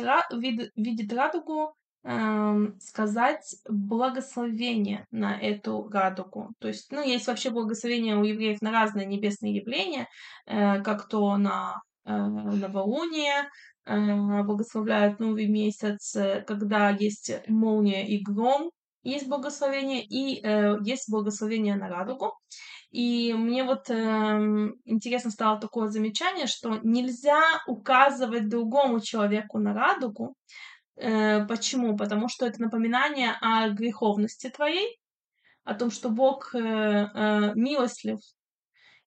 видит 0.76 1.14
радугу, 1.14 1.74
эм, 2.06 2.80
сказать 2.80 3.44
благословение 3.68 5.06
на 5.12 5.38
эту 5.38 5.90
радугу. 5.90 6.52
То 6.60 6.70
есть, 6.70 6.92
ну, 6.92 7.04
есть 7.04 7.28
вообще 7.28 7.50
благословение 7.50 8.16
у 8.16 8.24
евреев 8.24 8.62
на 8.62 8.72
разные 8.72 9.06
небесные 9.06 9.56
явления, 9.56 10.08
как 10.46 11.10
то 11.10 11.36
на 11.36 11.82
новолуние, 12.06 13.50
Э, 13.86 14.44
благословляют 14.44 15.20
новый 15.20 15.48
месяц, 15.48 16.16
э, 16.16 16.42
когда 16.48 16.90
есть 16.90 17.32
молния 17.48 18.08
и 18.08 18.24
гром, 18.24 18.72
есть 19.04 19.28
благословение, 19.28 20.06
и 20.06 20.42
э, 20.42 20.78
есть 20.86 21.12
благословение 21.12 21.76
на 21.76 21.90
радугу. 21.90 22.34
И 22.94 23.34
мне 23.34 23.64
вот 23.64 23.90
э, 23.90 23.94
интересно 24.86 25.32
стало 25.32 25.60
такое 25.60 25.88
замечание, 25.88 26.46
что 26.46 26.80
нельзя 26.84 27.42
указывать 27.66 28.50
другому 28.50 29.00
человеку 29.00 29.58
на 29.58 29.74
радугу. 29.74 30.36
Э, 30.98 31.44
почему? 31.48 31.98
Потому 31.98 32.30
что 32.30 32.46
это 32.46 32.62
напоминание 32.62 33.32
о 33.42 33.70
греховности 33.70 34.48
твоей, 34.52 35.00
о 35.64 35.74
том, 35.74 35.90
что 35.90 36.10
Бог 36.10 36.54
э, 36.54 36.60
э, 36.60 37.54
милостлив 37.56 38.20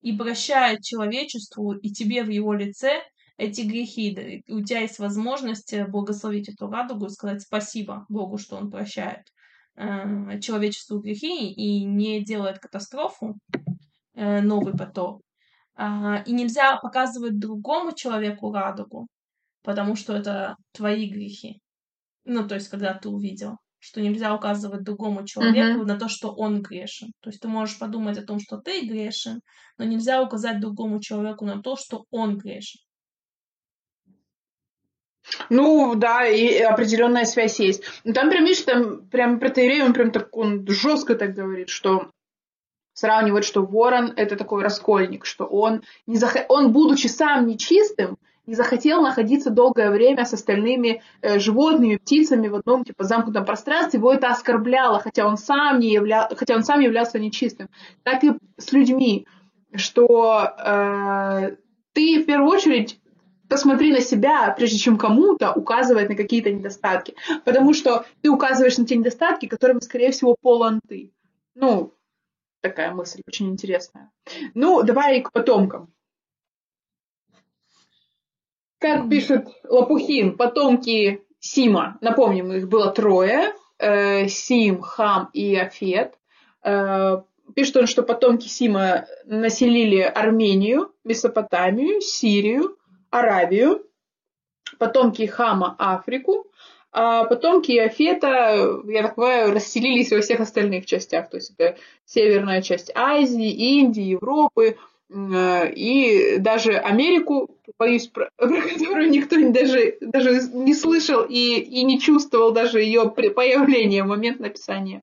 и 0.01 0.17
прощает 0.17 0.83
человечеству 0.83 1.73
и 1.75 1.91
тебе 1.91 2.25
в 2.25 2.29
его 2.29 2.55
лице 2.55 3.05
эти 3.37 3.61
грехи. 3.61 4.43
У 4.49 4.65
тебя 4.65 4.81
есть 4.81 4.99
возможность 4.99 5.73
э, 5.73 5.87
благословить 5.87 6.49
эту 6.49 6.69
радугу 6.69 7.07
и 7.07 7.11
сказать 7.11 7.43
спасибо 7.43 8.05
Богу, 8.09 8.37
что 8.37 8.57
Он 8.57 8.69
прощает 8.69 9.33
э, 9.77 10.41
человечеству 10.41 11.01
грехи 11.01 11.51
и 11.51 11.85
не 11.85 12.25
делает 12.25 12.59
катастрофу, 12.59 13.37
э, 14.15 14.41
новый 14.41 14.77
потоп. 14.77 15.23
Э, 15.79 16.23
и 16.25 16.33
нельзя 16.33 16.77
показывать 16.77 17.39
другому 17.39 17.93
человеку 17.93 18.53
радугу, 18.53 19.09
потому 19.63 19.97
что 19.97 20.15
это 20.15 20.57
твои 20.73 21.09
грехи. 21.09 21.61
Ну, 22.25 22.47
то 22.49 22.55
есть, 22.55 22.69
когда 22.69 22.95
ты 22.95 23.09
увидел 23.09 23.57
что 23.79 24.01
нельзя 24.01 24.35
указывать 24.35 24.83
другому 24.83 25.25
человеку 25.25 25.83
uh-huh. 25.83 25.87
на 25.87 25.97
то, 25.97 26.09
что 26.09 26.33
он 26.35 26.61
грешен. 26.61 27.13
То 27.21 27.31
есть 27.31 27.41
ты 27.41 27.47
можешь 27.47 27.79
подумать 27.79 28.19
о 28.19 28.27
том, 28.27 28.41
что 28.41 28.57
ты 28.57 28.85
грешен, 28.85 29.41
но 29.79 29.85
нельзя 29.85 30.23
указать 30.23 30.61
другому 30.61 31.01
человеку 31.01 31.45
на 31.45 31.63
то, 31.63 31.77
что 31.77 32.05
он 32.11 32.37
грешен. 32.37 32.81
Ну, 35.51 35.95
да, 35.95 36.27
и 36.27 36.59
определенная 36.59 37.25
связь 37.25 37.59
есть. 37.61 37.83
Но 38.05 38.13
там 38.13 38.31
прям, 38.31 38.45
видишь, 38.45 38.63
там 38.63 39.07
прям 39.09 39.39
протеерей, 39.39 39.83
он 39.83 39.93
прям 39.93 40.11
так, 40.11 40.37
он 40.37 40.67
жестко 40.69 41.15
так 41.15 41.35
говорит, 41.35 41.69
что 41.69 42.11
сравнивает, 42.93 43.45
что 43.45 43.63
ворон– 43.63 44.13
это 44.17 44.37
такой 44.37 44.63
раскольник, 44.63 45.27
что 45.27 45.45
он, 45.45 45.83
не 46.07 46.17
зах... 46.17 46.37
он, 46.49 46.73
будучи 46.73 47.09
сам 47.09 47.47
нечистым, 47.47 48.17
не 48.47 48.55
захотел 48.55 49.03
находиться 49.03 49.51
долгое 49.51 49.91
время 49.91 50.25
с 50.25 50.33
остальными 50.33 51.03
э, 51.21 51.39
животными, 51.39 51.97
птицами 51.97 52.49
в 52.49 52.55
одном 52.55 52.85
типа 52.85 53.05
замкнутом 53.05 53.45
пространстве, 53.45 53.99
его 53.99 54.13
это 54.13 54.29
оскорбляло, 54.29 55.01
хотя 55.01 55.27
он 55.27 55.37
сам 55.37 55.81
не 55.81 55.93
явля... 55.93 56.29
хотя 56.35 56.55
он 56.55 56.65
сам 56.65 56.81
являлся 56.81 57.19
нечистым. 57.19 57.69
Так 58.03 58.25
и 58.25 58.33
с 58.57 58.73
людьми, 58.73 59.27
что 59.75 60.55
э, 60.59 61.57
ты 61.93 62.23
в 62.23 62.27
первую 62.27 62.51
очередь 62.51 62.99
посмотри 63.49 63.93
на 63.93 64.01
себя, 64.01 64.53
прежде 64.57 64.79
чем 64.79 64.99
кому-то 64.99 65.53
указывать 65.53 66.09
на 66.09 66.17
какие-то 66.17 66.51
недостатки. 66.51 67.15
Потому 67.45 67.75
что 67.75 68.05
ты 68.23 68.31
указываешь 68.31 68.79
на 68.79 68.87
те 68.87 68.97
недостатки, 68.97 69.47
которыми, 69.47 69.81
скорее 69.81 70.11
всего, 70.11 70.37
полон 70.41 70.81
ты. 70.89 71.13
Ну, 71.55 71.95
такая 72.61 72.93
мысль 72.93 73.23
очень 73.27 73.49
интересная. 73.49 74.11
Ну, 74.55 74.83
давай 74.83 75.21
к 75.23 75.33
потомкам. 75.33 75.93
Как 78.79 79.09
пишет 79.09 79.49
Лопухин, 79.65 80.37
потомки 80.37 81.25
Сима, 81.41 81.97
напомним, 82.01 82.53
их 82.53 82.69
было 82.69 82.91
трое, 82.91 83.55
э, 83.79 84.29
Сим, 84.29 84.83
Хам 84.83 85.31
и 85.33 85.57
Афет. 85.57 86.19
Э, 86.63 87.23
пишет 87.55 87.77
он, 87.77 87.87
что 87.87 88.03
потомки 88.03 88.49
Сима 88.49 89.07
населили 89.25 90.01
Армению, 90.01 90.93
Месопотамию, 91.05 92.01
Сирию, 92.01 92.77
Аравию, 93.19 93.87
потомки 94.79 95.27
Хама 95.27 95.75
Африку, 95.79 96.47
а 96.93 97.25
потомки 97.25 97.77
Афета, 97.77 98.81
я 98.87 99.03
так 99.03 99.17
понимаю, 99.17 99.53
расселились 99.53 100.13
во 100.13 100.21
всех 100.21 100.41
остальных 100.41 100.87
частях. 100.87 101.29
То 101.29 101.37
есть 101.37 101.53
это 101.59 101.79
северная 102.07 102.63
часть 102.63 102.91
Азии, 102.95 103.51
Индии, 103.51 104.03
Европы 104.03 104.79
и 105.09 106.37
даже 106.39 106.73
Америку, 106.73 107.51
боюсь, 107.79 108.09
про, 108.09 108.31
про 108.37 108.61
которую 108.63 109.11
никто 109.11 109.37
даже, 109.51 109.99
даже 110.01 110.49
не 110.53 110.75
слышал 110.75 111.25
и, 111.29 111.59
и 111.61 111.85
не 111.85 112.01
чувствовал 112.01 112.53
даже 112.53 112.81
ее 112.81 113.11
появления 113.11 114.03
в 114.03 114.09
момент 114.09 114.41
написания 114.41 115.03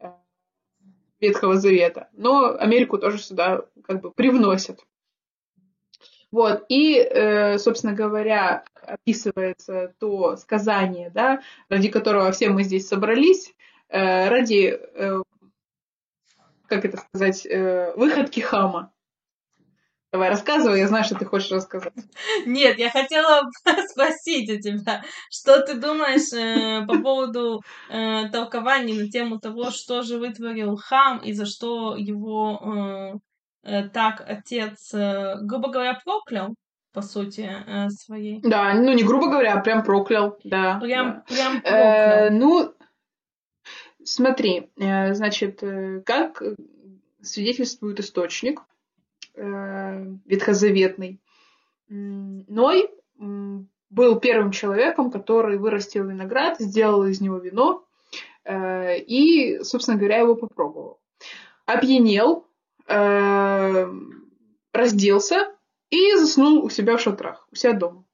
э, 0.00 0.08
Ветхого 1.20 1.56
Завета. 1.56 2.08
Но 2.12 2.56
Америку 2.58 2.96
тоже 2.96 3.18
сюда 3.18 3.64
как 3.84 4.00
бы 4.00 4.12
привносят. 4.12 4.80
Вот, 6.32 6.64
и, 6.70 6.96
э, 6.96 7.58
собственно 7.58 7.92
говоря, 7.92 8.64
описывается 8.74 9.94
то 10.00 10.36
сказание, 10.36 11.10
да, 11.10 11.42
ради 11.68 11.90
которого 11.90 12.32
все 12.32 12.48
мы 12.48 12.64
здесь 12.64 12.88
собрались, 12.88 13.54
э, 13.90 14.28
ради, 14.28 14.80
э, 14.94 15.22
как 16.66 16.86
это 16.86 16.96
сказать, 16.96 17.46
выходки 17.96 18.40
хама. 18.40 18.92
Давай, 20.10 20.30
рассказывай, 20.30 20.80
я 20.80 20.88
знаю, 20.88 21.04
что 21.04 21.14
ты 21.14 21.24
хочешь 21.26 21.50
рассказать. 21.50 21.92
Нет, 22.46 22.78
я 22.78 22.90
хотела 22.90 23.42
спросить 23.90 24.50
у 24.50 24.60
тебя, 24.60 25.02
что 25.30 25.60
ты 25.60 25.74
думаешь 25.74 26.32
э, 26.32 26.86
по 26.86 26.98
поводу 26.98 27.62
э, 27.90 28.28
толкований 28.30 28.94
на 28.94 29.10
тему 29.10 29.38
того, 29.38 29.70
что 29.70 30.02
же 30.02 30.18
вытворил 30.18 30.76
хам 30.76 31.18
и 31.18 31.32
за 31.32 31.46
что 31.46 31.94
его 31.96 33.20
так 33.62 34.24
отец, 34.26 34.92
э, 34.92 35.36
грубо 35.42 35.70
говоря, 35.70 35.98
проклял, 36.04 36.54
по 36.92 37.02
сути, 37.02 37.48
э, 37.66 37.88
своей. 37.90 38.40
Да, 38.42 38.74
ну 38.74 38.92
не 38.92 39.04
грубо 39.04 39.28
говоря, 39.28 39.54
а 39.54 39.60
прям 39.60 39.84
проклял, 39.84 40.36
да. 40.44 40.78
Прям, 40.80 41.22
да. 41.28 41.34
прям 41.34 41.60
проклял. 41.60 41.80
Э, 41.80 42.30
ну, 42.30 42.74
смотри, 44.04 44.70
значит, 44.76 45.62
как 46.04 46.42
свидетельствует 47.20 48.00
источник 48.00 48.60
ветхозаветный, 49.34 51.20
Ной 51.88 52.90
был 53.18 54.20
первым 54.20 54.50
человеком, 54.50 55.10
который 55.10 55.58
вырастил 55.58 56.08
виноград, 56.08 56.58
сделал 56.58 57.04
из 57.04 57.20
него 57.20 57.38
вино 57.38 57.84
и, 58.46 59.60
собственно 59.62 59.96
говоря, 59.96 60.18
его 60.18 60.34
попробовал. 60.34 61.00
Опьянел, 61.64 62.40
э, 62.40 62.51
разделся 64.72 65.48
и 65.90 66.16
заснул 66.16 66.64
у 66.64 66.70
себя 66.70 66.96
в 66.96 67.00
шатрах, 67.00 67.46
у 67.52 67.54
себя 67.54 67.72
дома. 67.74 68.04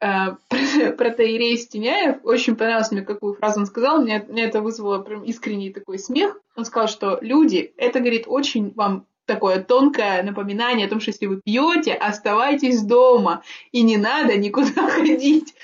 Э, 0.00 0.36
протеерей 0.98 1.56
Стеняев, 1.56 2.18
очень 2.24 2.56
понравилось 2.56 2.90
мне, 2.90 3.02
какую 3.02 3.34
фразу 3.34 3.60
он 3.60 3.66
сказал, 3.66 4.02
мне, 4.02 4.24
мне 4.28 4.44
это 4.44 4.60
вызвало 4.60 4.98
прям 4.98 5.22
искренний 5.24 5.72
такой 5.72 5.98
смех. 5.98 6.38
Он 6.56 6.64
сказал, 6.64 6.88
что 6.88 7.18
люди, 7.22 7.72
это, 7.76 8.00
говорит, 8.00 8.24
очень 8.26 8.72
вам 8.74 9.06
такое 9.24 9.62
тонкое 9.62 10.22
напоминание 10.22 10.86
о 10.86 10.90
том, 10.90 11.00
что 11.00 11.10
если 11.10 11.26
вы 11.26 11.40
пьете, 11.42 11.94
оставайтесь 11.94 12.82
дома, 12.82 13.42
и 13.72 13.82
не 13.82 13.96
надо 13.96 14.36
никуда 14.36 14.88
ходить. 14.90 15.54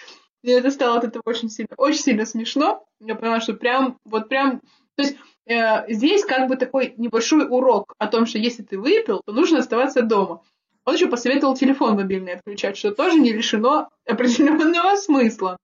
Мне 0.43 0.55
это 0.55 0.71
стало 0.71 0.99
от 0.99 1.05
этого 1.05 1.23
очень 1.27 1.51
сильно, 1.51 1.75
очень 1.77 2.01
сильно 2.01 2.25
смешно. 2.25 2.85
Я 3.01 3.15
поняла, 3.15 3.41
что 3.41 3.53
прям, 3.53 3.99
вот 4.05 4.29
прям, 4.29 4.61
то 4.97 5.03
есть 5.03 5.17
э, 5.40 5.40
здесь 5.89 6.25
как 6.25 6.49
бы 6.49 6.57
такой 6.57 6.95
небольшой 6.97 7.47
урок 7.49 7.95
о 7.99 8.07
том, 8.07 8.27
что 8.27 8.39
если 8.39 8.63
ты 8.63 8.79
выпил, 8.79 9.21
то 9.25 9.33
нужно 9.33 9.59
оставаться 9.59 10.03
дома. 10.03 10.43
Он 10.85 10.95
еще 10.95 11.09
посоветовал 11.09 11.57
телефон 11.57 11.97
мобильный 11.97 12.35
отключать, 12.35 12.77
что 12.77 12.93
тоже 12.93 13.19
не 13.19 13.33
лишено 13.33 13.89
определенного 14.07 14.97
смысла. 14.97 15.59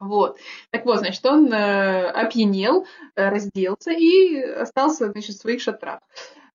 Вот. 0.00 0.38
Так 0.70 0.84
вот, 0.84 0.98
значит, 0.98 1.24
он 1.24 1.52
э, 1.52 2.06
опьянел, 2.10 2.86
э, 3.16 3.28
разделся 3.28 3.92
и 3.92 4.40
остался, 4.40 5.10
значит, 5.10 5.36
в 5.36 5.40
своих 5.40 5.62
шатрах. 5.62 6.00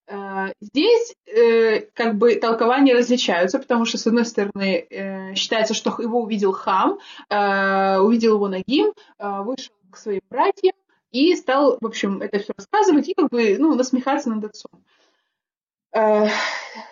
Э, 0.10 0.54
здесь 0.60 1.16
э, 1.28 1.82
как 1.94 2.16
бы 2.16 2.36
толкования 2.36 2.96
различаются, 2.96 3.60
потому 3.60 3.86
что, 3.86 3.98
с 3.98 4.08
одной 4.08 4.26
стороны, 4.26 4.88
э, 4.90 5.36
считается, 5.36 5.74
что 5.74 5.96
его 6.00 6.22
увидел 6.22 6.52
хам, 6.52 7.00
увидел 7.30 8.36
его 8.36 8.48
ногим, 8.48 8.94
вышел 9.20 9.74
к 9.92 9.98
своим 9.98 10.22
братьям 10.30 10.74
и 11.12 11.36
стал, 11.36 11.78
в 11.80 11.86
общем, 11.86 12.22
это 12.22 12.40
все 12.40 12.54
рассказывать 12.58 13.08
и 13.10 13.14
как 13.14 13.30
бы, 13.30 13.58
ну, 13.58 13.76
насмехаться 13.76 14.30
над 14.30 14.46
отцом. 14.46 14.72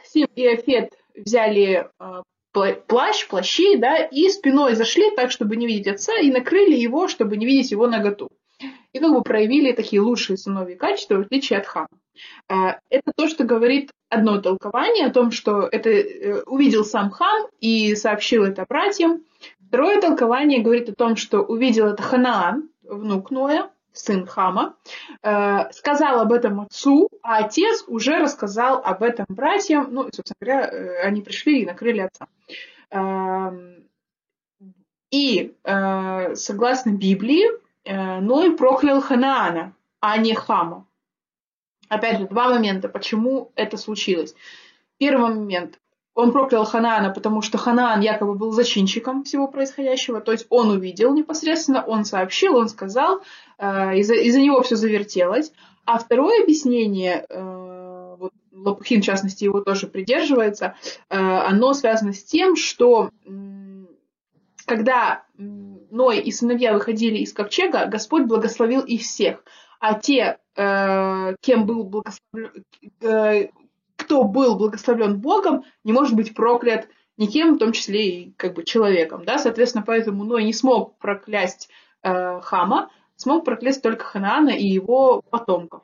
Сим 0.05 0.27
и 0.35 0.47
Афет 0.47 0.97
взяли 1.15 1.89
плащ, 2.51 3.27
плащи, 3.27 3.77
да, 3.77 3.97
и 3.97 4.29
спиной 4.29 4.75
зашли 4.75 5.11
так, 5.11 5.31
чтобы 5.31 5.55
не 5.55 5.67
видеть 5.67 5.87
отца, 5.87 6.17
и 6.19 6.31
накрыли 6.31 6.75
его, 6.75 7.07
чтобы 7.07 7.37
не 7.37 7.45
видеть 7.45 7.71
его 7.71 7.87
наготу. 7.87 8.29
И 8.93 8.99
как 8.99 9.11
бы 9.11 9.21
проявили 9.21 9.73
такие 9.73 10.01
лучшие 10.01 10.37
сыновьи 10.37 10.75
качества, 10.75 11.15
в 11.15 11.21
отличие 11.21 11.59
от 11.59 11.67
хана. 11.67 11.87
А, 12.49 12.79
это 12.89 13.11
то, 13.15 13.27
что 13.27 13.43
говорит 13.43 13.91
одно 14.09 14.41
толкование 14.41 15.05
о 15.05 15.11
том, 15.11 15.29
что 15.31 15.67
это 15.71 15.89
э, 15.89 16.41
увидел 16.43 16.83
сам 16.83 17.11
хам 17.11 17.47
и 17.59 17.93
сообщил 17.95 18.43
это 18.45 18.65
братьям. 18.67 19.23
Второе 19.67 20.01
толкование 20.01 20.61
говорит 20.61 20.89
о 20.89 20.95
том, 20.95 21.15
что 21.15 21.41
увидел 21.41 21.87
это 21.87 22.01
Ханаан, 22.01 22.69
внук 22.81 23.29
Ноя, 23.29 23.69
сын 23.97 24.25
Хама, 24.25 24.75
э, 25.23 25.71
сказал 25.71 26.19
об 26.19 26.31
этом 26.31 26.61
отцу, 26.61 27.09
а 27.21 27.39
отец 27.39 27.83
уже 27.87 28.19
рассказал 28.19 28.81
об 28.83 29.03
этом 29.03 29.25
братьям. 29.29 29.87
Ну, 29.91 30.07
и, 30.07 30.11
собственно 30.13 30.37
говоря, 30.39 30.67
э, 30.67 31.01
они 31.03 31.21
пришли 31.21 31.61
и 31.61 31.65
накрыли 31.65 32.01
отца. 32.01 32.27
Эм, 32.89 33.83
и, 35.09 35.55
согласно 35.63 36.89
Библии, 36.91 37.45
Ной 37.85 38.57
проклял 38.57 39.01
Ханаана, 39.01 39.73
а 40.01 40.17
не 40.17 40.35
Хама. 40.35 40.85
Опять 41.87 42.19
же, 42.19 42.27
два 42.27 42.49
момента, 42.49 42.89
почему 42.89 43.51
это 43.55 43.77
случилось. 43.77 44.35
Первый 44.97 45.33
момент. 45.33 45.79
Он 46.17 46.31
проклял 46.31 46.65
Ханаана, 46.65 47.11
потому 47.11 47.43
что 47.43 47.59
Ханаан 47.59 48.01
якобы 48.01 48.33
был 48.33 48.51
зачинщиком 48.51 49.23
всего 49.23 49.47
происходящего. 49.47 50.19
То 50.19 50.31
есть 50.31 50.47
он 50.49 50.71
увидел 50.71 51.13
непосредственно, 51.13 51.83
он 51.85 52.05
сообщил, 52.05 52.55
он 52.55 52.69
сказал, 52.69 53.21
э, 53.59 53.99
из-за, 53.99 54.15
из 54.15 54.35
него 54.35 54.63
все 54.63 54.75
завертелось. 54.75 55.53
А 55.85 55.99
второе 55.99 56.41
объяснение, 56.41 57.23
э, 57.29 58.15
вот 58.17 58.31
Лопухин, 58.51 59.03
в 59.03 59.05
частности, 59.05 59.43
его 59.43 59.61
тоже 59.61 59.85
придерживается, 59.85 60.73
э, 61.09 61.15
оно 61.19 61.73
связано 61.73 62.13
с 62.13 62.23
тем, 62.23 62.55
что 62.55 63.11
когда 64.65 65.23
Ной 65.37 66.17
и 66.17 66.31
сыновья 66.31 66.73
выходили 66.73 67.19
из 67.19 67.31
ковчега, 67.31 67.85
Господь 67.85 68.23
благословил 68.23 68.81
их 68.81 69.01
всех 69.01 69.43
а 69.79 69.93
те, 69.93 70.39
кем 70.55 71.67
был 71.67 71.83
благословлен, 71.83 72.65
кто 74.07 74.23
был 74.23 74.57
благословлен 74.57 75.19
Богом, 75.19 75.65
не 75.83 75.91
может 75.91 76.15
быть 76.15 76.33
проклят 76.33 76.87
никем, 77.17 77.55
в 77.55 77.59
том 77.59 77.73
числе 77.73 78.09
и 78.09 78.33
как 78.37 78.53
бы 78.53 78.63
человеком, 78.63 79.25
да, 79.25 79.37
соответственно, 79.37 79.83
поэтому 79.85 80.23
Ной 80.23 80.45
не 80.45 80.53
смог 80.53 80.97
проклясть 80.97 81.69
э, 82.03 82.39
Хама, 82.39 82.89
смог 83.17 83.43
проклясть 83.43 83.83
только 83.83 84.05
Ханаана 84.05 84.51
и 84.51 84.65
его 84.65 85.21
потомков. 85.29 85.83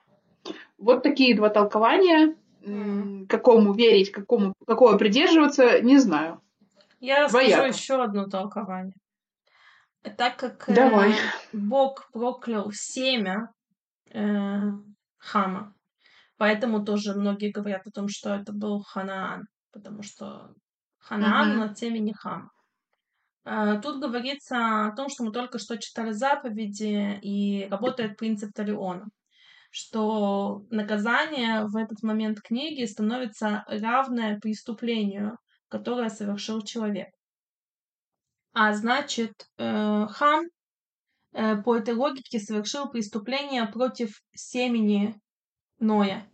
Вот 0.78 1.04
такие 1.04 1.36
два 1.36 1.50
толкования, 1.50 2.38
mm. 2.62 3.28
какому 3.28 3.74
верить, 3.74 4.12
какому, 4.12 4.54
какого 4.66 4.98
придерживаться, 4.98 5.82
не 5.82 5.98
знаю. 5.98 6.41
Я 7.02 7.26
расскажу 7.26 7.64
еще 7.64 8.02
одно 8.02 8.30
толкование. 8.30 8.95
Так 10.18 10.38
как 10.38 10.66
Давай. 10.68 11.12
Э, 11.12 11.16
Бог 11.52 12.10
проклял 12.14 12.72
семя 12.72 13.52
э, 14.12 14.62
Хама. 15.18 15.74
Поэтому 16.44 16.84
тоже 16.84 17.14
многие 17.14 17.52
говорят 17.52 17.88
о 17.88 17.91
том, 17.91 18.10
что 18.10 18.36
это 18.36 18.52
был 18.52 18.82
Ханаан, 18.82 19.45
потому 19.72 20.03
что 20.03 20.53
Ханаан 20.99 21.61
mm-hmm. 21.61 21.65
от 21.65 21.78
семени 21.78 22.11
Хама. 22.11 22.49
Э, 23.45 23.80
тут 23.82 24.02
говорится 24.02 24.88
о 24.88 24.95
том, 24.95 25.07
что 25.07 25.24
мы 25.24 25.32
только 25.32 25.57
что 25.57 25.78
читали 25.78 26.11
заповеди, 26.11 27.18
и 27.22 27.68
работает 27.72 28.18
принцип 28.18 28.52
Талиона, 28.53 29.06
что 29.72 30.65
наказание 30.70 31.65
в 31.65 31.78
этот 31.78 32.03
момент 32.03 32.41
книги 32.41 32.84
становится 32.84 33.64
равное 33.68 34.38
преступлению, 34.40 35.38
которое 35.70 36.10
совершил 36.10 36.61
человек. 36.61 37.07
А 38.52 38.74
значит, 38.74 39.34
э, 39.57 40.07
Хам 40.10 40.44
Э, 41.34 41.56
по 41.56 41.76
этой 41.76 41.95
логике 41.95 42.40
совершил 42.40 42.90
преступление 42.90 43.65
против 43.65 44.22
семени 44.34 45.15
Ноя. 45.80 46.30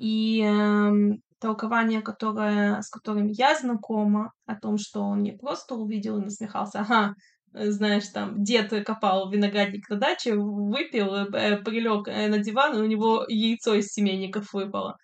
И 0.00 0.42
э, 0.42 0.92
толкование, 1.38 2.00
которое, 2.00 2.80
с 2.80 2.88
которым 2.88 3.28
я 3.28 3.54
знакома, 3.54 4.32
о 4.46 4.56
том, 4.56 4.78
что 4.78 5.02
он 5.02 5.22
не 5.22 5.32
просто 5.32 5.74
увидел 5.74 6.18
и 6.18 6.24
насмехался, 6.24 6.80
ага, 6.80 7.14
знаешь, 7.52 8.08
там, 8.08 8.42
дед 8.42 8.72
копал 8.84 9.30
виноградник 9.30 9.88
на 9.90 9.96
даче, 9.96 10.34
выпил, 10.34 11.14
э, 11.14 11.56
прилег 11.62 12.08
э, 12.08 12.28
на 12.28 12.38
диван, 12.38 12.78
и 12.78 12.82
у 12.82 12.86
него 12.86 13.24
яйцо 13.28 13.74
из 13.74 13.88
семейников 13.88 14.52
выпало. 14.52 14.96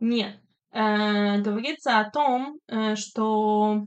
Нет. 0.00 0.38
Э, 0.70 1.40
говорится 1.40 1.98
о 1.98 2.10
том, 2.10 2.58
э, 2.68 2.94
что 2.96 3.86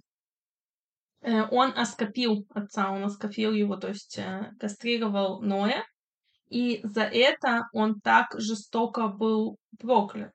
Э, 1.22 1.44
он 1.52 1.73
оскопил 1.76 2.45
отца, 2.53 2.91
он 2.91 3.03
оскопил 3.03 3.52
его, 3.52 3.76
то 3.76 3.89
есть 3.89 4.18
э, 4.18 4.52
кастрировал 4.60 5.41
Ноя, 5.41 5.84
и 6.49 6.80
за 6.84 7.02
это 7.02 7.68
он 7.73 7.99
так 7.99 8.27
жестоко 8.38 9.07
был 9.07 9.57
проклят. 9.77 10.31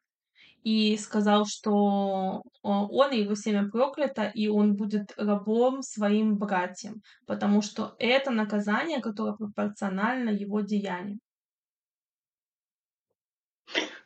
И 0.63 0.97
сказал, 0.97 1.45
что 1.45 2.43
он 2.63 3.11
и 3.11 3.23
его 3.23 3.35
семя 3.35 3.69
проклято, 3.69 4.31
и 4.33 4.49
он 4.49 4.77
будет 4.77 5.13
рабом 5.17 5.83
своим 5.83 6.37
братьям, 6.37 7.03
потому 7.27 7.63
что 7.63 7.97
это 7.99 8.31
наказание, 8.31 9.01
которое 9.01 9.35
пропорционально 9.35 10.31
его 10.31 10.61
деяниям. 10.61 11.19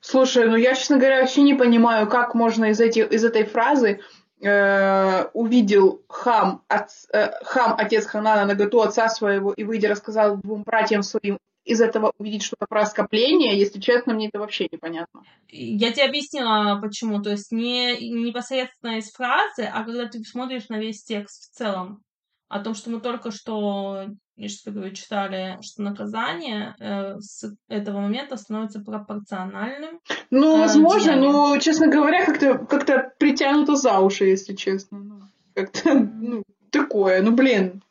Слушай, 0.00 0.48
ну 0.48 0.56
я, 0.56 0.74
честно 0.74 0.98
говоря, 0.98 1.20
вообще 1.20 1.42
не 1.42 1.54
понимаю, 1.54 2.08
как 2.08 2.34
можно 2.34 2.66
из, 2.66 2.80
эти, 2.80 3.00
из 3.00 3.24
этой 3.24 3.44
фразы 3.44 4.00
э, 4.40 5.24
увидел 5.32 6.04
хам, 6.08 6.62
от, 6.68 6.90
э, 7.12 7.32
хам, 7.44 7.74
отец 7.76 8.06
Ханана, 8.06 8.46
наготу 8.46 8.82
отца 8.82 9.08
своего, 9.08 9.52
и, 9.52 9.64
выйдя, 9.64 9.88
рассказал 9.88 10.36
двум 10.36 10.62
братьям 10.62 11.02
своим, 11.02 11.38
из 11.66 11.80
этого 11.80 12.12
увидеть 12.18 12.44
что-то 12.44 12.66
про 12.66 12.82
оскопление, 12.82 13.59
если 13.59 13.80
честно, 13.80 14.14
мне 14.14 14.28
это 14.28 14.38
вообще 14.38 14.68
непонятно. 14.70 15.22
Я 15.48 15.93
тебе 15.93 16.06
объяснила, 16.06 16.78
почему. 16.80 17.20
То 17.20 17.30
есть 17.30 17.51
не 17.51 18.09
непосредственно 18.09 18.98
из 18.98 19.10
фразы, 19.12 19.64
а 19.64 19.84
когда 19.84 20.06
ты 20.06 20.22
смотришь 20.24 20.68
на 20.68 20.78
весь 20.78 21.02
текст 21.02 21.51
в 21.51 21.56
целом. 21.56 22.02
О 22.48 22.60
том, 22.60 22.74
что 22.74 22.90
мы 22.90 23.01
только 23.01 23.32
что 23.32 24.06
я 24.36 24.48
что 24.48 24.70
говорю, 24.70 24.93
читали, 24.93 25.59
что 25.62 25.82
наказание 25.82 26.74
э, 26.78 27.18
с 27.20 27.51
этого 27.68 28.01
момента 28.01 28.36
становится 28.36 28.80
пропорциональным. 28.80 30.01
Ну, 30.30 30.59
э, 30.59 30.60
возможно, 30.60 31.12
деянием. 31.12 31.32
но, 31.32 31.59
честно 31.59 31.88
говоря, 31.88 32.26
как-то 32.26 32.59
как 32.59 33.16
притянуто 33.16 33.76
за 33.76 33.98
уши, 33.98 34.26
если 34.26 34.55
честно. 34.55 34.98
Ну, 34.98 35.20
как-то, 35.55 35.94
ну, 36.20 36.43
такое, 36.70 37.22
ну, 37.22 37.32
блин. 37.32 37.82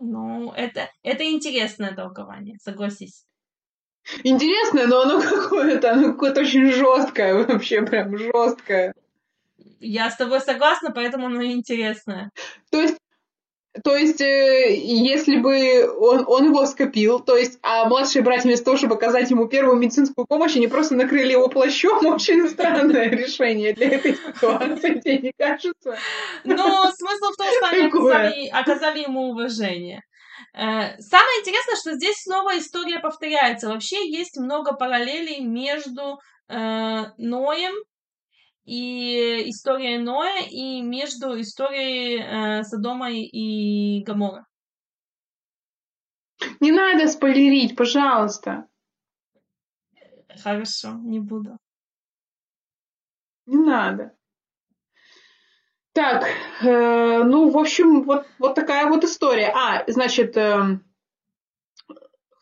Ну, 0.00 0.52
это, 0.52 0.90
это 1.02 1.24
интересное 1.24 1.94
толкование, 1.94 2.56
согласись. 2.62 3.24
Интересное, 4.22 4.86
но 4.86 5.02
оно 5.02 5.20
какое-то, 5.20 5.92
оно 5.92 6.12
какое-то 6.12 6.40
очень 6.40 6.70
жесткое, 6.72 7.44
вообще 7.44 7.82
прям 7.82 8.16
жесткое. 8.16 8.94
Я 9.80 10.10
с 10.10 10.16
тобой 10.16 10.40
согласна, 10.40 10.92
поэтому 10.92 11.26
оно 11.26 11.42
интересное. 11.44 12.30
То 12.70 12.80
есть 12.80 12.98
то 13.84 13.96
есть, 13.96 14.20
э, 14.20 14.74
если 14.74 15.36
бы 15.36 15.90
он, 15.98 16.24
он 16.26 16.46
его 16.46 16.66
скопил, 16.66 17.20
то 17.20 17.36
есть, 17.36 17.58
а 17.62 17.88
младшие 17.88 18.22
братья 18.22 18.44
вместо 18.44 18.66
того, 18.66 18.76
чтобы 18.76 18.94
оказать 18.94 19.30
ему 19.30 19.48
первую 19.48 19.78
медицинскую 19.78 20.26
помощь, 20.26 20.56
они 20.56 20.66
просто 20.66 20.94
накрыли 20.94 21.32
его 21.32 21.48
плащом, 21.48 22.06
очень 22.06 22.48
странное 22.48 23.08
решение 23.10 23.72
для 23.72 23.88
этой 23.88 24.14
ситуации, 24.14 25.00
тебе 25.00 25.18
не 25.18 25.32
кажется? 25.36 25.96
Но 26.44 26.90
смысл 26.92 27.32
в 27.32 27.36
том, 27.36 27.46
что 27.56 27.66
они 27.68 27.86
оказали, 27.86 28.48
оказали 28.48 28.98
ему 29.00 29.30
уважение. 29.30 30.02
Э, 30.54 30.98
самое 31.00 31.40
интересное, 31.40 31.76
что 31.76 31.94
здесь 31.94 32.22
снова 32.22 32.58
история 32.58 33.00
повторяется. 33.00 33.68
Вообще 33.68 34.08
есть 34.08 34.36
много 34.36 34.72
параллелей 34.74 35.40
между 35.40 36.18
э, 36.48 37.04
Ноем 37.18 37.74
и 38.68 39.48
историей 39.48 39.98
Ноя 39.98 40.42
и 40.46 40.82
между 40.82 41.40
историей 41.40 42.20
э, 42.20 42.64
Содома 42.64 43.10
и 43.10 44.02
Гамора. 44.04 44.46
Не 46.60 46.72
надо 46.72 47.08
спойлерить, 47.08 47.76
пожалуйста. 47.76 48.66
Хорошо, 50.42 50.92
не 51.02 51.18
буду. 51.18 51.56
Не 53.46 53.56
надо. 53.56 54.14
Так, 55.92 56.26
э, 56.60 57.22
ну, 57.24 57.50
в 57.50 57.58
общем, 57.58 58.02
вот, 58.02 58.26
вот 58.38 58.54
такая 58.54 58.86
вот 58.86 59.02
история. 59.02 59.48
А, 59.48 59.84
значит, 59.90 60.36
э, 60.36 60.78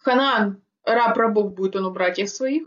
Ханан, 0.01 0.63
раб 0.85 1.17
рабов 1.17 1.55
будет 1.55 1.77
он 1.77 1.87
у 1.87 1.91
братьев 1.93 2.29
своих. 2.29 2.67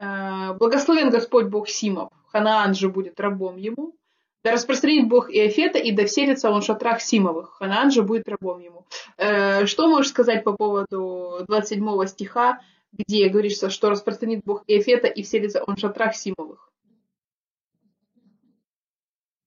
Э, 0.00 0.52
благословен 0.54 1.10
Господь 1.10 1.46
Бог 1.46 1.68
Симов. 1.68 2.10
Ханаан 2.34 2.74
же 2.74 2.88
будет 2.88 3.20
рабом 3.20 3.56
ему. 3.56 3.94
Да 4.42 4.50
распространит 4.50 5.08
Бог 5.08 5.30
Иофета, 5.30 5.78
и 5.78 5.92
да 5.92 6.04
вселится 6.04 6.50
он 6.50 6.62
в 6.62 6.64
шатрах 6.64 7.00
Симовых. 7.00 7.54
Ханаан 7.58 7.92
же 7.92 8.02
будет 8.02 8.28
рабом 8.28 8.58
ему. 8.58 8.86
Э, 9.16 9.66
что 9.66 9.86
можешь 9.86 10.10
сказать 10.10 10.42
по 10.42 10.52
поводу 10.52 11.44
27 11.46 12.06
стиха, 12.06 12.60
где 12.92 13.28
говорится, 13.28 13.70
что 13.70 13.88
распространит 13.88 14.42
Бог 14.44 14.64
Иофета, 14.66 15.06
и 15.06 15.22
вселится 15.22 15.62
он 15.62 15.76
в 15.76 15.78
шатрах 15.78 16.16
Симовых? 16.16 16.72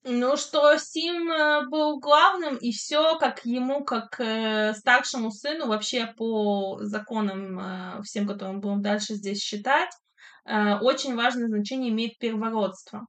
Ну, 0.03 0.37
что 0.37 0.77
Сим 0.77 1.29
э, 1.29 1.67
был 1.67 1.99
главным, 1.99 2.55
и 2.55 2.71
все 2.71 3.17
как 3.17 3.43
ему, 3.43 3.83
как 3.83 4.17
э, 4.21 4.73
старшему 4.75 5.31
сыну, 5.31 5.67
вообще 5.67 6.05
по 6.17 6.77
законам 6.79 7.59
э, 7.59 8.01
всем, 8.03 8.25
которым 8.25 8.61
будем 8.61 8.81
дальше 8.81 9.15
здесь 9.15 9.43
считать, 9.43 9.89
очень 10.47 11.15
важное 11.15 11.47
значение 11.47 11.91
имеет 11.91 12.17
первородство. 12.17 13.05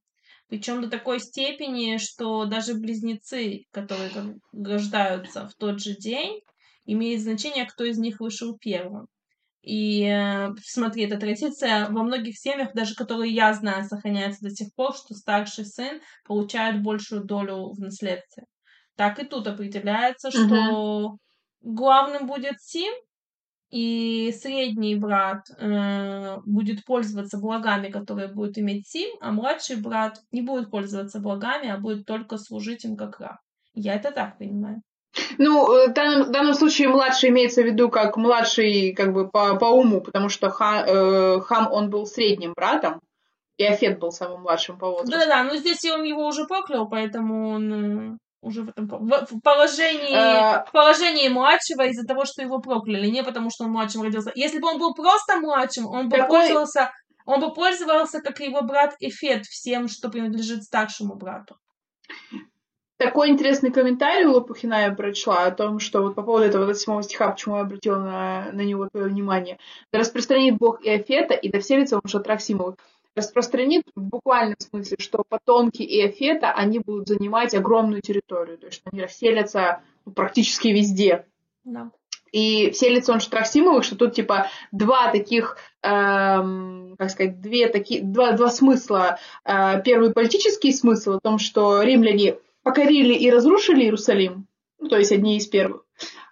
Причем 0.48 0.80
до 0.80 0.88
такой 0.88 1.20
степени, 1.20 1.98
что 1.98 2.46
даже 2.46 2.74
близнецы, 2.74 3.64
которые 3.70 4.10
рождаются 4.52 5.46
в 5.46 5.54
тот 5.54 5.80
же 5.80 5.94
день, 5.94 6.40
имеет 6.86 7.20
значение, 7.20 7.66
кто 7.66 7.84
из 7.84 7.98
них 7.98 8.18
вышел 8.20 8.56
первым. 8.58 9.06
И 9.60 10.04
э, 10.04 10.48
смотри, 10.64 11.04
эта 11.04 11.18
традиция 11.18 11.90
во 11.90 12.02
многих 12.02 12.38
семьях, 12.38 12.72
даже 12.74 12.94
которые 12.94 13.34
я 13.34 13.52
знаю, 13.52 13.84
сохраняется 13.84 14.40
до 14.42 14.50
сих 14.50 14.74
пор, 14.74 14.94
что 14.94 15.14
старший 15.14 15.66
сын 15.66 16.00
получает 16.24 16.82
большую 16.82 17.24
долю 17.24 17.72
в 17.74 17.78
наследстве. 17.78 18.44
Так 18.96 19.18
и 19.18 19.26
тут 19.26 19.46
определяется, 19.46 20.30
что 20.30 20.44
угу. 20.44 21.18
главным 21.60 22.26
будет 22.26 22.60
Сим, 22.60 22.94
и 23.70 24.32
средний 24.40 24.96
брат 24.96 25.44
э, 25.58 26.38
будет 26.46 26.84
пользоваться 26.84 27.38
благами, 27.38 27.90
которые 27.90 28.28
будет 28.28 28.58
иметь 28.58 28.88
Сим, 28.88 29.10
а 29.20 29.30
младший 29.30 29.76
брат 29.76 30.20
не 30.32 30.42
будет 30.42 30.70
пользоваться 30.70 31.20
благами, 31.20 31.68
а 31.68 31.78
будет 31.78 32.06
только 32.06 32.38
служить 32.38 32.84
им 32.84 32.96
как 32.96 33.20
раб. 33.20 33.36
Я 33.74 33.94
это 33.94 34.10
так 34.10 34.38
понимаю. 34.38 34.82
Ну, 35.36 35.70
э, 35.72 35.88
в 35.88 35.92
данном, 35.92 36.28
в 36.28 36.30
данном 36.30 36.54
случае 36.54 36.88
младший 36.88 37.28
имеется 37.28 37.62
в 37.62 37.66
виду 37.66 37.90
как 37.90 38.16
младший 38.16 38.94
как 38.94 39.12
бы 39.12 39.28
по, 39.28 39.56
по 39.56 39.66
уму, 39.66 40.00
потому 40.00 40.28
что 40.28 40.48
ха, 40.48 40.84
э, 40.86 41.40
Хам, 41.40 41.70
он 41.70 41.90
был 41.90 42.06
средним 42.06 42.54
братом, 42.54 43.00
и 43.58 43.64
Афет 43.64 43.98
был 43.98 44.12
самым 44.12 44.42
младшим 44.42 44.78
по 44.78 44.88
возрасту. 44.88 45.12
Да-да, 45.12 45.44
но 45.44 45.56
здесь 45.56 45.84
он 45.84 46.04
его 46.04 46.26
уже 46.26 46.46
проклял, 46.46 46.88
поэтому 46.88 47.48
он 47.50 47.72
э, 48.14 48.18
уже 48.40 48.62
в 48.62 48.68
этом 48.68 48.86
в 48.86 49.40
положении, 49.42 50.14
а... 50.14 50.64
в 50.64 50.72
положении 50.72 51.28
младшего 51.28 51.86
из-за 51.86 52.06
того, 52.06 52.24
что 52.24 52.42
его 52.42 52.60
прокляли, 52.60 53.08
не 53.08 53.22
потому 53.22 53.50
что 53.50 53.64
он 53.64 53.70
младшим 53.70 54.02
родился. 54.02 54.32
Если 54.34 54.58
бы 54.58 54.68
он 54.68 54.78
был 54.78 54.94
просто 54.94 55.38
младшим, 55.38 55.86
он 55.86 56.08
бы 56.08 56.16
Какой... 56.18 56.40
пользовался, 56.40 56.92
он 57.26 57.40
бы 57.40 57.52
пользовался, 57.52 58.20
как 58.20 58.40
его 58.40 58.62
брат 58.62 58.94
Эфет, 59.00 59.44
всем, 59.44 59.88
что 59.88 60.08
принадлежит 60.08 60.62
старшему 60.62 61.14
брату. 61.14 61.56
Такой 62.98 63.28
интересный 63.28 63.70
комментарий 63.70 64.26
у 64.26 64.32
Лопухина 64.32 64.82
я 64.82 64.92
прочла 64.92 65.44
о 65.44 65.52
том, 65.52 65.78
что 65.78 66.02
вот 66.02 66.16
по 66.16 66.22
поводу 66.22 66.46
этого 66.46 66.64
27 66.64 67.02
стиха, 67.02 67.30
почему 67.30 67.56
я 67.56 67.62
обратила 67.62 67.98
на, 67.98 68.50
на 68.52 68.62
него 68.62 68.88
твое 68.88 69.06
внимание. 69.06 69.58
«Да 69.92 70.00
распространит 70.00 70.58
Бог 70.58 70.84
Иофета, 70.84 71.34
и 71.34 71.48
да 71.48 71.60
вселится 71.60 71.94
он 71.94 72.02
в 72.04 72.10
шатрах 72.10 72.40
Симовых». 72.40 72.74
Распространит 73.18 73.82
в 73.96 74.00
буквальном 74.00 74.56
смысле, 74.58 74.96
что 75.00 75.24
потомки 75.28 75.82
Иофета, 75.82 76.52
они 76.52 76.78
будут 76.78 77.08
занимать 77.08 77.52
огромную 77.54 78.00
территорию, 78.00 78.58
то 78.58 78.66
есть 78.66 78.80
они 78.84 79.02
расселятся 79.02 79.82
ну, 80.06 80.12
практически 80.12 80.68
везде. 80.68 81.26
Да. 81.64 81.90
И 82.30 82.70
вселится 82.70 83.12
он 83.12 83.18
в 83.18 83.22
шатрах 83.22 83.46
Симовых, 83.46 83.84
что 83.84 83.96
тут 83.96 84.14
типа 84.14 84.46
два 84.70 85.10
таких, 85.10 85.56
эм, 85.82 86.94
как 86.96 87.10
сказать, 87.10 87.40
две 87.40 87.68
такие, 87.68 88.02
два, 88.02 88.32
два 88.32 88.50
смысла. 88.50 89.18
Э, 89.44 89.82
первый 89.82 90.12
политический 90.12 90.72
смысл 90.72 91.14
о 91.14 91.20
том, 91.20 91.38
что 91.38 91.82
римляне 91.82 92.36
покорили 92.62 93.14
и 93.14 93.30
разрушили 93.30 93.82
Иерусалим, 93.82 94.46
ну, 94.78 94.88
то 94.88 94.96
есть 94.96 95.10
одни 95.10 95.38
из 95.38 95.46
первых. 95.46 95.84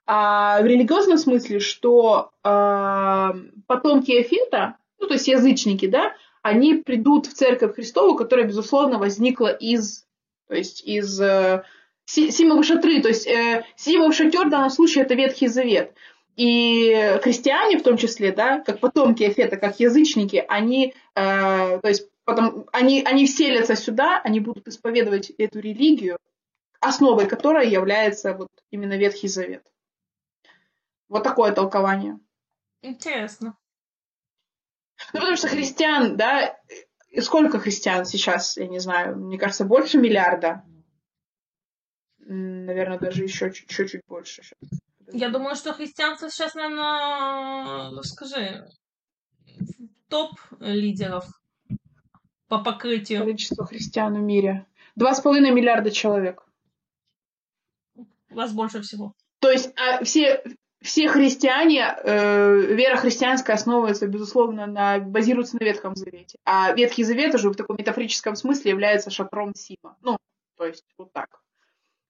А 0.07 0.63
в 0.63 0.67
религиозном 0.67 1.19
смысле, 1.19 1.59
что 1.59 2.31
э, 2.45 3.33
потомки 3.67 4.13
Эфета, 4.13 4.77
ну, 5.01 5.09
то 5.09 5.15
есть 5.15 5.27
язычники, 5.27 5.87
да, 5.87 6.13
они 6.47 6.75
придут 6.75 7.27
в 7.27 7.35
церковь 7.35 7.75
Христову, 7.75 8.17
которая, 8.17 8.47
безусловно, 8.47 8.99
возникла 8.99 9.49
из, 9.49 10.07
то 10.49 10.55
есть 10.55 10.85
из 10.85 11.21
э, 11.21 11.65
Симовы 12.05 12.63
шатры, 12.63 13.03
то 13.03 13.09
есть 13.09 13.27
э, 13.27 13.65
Симовый 13.75 14.15
шатер 14.15 14.47
в 14.47 14.51
данном 14.51 14.71
случае 14.71 15.05
это 15.05 15.15
Ветхий 15.15 15.49
Завет. 15.49 15.93
И 16.37 17.19
христиане 17.23 17.79
в 17.79 17.83
том 17.83 17.97
числе, 17.97 18.31
да, 18.31 18.61
как 18.61 18.79
потомки 18.79 19.27
Эфета, 19.27 19.57
как 19.57 19.81
язычники, 19.81 20.45
они, 20.47 20.95
э, 21.15 21.81
то 21.81 21.89
есть 21.89 22.09
потом, 22.25 22.67
они, 22.73 23.03
они 23.03 23.27
вселятся 23.27 23.75
сюда, 23.75 24.21
они 24.23 24.39
будут 24.39 24.69
исповедовать 24.69 25.31
эту 25.31 25.59
религию, 25.59 26.19
основой 26.79 27.27
которой 27.27 27.69
является 27.69 28.35
вот 28.35 28.51
именно 28.71 28.97
Ветхий 28.97 29.29
Завет. 29.29 29.67
Вот 31.09 31.25
такое 31.25 31.51
толкование. 31.53 32.21
Интересно. 32.83 33.57
Ну, 35.13 35.21
потому 35.21 35.37
что 35.37 35.49
христиан, 35.49 36.17
да, 36.17 36.57
сколько 37.21 37.59
христиан 37.59 38.05
сейчас, 38.05 38.57
я 38.57 38.67
не 38.67 38.79
знаю, 38.79 39.17
мне 39.17 39.39
кажется, 39.39 39.65
больше 39.65 39.99
миллиарда. 39.99 40.65
Наверное, 42.19 42.99
даже 42.99 43.23
еще 43.23 43.53
чуть-чуть 43.53 44.03
больше. 44.09 44.43
Я 45.13 45.29
думаю, 45.31 45.55
что 45.55 45.73
христианство 45.73 46.29
сейчас, 46.29 46.55
наверное, 46.55 48.03
скажи, 48.03 48.69
топ 50.09 50.33
лидеров 50.61 51.25
по 52.49 52.63
покрытию. 52.63 53.21
Количество 53.21 53.65
христиан 53.65 54.15
в 54.15 54.23
мире. 54.23 54.67
Два 54.97 55.15
с 55.15 55.21
половиной 55.21 55.53
миллиарда 55.53 55.91
человек. 55.91 56.43
Вас 58.31 58.53
больше 58.53 58.83
всего. 58.83 59.15
То 59.41 59.51
есть 59.51 59.73
а, 59.79 60.03
все, 60.05 60.43
все 60.87 61.09
христиане, 61.09 61.97
э, 62.03 62.59
вера 62.75 62.97
христианская 62.97 63.55
основывается, 63.55 64.07
безусловно, 64.07 64.67
на, 64.67 64.99
базируется 65.01 65.57
на 65.61 65.65
Ветхом 65.65 65.97
Завете. 65.97 66.39
А 66.45 66.73
Ветхий 66.73 67.03
Завет 67.03 67.35
уже 67.35 67.51
в 67.51 67.57
таком 67.57 67.77
метафорическом 67.77 68.37
смысле 68.37 68.71
является 68.71 69.11
шатром 69.11 69.55
Сима. 69.55 69.97
Ну, 70.03 70.17
то 70.57 70.65
есть 70.65 70.85
вот 70.97 71.13
так. 71.13 71.29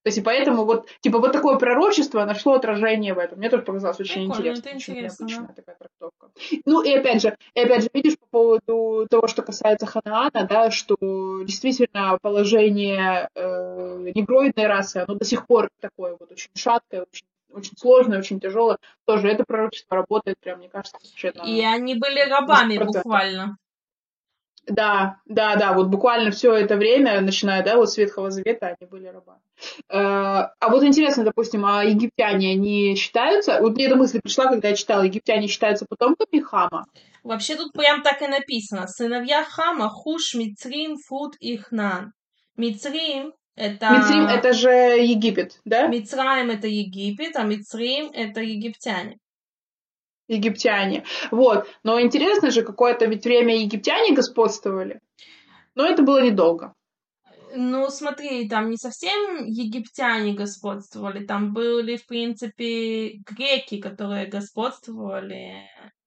То 0.02 0.08
есть 0.08 0.18
и 0.18 0.20
поэтому 0.20 0.64
вот, 0.64 0.88
типа, 1.00 1.18
вот 1.18 1.32
такое 1.32 1.58
пророчество 1.58 2.24
нашло 2.24 2.52
отражение 2.52 3.14
в 3.14 3.18
этом. 3.18 3.38
Мне 3.38 3.50
тоже 3.50 3.64
показалось 3.64 3.98
очень 3.98 4.30
Прикольно, 4.30 4.50
интересно. 4.50 4.68
Это 4.68 4.76
очень 4.76 4.94
необычная 4.94 5.48
да. 5.48 5.54
такая 5.54 5.76
трактовка. 5.76 6.30
Ну 6.64 6.82
и 6.82 6.92
опять 6.92 7.22
же, 7.22 7.36
и 7.54 7.60
опять 7.60 7.82
же, 7.82 7.90
видишь, 7.92 8.18
по 8.18 8.26
поводу 8.26 9.08
того, 9.10 9.26
что 9.26 9.42
касается 9.42 9.86
Ханаана, 9.86 10.46
да, 10.48 10.70
что 10.70 10.96
действительно 11.42 12.18
положение 12.22 13.30
э, 13.34 14.12
негроидной 14.14 14.66
расы, 14.66 14.98
оно 14.98 15.18
до 15.18 15.24
сих 15.24 15.46
пор 15.46 15.70
такое 15.80 16.16
вот 16.20 16.30
очень 16.30 16.50
шаткое, 16.54 17.06
очень 17.10 17.24
очень 17.56 17.76
сложное, 17.76 18.18
очень 18.18 18.40
тяжелое. 18.40 18.78
Тоже 19.04 19.28
это 19.28 19.44
пророчество 19.44 19.96
работает, 19.96 20.38
прям, 20.40 20.58
мне 20.58 20.68
кажется, 20.68 20.98
совершенно... 21.02 21.42
И 21.42 21.62
они 21.62 21.94
были 21.94 22.20
рабами 22.20 22.78
буквально. 22.78 23.56
Да, 24.66 25.20
да, 25.26 25.54
да, 25.54 25.74
вот 25.74 25.86
буквально 25.86 26.32
все 26.32 26.52
это 26.52 26.76
время, 26.76 27.20
начиная, 27.20 27.62
да, 27.62 27.76
вот 27.76 27.88
с 27.88 27.96
Ветхого 27.96 28.30
Завета, 28.32 28.74
они 28.78 28.90
были 28.90 29.06
рабами. 29.06 29.38
Э, 29.88 30.50
а 30.58 30.68
вот 30.68 30.82
интересно, 30.82 31.22
допустим, 31.22 31.64
а 31.64 31.84
египтяне, 31.84 32.50
они 32.50 32.96
считаются, 32.96 33.60
вот 33.60 33.74
мне 33.74 33.86
эта 33.86 33.94
мысль 33.94 34.20
пришла, 34.20 34.46
когда 34.46 34.68
я 34.68 34.74
читала, 34.74 35.02
египтяне 35.02 35.46
считаются 35.46 35.86
потомками 35.88 36.40
Хама? 36.40 36.86
Вообще 37.22 37.54
тут 37.54 37.72
прям 37.72 38.02
так 38.02 38.22
и 38.22 38.26
написано. 38.26 38.88
Сыновья 38.88 39.44
Хама, 39.44 39.88
Хуш, 39.88 40.34
Мицрим, 40.34 40.96
Фут 40.96 41.36
и 41.38 41.56
Хнан. 41.56 42.12
Мицрим 42.56 43.34
это... 43.56 43.90
Мицрим 43.90 44.26
это 44.26 44.52
же 44.52 44.70
Египет, 44.70 45.60
да? 45.64 45.88
Мицраим 45.88 46.50
это 46.50 46.68
Египет, 46.68 47.36
а 47.36 47.42
Мицрим 47.42 48.10
это 48.12 48.40
египтяне 48.40 49.18
египтяне. 50.28 51.04
Вот. 51.30 51.68
Но 51.82 52.00
интересно 52.00 52.50
же, 52.50 52.62
какое-то 52.62 53.06
ведь 53.06 53.24
время 53.24 53.56
египтяне 53.56 54.14
господствовали. 54.14 55.00
Но 55.74 55.86
это 55.86 56.02
было 56.02 56.22
недолго. 56.22 56.74
Ну, 57.54 57.88
смотри, 57.90 58.48
там 58.48 58.70
не 58.70 58.76
совсем 58.76 59.46
египтяне 59.46 60.34
господствовали, 60.34 61.24
там 61.24 61.54
были, 61.54 61.96
в 61.96 62.06
принципе, 62.06 63.18
греки, 63.24 63.80
которые 63.80 64.26
господствовали 64.26 65.62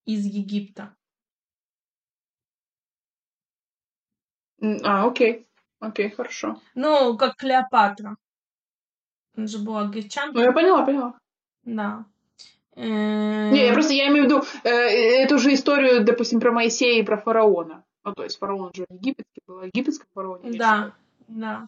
из 0.06 0.26
Египта. 0.26 0.96
А, 4.84 5.08
окей. 5.08 5.48
Окей, 5.80 6.10
хорошо. 6.10 6.60
Ну, 6.76 7.18
как 7.18 7.36
Клеопатра. 7.38 8.18
Она 9.36 9.48
же 9.48 9.60
была 9.60 9.86
Ну, 9.86 9.92
гречанка. 9.92 10.40
я 10.42 10.52
поняла, 10.52 10.86
поняла. 10.86 11.14
Да. 11.64 12.06
Не, 12.76 13.66
я 13.66 13.72
Э, 13.72 13.74
просто 13.74 13.94
я 13.94 14.08
имею 14.08 14.24
в 14.24 14.26
виду 14.28 14.44
э, 14.64 14.70
эту 14.70 15.38
же 15.38 15.54
историю, 15.54 16.04
допустим, 16.04 16.40
про 16.40 16.52
Моисея 16.52 17.02
и 17.02 17.06
про 17.06 17.18
фараона. 17.18 17.84
Ну, 18.04 18.14
то 18.14 18.24
есть 18.24 18.38
фараон 18.40 18.72
же 18.74 18.86
египетский 18.90 19.42
был, 19.48 19.60
а 19.60 19.66
египетский 19.66 20.06
фараон. 20.14 20.42
Да, 20.58 20.94
да. 21.28 21.68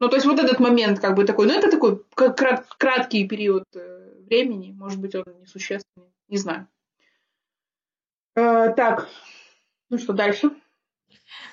Ну, 0.00 0.08
то 0.08 0.16
есть 0.16 0.26
вот 0.26 0.38
этот 0.38 0.58
момент 0.60 1.00
как 1.00 1.14
бы 1.14 1.24
такой, 1.24 1.46
ну, 1.46 1.52
это 1.52 1.70
такой 1.70 2.02
крат- 2.16 2.66
краткий 2.78 3.28
период 3.28 3.64
э, 3.74 4.14
времени, 4.26 4.72
может 4.72 4.98
быть, 5.00 5.14
он 5.14 5.24
несущественный, 5.40 6.08
не 6.28 6.38
знаю. 6.38 6.66
Э, 8.34 8.72
так, 8.74 9.08
ну 9.90 9.98
что, 9.98 10.12
дальше? 10.14 10.50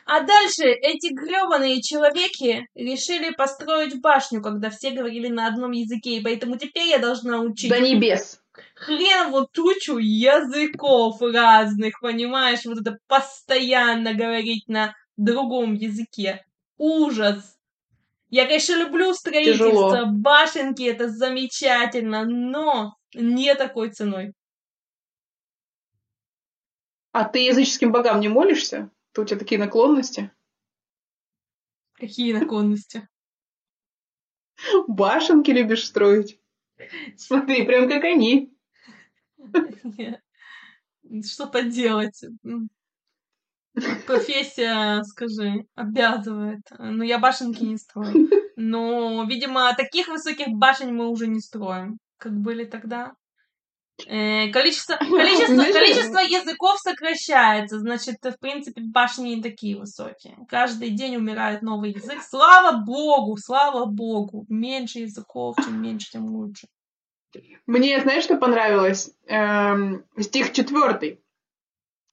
А 0.06 0.22
дальше 0.22 0.64
эти 0.66 1.14
гребаные 1.14 1.82
человеки 1.82 2.68
решили 2.76 3.34
построить 3.34 4.00
башню, 4.02 4.42
когда 4.42 4.70
все 4.70 4.92
говорили 4.92 5.28
на 5.28 5.48
одном 5.48 5.72
языке, 5.72 6.18
и 6.18 6.24
поэтому 6.24 6.58
теперь 6.58 6.88
я 6.88 6.98
должна 7.00 7.40
учить 7.40 7.70
До 7.70 7.80
небес. 7.80 8.42
хренову 8.76 9.48
тучу 9.48 9.98
языков 9.98 11.22
разных, 11.22 12.00
понимаешь? 12.00 12.66
Вот 12.66 12.80
это 12.80 12.98
постоянно 13.08 14.14
говорить 14.14 14.68
на 14.68 14.96
другом 15.18 15.74
языке. 15.74 16.46
Ужас! 16.78 17.58
Я, 18.30 18.46
конечно, 18.46 18.76
люблю 18.76 19.14
строительство, 19.14 19.70
Тяжело. 19.70 20.06
башенки, 20.08 20.84
это 20.84 21.08
замечательно, 21.10 22.26
но 22.26 22.96
не 23.14 23.56
такой 23.56 23.90
ценой. 23.92 24.34
А 27.14 27.24
ты 27.24 27.40
языческим 27.40 27.92
богам 27.92 28.20
не 28.20 28.28
молишься? 28.28 28.90
У 29.22 29.26
тебя 29.26 29.40
такие 29.40 29.60
наклонности? 29.60 30.32
Какие 31.94 32.34
наклонности? 32.34 33.08
Башенки 34.88 35.52
любишь 35.52 35.86
строить? 35.86 36.40
Смотри, 37.18 37.64
прям 37.66 37.90
как 37.90 38.04
они. 38.04 38.54
Что 41.24 41.48
поделать? 41.48 42.24
М. 42.44 42.70
Профессия, 44.06 45.04
скажи, 45.04 45.66
обязывает. 45.76 46.62
Но 46.80 47.04
я 47.04 47.20
башенки 47.20 47.64
не 47.64 47.78
строю. 47.78 48.30
Но, 48.56 49.24
видимо, 49.26 49.74
таких 49.76 50.08
высоких 50.08 50.48
башен 50.50 50.96
мы 50.96 51.10
уже 51.10 51.28
не 51.28 51.40
строим, 51.40 52.00
как 52.18 52.34
были 52.34 52.66
тогда. 52.66 53.14
Э, 54.06 54.50
количество, 54.50 54.96
количество, 55.00 55.64
количество 55.64 56.20
языков 56.20 56.80
сокращается, 56.80 57.80
значит, 57.80 58.18
в 58.22 58.38
принципе, 58.40 58.82
башни 58.82 59.36
не 59.36 59.42
такие 59.42 59.78
высокие. 59.78 60.38
Каждый 60.48 60.92
день 60.92 61.16
умирает 61.16 61.62
новый 61.62 61.94
язык. 61.94 62.22
Слава 62.22 62.78
богу, 62.78 63.38
слава 63.38 63.86
богу. 63.86 64.46
Меньше 64.50 65.00
языков, 65.00 65.56
чем 65.64 65.82
меньше, 65.82 66.12
тем 66.12 66.26
лучше. 66.26 66.68
Мне, 67.66 68.00
знаешь, 68.02 68.24
что 68.24 68.38
понравилось? 68.38 69.12
Эм, 69.28 70.06
стих 70.20 70.54
четвертый. 70.54 71.22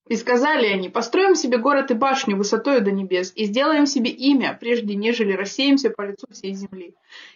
И 0.06 0.16
сказали 0.16 0.66
они, 0.66 0.90
построим 0.90 1.34
себе 1.34 1.56
город 1.56 1.90
и 1.90 1.94
башню 1.94 2.36
высотою 2.36 2.82
до 2.82 2.90
небес, 2.90 3.32
и 3.34 3.46
сделаем 3.46 3.86
себе 3.86 4.10
имя, 4.10 4.56
прежде 4.60 4.94
нежели 4.94 5.32
рассеемся 5.32 5.88
по 5.88 6.02
лицу 6.02 6.26
всей 6.30 6.52
земли. 6.52 6.94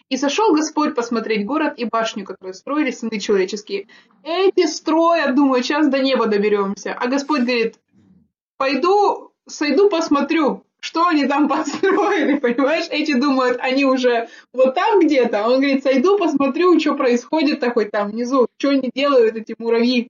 И 0.09 0.17
сошел 0.17 0.53
Господь 0.53 0.93
посмотреть 0.93 1.47
город 1.47 1.73
и 1.77 1.85
башню, 1.85 2.25
которые 2.25 2.53
строили 2.53 2.91
сыны 2.91 3.19
человеческие. 3.19 3.87
Эти 4.23 4.67
строят, 4.67 5.35
думаю, 5.35 5.63
сейчас 5.63 5.87
до 5.87 5.97
неба 5.97 6.27
доберемся. 6.27 6.93
А 6.93 7.07
Господь 7.07 7.41
говорит, 7.41 7.79
пойду, 8.57 9.31
сойду, 9.47 9.89
посмотрю, 9.89 10.63
что 10.79 11.07
они 11.07 11.25
там 11.25 11.47
построили, 11.49 12.37
понимаешь? 12.37 12.85
Эти 12.91 13.15
думают, 13.15 13.57
они 13.61 13.85
уже 13.85 14.29
вот 14.53 14.75
там 14.75 14.99
где-то. 14.99 15.43
А 15.43 15.47
Он 15.47 15.55
говорит, 15.55 15.81
сойду, 15.81 16.19
посмотрю, 16.19 16.79
что 16.79 16.93
происходит 16.93 17.59
такой 17.59 17.85
там 17.85 18.11
внизу, 18.11 18.47
что 18.57 18.69
они 18.69 18.91
делают, 18.93 19.35
эти 19.35 19.55
муравьи. 19.57 20.09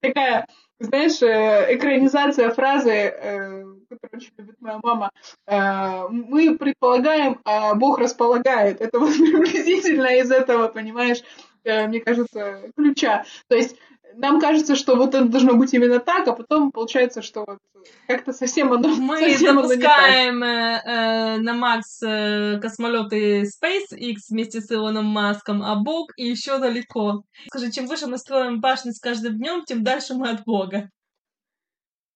Такая, 0.00 0.48
знаешь, 0.80 1.22
э, 1.22 1.74
экранизация 1.76 2.50
фразы, 2.50 2.90
э, 2.90 3.64
которую 3.88 4.20
очень 4.20 4.32
любит 4.38 4.56
моя 4.60 4.78
мама. 4.82 5.10
э, 5.46 6.08
Мы 6.10 6.56
предполагаем, 6.56 7.40
а 7.44 7.74
Бог 7.74 7.98
располагает. 7.98 8.80
Это 8.80 8.98
вот 8.98 9.12
приблизительно 9.16 10.06
из 10.18 10.30
этого, 10.30 10.68
понимаешь, 10.68 11.18
мне 11.64 12.00
кажется, 12.00 12.70
ключа. 12.76 13.24
То 13.48 13.56
есть 13.56 13.76
нам 14.14 14.40
кажется, 14.40 14.74
что 14.74 14.96
вот 14.96 15.14
это 15.14 15.24
должно 15.24 15.54
быть 15.54 15.72
именно 15.74 16.00
так, 16.00 16.26
а 16.28 16.32
потом 16.32 16.72
получается, 16.72 17.22
что 17.22 17.44
вот 17.46 17.58
как-то 18.06 18.32
совсем 18.32 18.72
оно, 18.72 18.88
Мы 18.88 19.18
совсем 19.30 19.58
оно 19.58 19.68
запускаем 19.68 20.42
э, 20.42 20.82
э, 20.84 21.36
на 21.38 21.54
Марс 21.54 22.02
э, 22.02 22.58
космолеты 22.60 23.42
SpaceX 23.42 24.16
вместе 24.30 24.60
с 24.60 24.70
Илоном 24.72 25.06
Маском, 25.06 25.62
а 25.62 25.76
Бог 25.76 26.12
и 26.16 26.26
еще 26.26 26.58
далеко. 26.58 27.22
Скажи, 27.48 27.70
чем 27.70 27.86
выше 27.86 28.06
мы 28.06 28.18
строим 28.18 28.60
башни 28.60 28.90
с 28.90 29.00
каждым 29.00 29.38
днем, 29.38 29.64
тем 29.64 29.84
дальше 29.84 30.14
мы 30.14 30.30
от 30.30 30.44
Бога. 30.44 30.90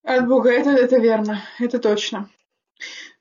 От 0.04 0.26
Бога, 0.26 0.50
это, 0.50 0.70
это 0.70 0.96
верно, 0.98 1.42
это 1.60 1.78
точно. 1.78 2.28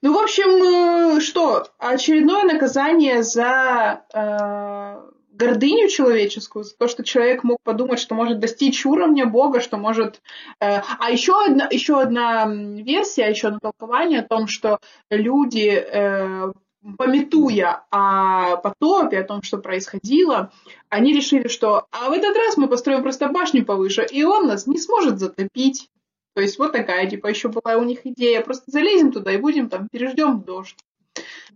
Ну, 0.02 0.14
в 0.14 0.18
общем, 0.18 1.18
э, 1.18 1.22
что, 1.22 1.68
очередное 1.78 2.44
наказание 2.44 3.22
за 3.22 4.04
э, 4.14 5.12
гордыню 5.42 5.90
человеческую, 5.90 6.64
за 6.64 6.76
то, 6.76 6.88
что 6.88 7.04
человек 7.04 7.44
мог 7.44 7.58
подумать, 7.64 8.00
что 8.00 8.16
может 8.16 8.40
достичь 8.40 8.86
уровня 8.86 9.26
Бога, 9.26 9.60
что 9.60 9.78
может... 9.78 10.22
э, 10.60 10.82
а 11.00 11.10
еще 11.10 11.34
одна, 11.44 11.68
еще 11.72 12.00
одна 12.00 12.46
версия, 12.48 13.30
еще 13.30 13.48
одно 13.48 13.60
толкование 13.60 14.20
о 14.20 14.28
том, 14.28 14.48
что 14.48 14.80
люди, 15.10 15.70
э, 15.70 16.52
пометуя 16.98 17.86
о 17.92 18.58
потопе, 18.58 19.20
о 19.20 19.24
том, 19.24 19.42
что 19.42 19.58
происходило, 19.58 20.52
они 20.90 21.14
решили, 21.14 21.48
что 21.48 21.88
а 21.92 22.10
в 22.10 22.14
этот 22.14 22.36
раз 22.38 22.58
мы 22.58 22.68
построим 22.68 23.02
просто 23.02 23.28
башню 23.30 23.66
повыше, 23.66 24.06
и 24.10 24.24
он 24.24 24.48
нас 24.48 24.68
не 24.68 24.78
сможет 24.78 25.20
затопить. 25.20 25.90
То 26.34 26.42
есть 26.42 26.58
вот 26.60 26.72
такая, 26.72 27.10
типа, 27.10 27.28
еще 27.28 27.50
была 27.50 27.76
у 27.76 27.84
них 27.84 28.06
идея. 28.06 28.42
Просто 28.42 28.72
залезем 28.72 29.12
туда 29.12 29.34
и 29.34 29.38
будем 29.38 29.70
там, 29.70 29.90
переждем 29.92 30.42
дождь. 30.42 30.78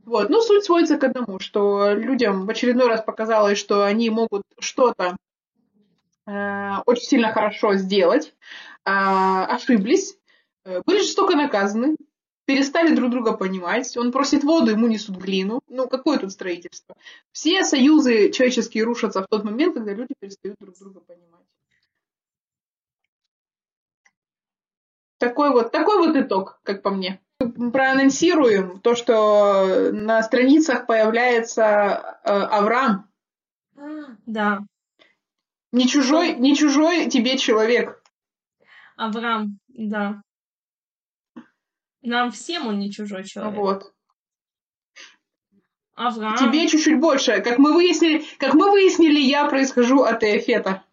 Вот. 0.05 0.29
Ну, 0.29 0.41
суть 0.41 0.63
сводится 0.63 0.97
к 0.97 1.03
одному, 1.03 1.39
что 1.39 1.93
людям 1.93 2.45
в 2.45 2.49
очередной 2.49 2.87
раз 2.87 3.01
показалось, 3.01 3.57
что 3.57 3.83
они 3.83 4.09
могут 4.11 4.43
что-то 4.59 5.17
э, 6.27 6.71
очень 6.85 7.03
сильно 7.03 7.33
хорошо 7.33 7.73
сделать, 7.75 8.33
а, 8.85 9.45
ошиблись, 9.47 10.15
э, 10.63 10.81
были 10.85 10.99
жестоко 10.99 11.35
наказаны, 11.35 11.95
перестали 12.45 12.95
друг 12.95 13.09
друга 13.09 13.35
понимать, 13.35 13.97
он 13.97 14.11
просит 14.11 14.43
воду, 14.43 14.69
ему 14.71 14.87
несут 14.87 15.17
глину. 15.17 15.61
Ну, 15.67 15.87
какое 15.87 16.19
тут 16.19 16.31
строительство? 16.31 16.95
Все 17.31 17.63
союзы 17.63 18.31
человеческие 18.31 18.83
рушатся 18.83 19.23
в 19.23 19.27
тот 19.27 19.43
момент, 19.43 19.73
когда 19.73 19.93
люди 19.93 20.13
перестают 20.19 20.57
друг 20.59 20.77
друга 20.77 20.99
понимать. 20.99 21.45
Такой 25.17 25.49
вот, 25.49 25.71
такой 25.71 25.97
вот 25.97 26.15
итог, 26.15 26.59
как 26.61 26.83
по 26.83 26.91
мне. 26.91 27.19
Проанонсируем 27.51 28.79
то, 28.79 28.95
что 28.95 29.91
на 29.91 30.21
страницах 30.23 30.85
появляется 30.85 32.19
э, 32.23 32.29
Авраам. 32.29 33.09
Да, 34.25 34.59
Не 35.71 35.87
чужой, 35.87 36.35
не 36.35 36.55
чужой 36.55 37.09
тебе 37.09 37.37
человек. 37.37 38.01
Авраам, 38.95 39.59
да. 39.67 40.21
Нам 42.01 42.31
всем 42.31 42.67
он 42.67 42.79
не 42.79 42.91
чужой 42.91 43.23
человек. 43.23 43.55
Вот. 43.55 43.93
Авраам. 45.95 46.37
Тебе 46.37 46.67
чуть-чуть 46.67 46.99
больше. 46.99 47.41
Как 47.41 47.57
мы 47.57 47.73
выяснили, 47.73 48.23
как 48.37 48.53
мы 48.53 48.71
выяснили, 48.71 49.19
я 49.19 49.47
происхожу 49.47 50.03
от 50.03 50.23
Эфета. 50.23 50.83